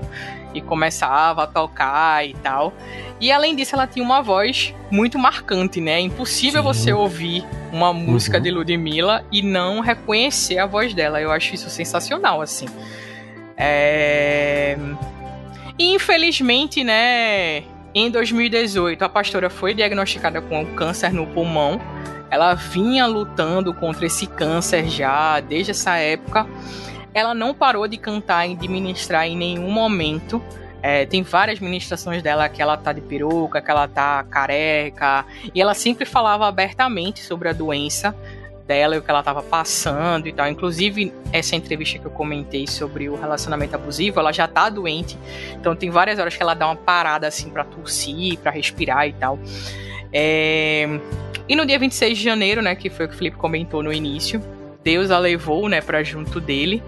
e 0.53 0.61
começava 0.61 1.45
a 1.45 1.47
tocar 1.47 2.23
e 2.23 2.35
tal. 2.35 2.71
E 3.19 3.31
além 3.31 3.55
disso, 3.55 3.73
ela 3.73 3.87
tinha 3.87 4.05
uma 4.05 4.21
voz 4.21 4.71
muito 4.91 5.17
marcante, 5.17 5.81
né? 5.81 5.93
É 5.93 5.99
impossível 5.99 6.61
Sim. 6.61 6.67
você 6.67 6.93
ouvir 6.93 7.43
uma 7.73 7.91
música 7.91 8.37
uhum. 8.37 8.43
de 8.43 8.51
Ludmilla 8.51 9.25
e 9.31 9.41
não 9.41 9.79
reconhecer 9.79 10.59
a 10.59 10.67
voz 10.67 10.93
dela. 10.93 11.19
Eu 11.19 11.31
acho 11.31 11.55
isso 11.55 11.67
sensacional, 11.67 12.39
assim. 12.39 12.67
É... 13.57 14.77
E 15.79 15.95
infelizmente, 15.95 16.83
né, 16.83 17.63
em 17.95 18.11
2018, 18.11 19.01
a 19.01 19.09
pastora 19.09 19.49
foi 19.49 19.73
diagnosticada 19.73 20.39
com 20.39 20.63
câncer 20.67 21.11
no 21.11 21.25
pulmão. 21.25 21.81
Ela 22.29 22.53
vinha 22.53 23.05
lutando 23.05 23.73
contra 23.73 24.05
esse 24.05 24.27
câncer 24.27 24.87
já 24.87 25.39
desde 25.39 25.71
essa 25.71 25.95
época 25.97 26.47
ela 27.17 27.33
não 27.33 27.53
parou 27.53 27.87
de 27.87 27.97
cantar 27.97 28.47
e 28.47 28.55
de 28.55 28.67
ministrar 28.67 29.25
em 29.25 29.35
nenhum 29.35 29.71
momento. 29.71 30.41
É, 30.83 31.05
tem 31.05 31.23
várias 31.23 31.59
ministrações 31.59 32.21
dela 32.21 32.47
que 32.47 32.61
ela 32.61 32.77
tá 32.77 32.93
de 32.93 33.01
peruca, 33.01 33.59
que 33.59 33.71
ela 33.71 33.87
tá 33.87 34.23
careca, 34.23 35.25
e 35.53 35.59
ela 35.59 35.73
sempre 35.73 36.05
falava 36.05 36.47
abertamente 36.47 37.21
sobre 37.21 37.49
a 37.49 37.53
doença 37.53 38.15
dela 38.67 38.95
e 38.95 38.99
o 38.99 39.01
que 39.01 39.09
ela 39.09 39.21
estava 39.21 39.41
passando 39.41 40.27
e 40.27 40.33
tal. 40.33 40.47
Inclusive, 40.47 41.11
essa 41.33 41.55
entrevista 41.55 41.97
que 41.97 42.05
eu 42.05 42.11
comentei 42.11 42.67
sobre 42.67 43.09
o 43.09 43.15
relacionamento 43.15 43.75
abusivo, 43.75 44.19
ela 44.19 44.31
já 44.31 44.47
tá 44.47 44.69
doente. 44.69 45.17
Então 45.53 45.75
tem 45.75 45.89
várias 45.89 46.19
horas 46.19 46.35
que 46.35 46.43
ela 46.43 46.53
dá 46.53 46.67
uma 46.67 46.75
parada 46.75 47.27
assim 47.27 47.49
para 47.49 47.63
tossir, 47.63 48.37
para 48.37 48.51
respirar 48.51 49.07
e 49.07 49.13
tal. 49.13 49.39
É... 50.13 50.99
E 51.49 51.55
no 51.55 51.65
dia 51.65 51.79
26 51.79 52.17
de 52.17 52.23
janeiro, 52.23 52.61
né, 52.61 52.75
que 52.75 52.89
foi 52.89 53.05
o 53.05 53.09
que 53.09 53.15
o 53.15 53.17
Felipe 53.17 53.37
comentou 53.37 53.81
no 53.81 53.93
início, 53.93 54.41
Deus 54.83 55.11
a 55.11 55.17
levou, 55.17 55.69
né, 55.69 55.81
para 55.81 56.03
junto 56.03 56.41
dele. 56.41 56.83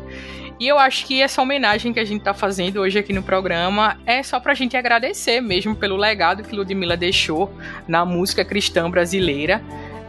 E 0.60 0.68
eu 0.68 0.78
acho 0.78 1.06
que 1.06 1.22
essa 1.22 1.42
homenagem 1.42 1.94
que 1.94 2.00
a 2.02 2.04
gente 2.04 2.22
tá 2.22 2.34
fazendo 2.34 2.82
hoje 2.82 3.00
aqui 3.00 3.14
no 3.14 3.24
programa 3.24 3.98
é 4.06 4.22
só 4.22 4.42
pra 4.42 4.54
gente 4.54 4.76
agradecer 4.76 5.40
mesmo 5.40 5.74
pelo 5.74 5.96
legado 5.96 6.44
que 6.44 6.54
Ludmilla 6.54 6.98
deixou 6.98 7.50
na 7.88 8.04
música 8.04 8.44
cristã 8.44 8.90
brasileira. 8.92 9.64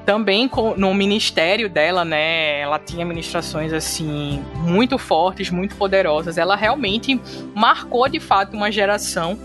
Também 0.04 0.50
no 0.76 0.92
ministério 0.92 1.68
dela, 1.68 2.04
né? 2.04 2.58
Ela 2.58 2.80
tinha 2.80 3.06
ministrações 3.06 3.72
assim 3.72 4.44
muito 4.56 4.98
fortes, 4.98 5.50
muito 5.50 5.76
poderosas. 5.76 6.36
Ela 6.36 6.56
realmente 6.56 7.20
marcou 7.54 8.08
de 8.08 8.18
fato 8.18 8.56
uma 8.56 8.72
geração. 8.72 9.38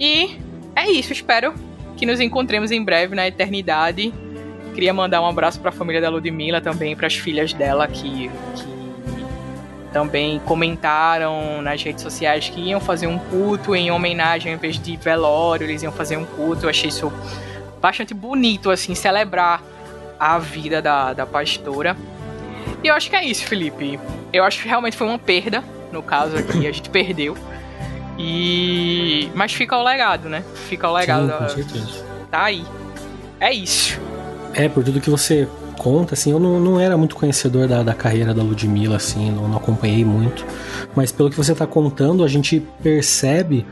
E 0.00 0.40
é 0.74 0.90
isso, 0.90 1.12
espero 1.12 1.54
que 1.96 2.06
nos 2.06 2.20
encontremos 2.20 2.70
em 2.70 2.82
breve 2.82 3.14
na 3.14 3.26
eternidade 3.26 4.12
Queria 4.76 4.92
mandar 4.92 5.22
um 5.22 5.26
abraço 5.26 5.58
para 5.58 5.70
a 5.70 5.72
família 5.72 6.02
da 6.02 6.10
Ludmilla 6.10 6.60
também, 6.60 6.94
para 6.94 7.06
as 7.06 7.14
filhas 7.14 7.54
dela 7.54 7.88
que, 7.88 8.30
que 8.54 8.86
também 9.90 10.38
comentaram 10.40 11.62
nas 11.62 11.82
redes 11.82 12.02
sociais 12.02 12.50
que 12.50 12.60
iam 12.60 12.78
fazer 12.78 13.06
um 13.06 13.18
culto 13.18 13.74
em 13.74 13.90
homenagem 13.90 14.52
ao 14.52 14.58
invés 14.58 14.78
de 14.78 14.94
velório, 14.98 15.64
eles 15.64 15.82
iam 15.82 15.90
fazer 15.90 16.18
um 16.18 16.26
culto. 16.26 16.66
Eu 16.66 16.68
achei 16.68 16.90
isso 16.90 17.10
bastante 17.80 18.12
bonito, 18.12 18.70
assim, 18.70 18.94
celebrar 18.94 19.62
a 20.20 20.38
vida 20.38 20.82
da, 20.82 21.14
da 21.14 21.24
pastora. 21.24 21.96
E 22.84 22.88
eu 22.88 22.94
acho 22.94 23.08
que 23.08 23.16
é 23.16 23.24
isso, 23.24 23.46
Felipe. 23.46 23.98
Eu 24.30 24.44
acho 24.44 24.60
que 24.60 24.68
realmente 24.68 24.94
foi 24.94 25.06
uma 25.06 25.18
perda, 25.18 25.64
no 25.90 26.02
caso 26.02 26.36
aqui, 26.36 26.66
a 26.66 26.70
gente 26.70 26.90
perdeu. 26.90 27.34
E. 28.18 29.30
Mas 29.34 29.52
fica 29.52 29.76
o 29.76 29.82
legado, 29.82 30.28
né? 30.28 30.42
Fica 30.68 30.88
o 30.88 30.92
legado. 30.92 31.30
Sim, 31.30 31.38
com 31.38 31.48
certeza. 31.48 32.04
Tá 32.30 32.44
aí. 32.44 32.64
É 33.40 33.52
isso. 33.52 34.00
É, 34.54 34.68
por 34.68 34.82
tudo 34.82 35.00
que 35.00 35.10
você 35.10 35.46
conta, 35.76 36.14
assim, 36.14 36.30
eu 36.30 36.40
não, 36.40 36.58
não 36.58 36.80
era 36.80 36.96
muito 36.96 37.14
conhecedor 37.14 37.68
da, 37.68 37.82
da 37.82 37.94
carreira 37.94 38.32
da 38.32 38.42
Ludmilla, 38.42 38.96
assim, 38.96 39.30
não, 39.30 39.46
não 39.46 39.56
acompanhei 39.58 40.04
muito. 40.04 40.44
Mas 40.94 41.12
pelo 41.12 41.30
que 41.30 41.36
você 41.36 41.52
está 41.52 41.66
contando, 41.66 42.24
a 42.24 42.28
gente 42.28 42.60
percebe 42.82 43.66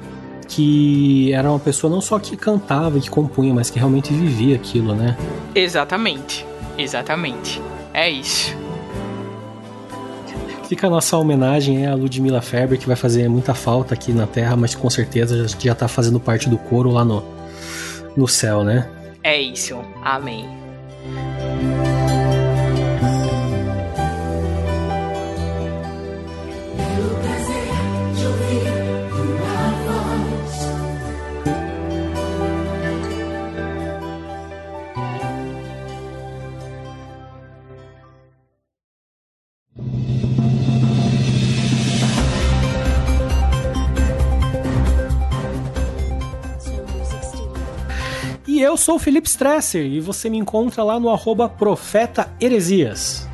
que 0.46 1.32
era 1.32 1.48
uma 1.50 1.58
pessoa 1.58 1.90
não 1.90 2.00
só 2.00 2.18
que 2.18 2.36
cantava 2.36 2.98
e 2.98 3.00
que 3.00 3.10
compunha, 3.10 3.54
mas 3.54 3.70
que 3.70 3.78
realmente 3.78 4.12
vivia 4.12 4.56
aquilo, 4.56 4.94
né? 4.94 5.16
Exatamente. 5.54 6.46
Exatamente. 6.76 7.60
É 7.92 8.10
isso. 8.10 8.54
Fica 10.68 10.86
a 10.86 10.90
nossa 10.90 11.16
homenagem 11.16 11.86
à 11.86 11.94
Ludmilla 11.94 12.40
Ferber, 12.40 12.78
que 12.78 12.86
vai 12.86 12.96
fazer 12.96 13.28
muita 13.28 13.54
falta 13.54 13.94
aqui 13.94 14.12
na 14.12 14.26
Terra, 14.26 14.56
mas 14.56 14.74
com 14.74 14.88
certeza 14.88 15.46
já, 15.46 15.58
já 15.58 15.74
tá 15.74 15.88
fazendo 15.88 16.18
parte 16.18 16.48
do 16.48 16.56
coro 16.56 16.90
lá 16.90 17.04
no, 17.04 17.22
no 18.16 18.26
céu, 18.26 18.64
né? 18.64 18.88
É 19.22 19.40
isso. 19.40 19.78
Amém. 20.02 20.48
Eu 48.74 48.76
sou 48.76 48.96
o 48.96 48.98
Felipe 48.98 49.28
Stresser 49.28 49.86
e 49.86 50.00
você 50.00 50.28
me 50.28 50.36
encontra 50.36 50.82
lá 50.82 50.98
no 50.98 51.08
arroba 51.08 51.48
Profeta 51.48 52.28
Heresias. 52.40 53.28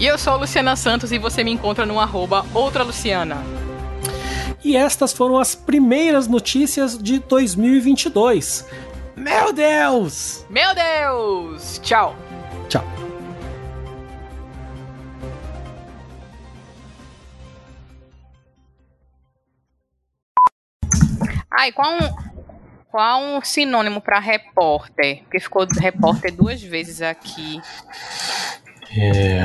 E 0.00 0.04
eu 0.04 0.18
sou 0.18 0.32
a 0.32 0.36
Luciana 0.36 0.74
Santos 0.74 1.12
e 1.12 1.18
você 1.18 1.44
me 1.44 1.52
encontra 1.52 1.86
no 1.86 2.00
arroba 2.00 2.44
Outra 2.52 2.82
Luciana. 2.82 3.36
E 4.64 4.76
estas 4.76 5.12
foram 5.12 5.38
as 5.38 5.54
primeiras 5.54 6.26
notícias 6.26 6.98
de 6.98 7.20
2022. 7.20 8.66
Meu 9.14 9.52
Deus! 9.52 10.44
Meu 10.50 10.74
Deus! 10.74 11.78
Tchau! 11.84 12.16
Tchau. 12.68 12.84
Ai, 21.52 21.70
qual 21.70 21.92
um, 21.92 22.29
qual 22.90 23.22
um 23.22 23.42
sinônimo 23.42 24.00
para 24.00 24.18
repórter? 24.18 25.22
Porque 25.22 25.38
ficou 25.40 25.66
repórter 25.78 26.34
duas 26.34 26.60
vezes 26.60 27.00
aqui. 27.00 27.60
É, 28.96 29.42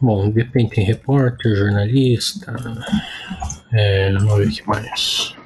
bom, 0.00 0.30
depende, 0.30 0.70
tem 0.70 0.84
repórter, 0.84 1.54
jornalista. 1.54 2.54
É, 3.72 4.12
vamos 4.12 4.38
ver 4.38 4.46
o 4.46 4.50
que 4.50 4.66
mais. 4.66 5.36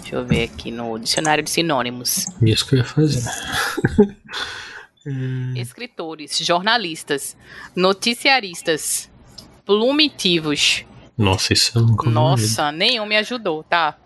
Deixa 0.00 0.14
eu 0.14 0.24
ver 0.24 0.44
aqui 0.44 0.70
no 0.70 1.00
dicionário 1.00 1.42
de 1.42 1.50
sinônimos. 1.50 2.26
Isso 2.40 2.64
que 2.68 2.76
eu 2.76 2.78
ia 2.78 2.84
fazer. 2.84 3.24
Escritores, 5.56 6.38
jornalistas, 6.38 7.36
noticiaristas, 7.74 9.10
plumitivos, 9.64 10.84
nossa, 11.16 11.52
isso 11.52 11.78
eu 11.78 11.82
nunca 11.82 12.10
Nossa, 12.10 12.70
nenhum 12.70 13.06
me 13.06 13.16
ajudou, 13.16 13.64
tá? 13.64 13.98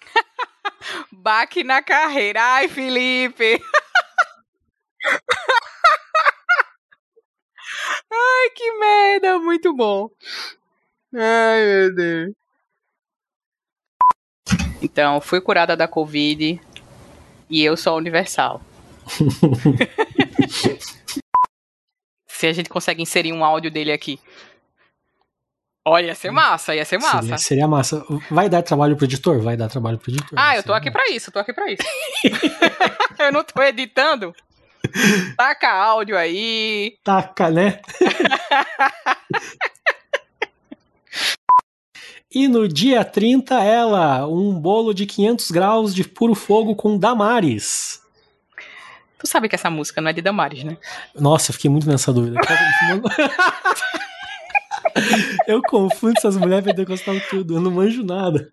Baque 1.12 1.62
na 1.62 1.82
carreira. 1.82 2.42
Ai, 2.42 2.68
Felipe. 2.68 3.60
Ai, 8.10 8.50
que 8.54 8.72
merda. 8.78 9.38
Muito 9.38 9.74
bom. 9.74 10.08
Ai, 11.14 11.64
meu 11.64 11.94
Deus. 11.94 12.32
Então, 14.80 15.20
fui 15.20 15.40
curada 15.40 15.76
da 15.76 15.88
Covid 15.88 16.60
e 17.48 17.62
eu 17.62 17.76
sou 17.76 17.96
universal. 17.96 18.62
Se 22.26 22.46
a 22.46 22.52
gente 22.52 22.68
consegue 22.68 23.02
inserir 23.02 23.32
um 23.32 23.44
áudio 23.44 23.70
dele 23.70 23.92
aqui. 23.92 24.18
Olha, 25.86 26.06
ia 26.06 26.14
ser 26.14 26.30
massa, 26.30 26.74
ia 26.74 26.84
ser 26.84 26.98
massa. 26.98 27.20
Seria, 27.20 27.38
seria 27.38 27.68
massa. 27.68 28.02
Vai 28.30 28.48
dar 28.48 28.62
trabalho 28.62 28.96
pro 28.96 29.04
editor? 29.04 29.42
Vai 29.42 29.54
dar 29.54 29.68
trabalho 29.68 29.98
pro 29.98 30.10
editor. 30.10 30.32
Ah, 30.34 30.56
eu 30.56 30.62
tô 30.62 30.72
aqui 30.72 30.90
pra 30.90 31.10
isso, 31.10 31.30
tô 31.30 31.38
aqui 31.38 31.52
pra 31.52 31.70
isso. 31.70 31.82
eu 33.20 33.30
não 33.30 33.44
tô 33.44 33.62
editando. 33.62 34.34
Taca 35.36 35.70
áudio 35.70 36.16
aí. 36.16 36.96
Taca, 37.04 37.50
né? 37.50 37.80
e 42.32 42.48
no 42.48 42.66
dia 42.66 43.04
30, 43.04 43.62
ela, 43.62 44.26
um 44.26 44.58
bolo 44.58 44.94
de 44.94 45.04
500 45.04 45.50
graus 45.50 45.94
de 45.94 46.04
puro 46.04 46.34
fogo 46.34 46.74
com 46.74 46.96
Damares. 46.96 48.00
Tu 49.18 49.26
sabe 49.26 49.50
que 49.50 49.54
essa 49.54 49.68
música 49.68 50.00
não 50.00 50.08
é 50.08 50.14
de 50.14 50.22
Damares, 50.22 50.64
né? 50.64 50.78
Nossa, 51.14 51.50
eu 51.50 51.54
fiquei 51.54 51.70
muito 51.70 51.86
nessa 51.86 52.10
dúvida. 52.12 52.40
Eu 55.46 55.62
confundo 55.62 56.14
essas 56.16 56.36
mulheres 56.36 56.64
pentecostal 56.64 57.14
tudo, 57.28 57.56
eu 57.56 57.60
não 57.60 57.70
manjo 57.70 58.02
nada. 58.02 58.50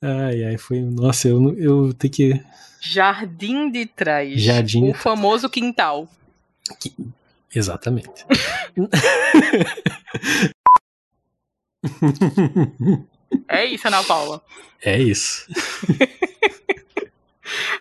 Ai, 0.00 0.44
ai, 0.44 0.56
foi. 0.58 0.80
Nossa, 0.80 1.26
eu, 1.28 1.58
eu 1.58 1.92
tenho 1.94 2.12
que. 2.12 2.40
Jardim 2.80 3.68
de 3.70 3.86
Trás. 3.86 4.40
Jardim. 4.40 4.90
O 4.90 4.94
famoso 4.94 5.50
quintal. 5.50 6.08
Que... 6.78 6.94
Exatamente. 7.54 8.26
é 13.48 13.64
isso, 13.64 13.88
Ana 13.88 14.04
Paula. 14.04 14.42
É 14.82 14.98
isso. 14.98 15.46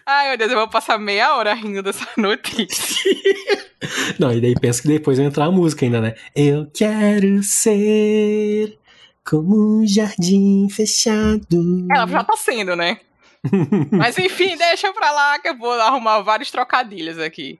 Ai, 0.09 0.29
meu 0.29 0.37
Deus, 0.37 0.51
eu 0.51 0.57
vou 0.57 0.69
passar 0.69 0.97
meia 0.97 1.35
hora 1.35 1.53
rindo 1.53 1.83
dessa 1.83 2.07
notícia. 2.15 3.11
Não, 4.17 4.31
e 4.31 4.39
daí 4.39 4.55
pensa 4.55 4.81
que 4.81 4.87
depois 4.87 5.17
vai 5.17 5.27
entrar 5.27 5.47
a 5.47 5.51
música 5.51 5.83
ainda, 5.83 5.99
né? 5.99 6.15
Eu 6.33 6.71
quero 6.73 7.43
ser 7.43 8.79
como 9.25 9.81
um 9.81 9.85
jardim 9.85 10.69
fechado. 10.69 11.85
Ela 11.91 12.07
já 12.07 12.23
tá 12.23 12.37
sendo, 12.37 12.73
né? 12.73 13.01
Mas 13.91 14.17
enfim, 14.17 14.55
deixa 14.55 14.93
pra 14.93 15.11
lá 15.11 15.39
que 15.39 15.49
eu 15.49 15.57
vou 15.57 15.73
arrumar 15.73 16.21
vários 16.21 16.49
trocadilhos 16.51 17.19
aqui. 17.19 17.59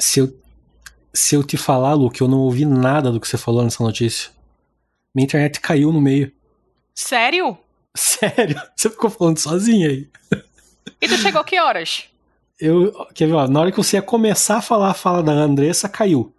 Se 0.00 0.20
eu, 0.20 0.34
se 1.12 1.34
eu 1.34 1.44
te 1.44 1.58
falar, 1.58 1.92
Lu, 1.92 2.10
que 2.10 2.22
eu 2.22 2.28
não 2.28 2.38
ouvi 2.38 2.64
nada 2.64 3.12
do 3.12 3.20
que 3.20 3.28
você 3.28 3.36
falou 3.36 3.62
nessa 3.62 3.84
notícia. 3.84 4.30
Minha 5.14 5.26
internet 5.26 5.60
caiu 5.60 5.92
no 5.92 6.00
meio. 6.00 6.32
Sério? 6.94 7.58
Sério? 7.98 8.62
Você 8.76 8.88
ficou 8.88 9.10
falando 9.10 9.38
sozinha 9.38 9.88
aí. 9.88 10.08
E 11.00 11.08
tu 11.08 11.16
chegou 11.16 11.42
que 11.42 11.58
horas? 11.58 12.04
Eu, 12.60 12.92
quer 13.12 13.26
ver, 13.26 13.34
ó, 13.34 13.48
na 13.48 13.60
hora 13.60 13.72
que 13.72 13.76
você 13.76 13.96
ia 13.96 14.02
começar 14.02 14.58
a 14.58 14.62
falar 14.62 14.90
a 14.90 14.94
fala 14.94 15.22
da 15.22 15.32
Andressa, 15.32 15.88
caiu. 15.88 16.32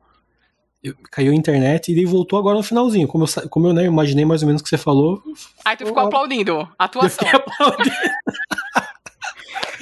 Eu, 0.82 0.96
caiu 1.12 1.34
a 1.34 1.36
internet 1.36 1.92
e 1.92 2.06
voltou 2.06 2.40
agora 2.40 2.58
no 2.58 2.64
finalzinho. 2.64 3.10
Como 3.10 3.26
eu, 3.26 3.50
como 3.50 3.68
eu 3.68 3.74
né, 3.74 3.84
imaginei 3.84 4.24
mais 4.24 4.42
ou 4.42 4.48
menos 4.48 4.62
o 4.62 4.64
que 4.64 4.70
você 4.70 4.78
falou. 4.78 5.22
Aí 5.66 5.76
tu 5.76 5.86
ficou 5.86 6.04
aplaudindo. 6.04 6.68
Atuação. 6.80 7.28
Aplaudindo. 7.28 7.96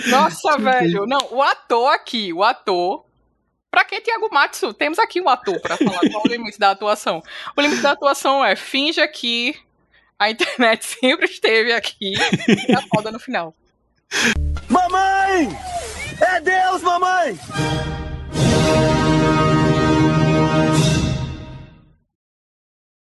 Nossa, 0.10 0.58
velho. 0.58 1.06
Não, 1.06 1.20
o 1.32 1.44
ator 1.44 1.94
aqui, 1.94 2.34
o 2.34 2.44
ator. 2.44 3.06
Pra 3.70 3.86
que 3.86 4.02
Tiago 4.02 4.30
Matsu? 4.32 4.74
Temos 4.74 4.98
aqui 4.98 5.22
um 5.22 5.30
ator 5.30 5.60
pra 5.62 5.78
falar 5.78 6.00
qual 6.00 6.24
é 6.26 6.28
o 6.28 6.32
limite 6.32 6.58
da 6.58 6.72
atuação. 6.72 7.22
O 7.56 7.62
limite 7.62 7.84
da 7.84 7.92
atuação 7.92 8.44
é 8.44 8.56
finja 8.56 9.08
que 9.08 9.56
a 10.20 10.30
internet 10.30 10.84
sempre 11.00 11.26
esteve 11.26 11.74
aqui 11.74 12.14
e 12.68 12.74
a 12.74 12.82
foda 12.94 13.12
no 13.12 13.20
final. 13.20 13.56
Mamãe! 14.70 15.50
É 16.20 16.42
Deus, 16.42 16.82
mamãe! 16.82 17.38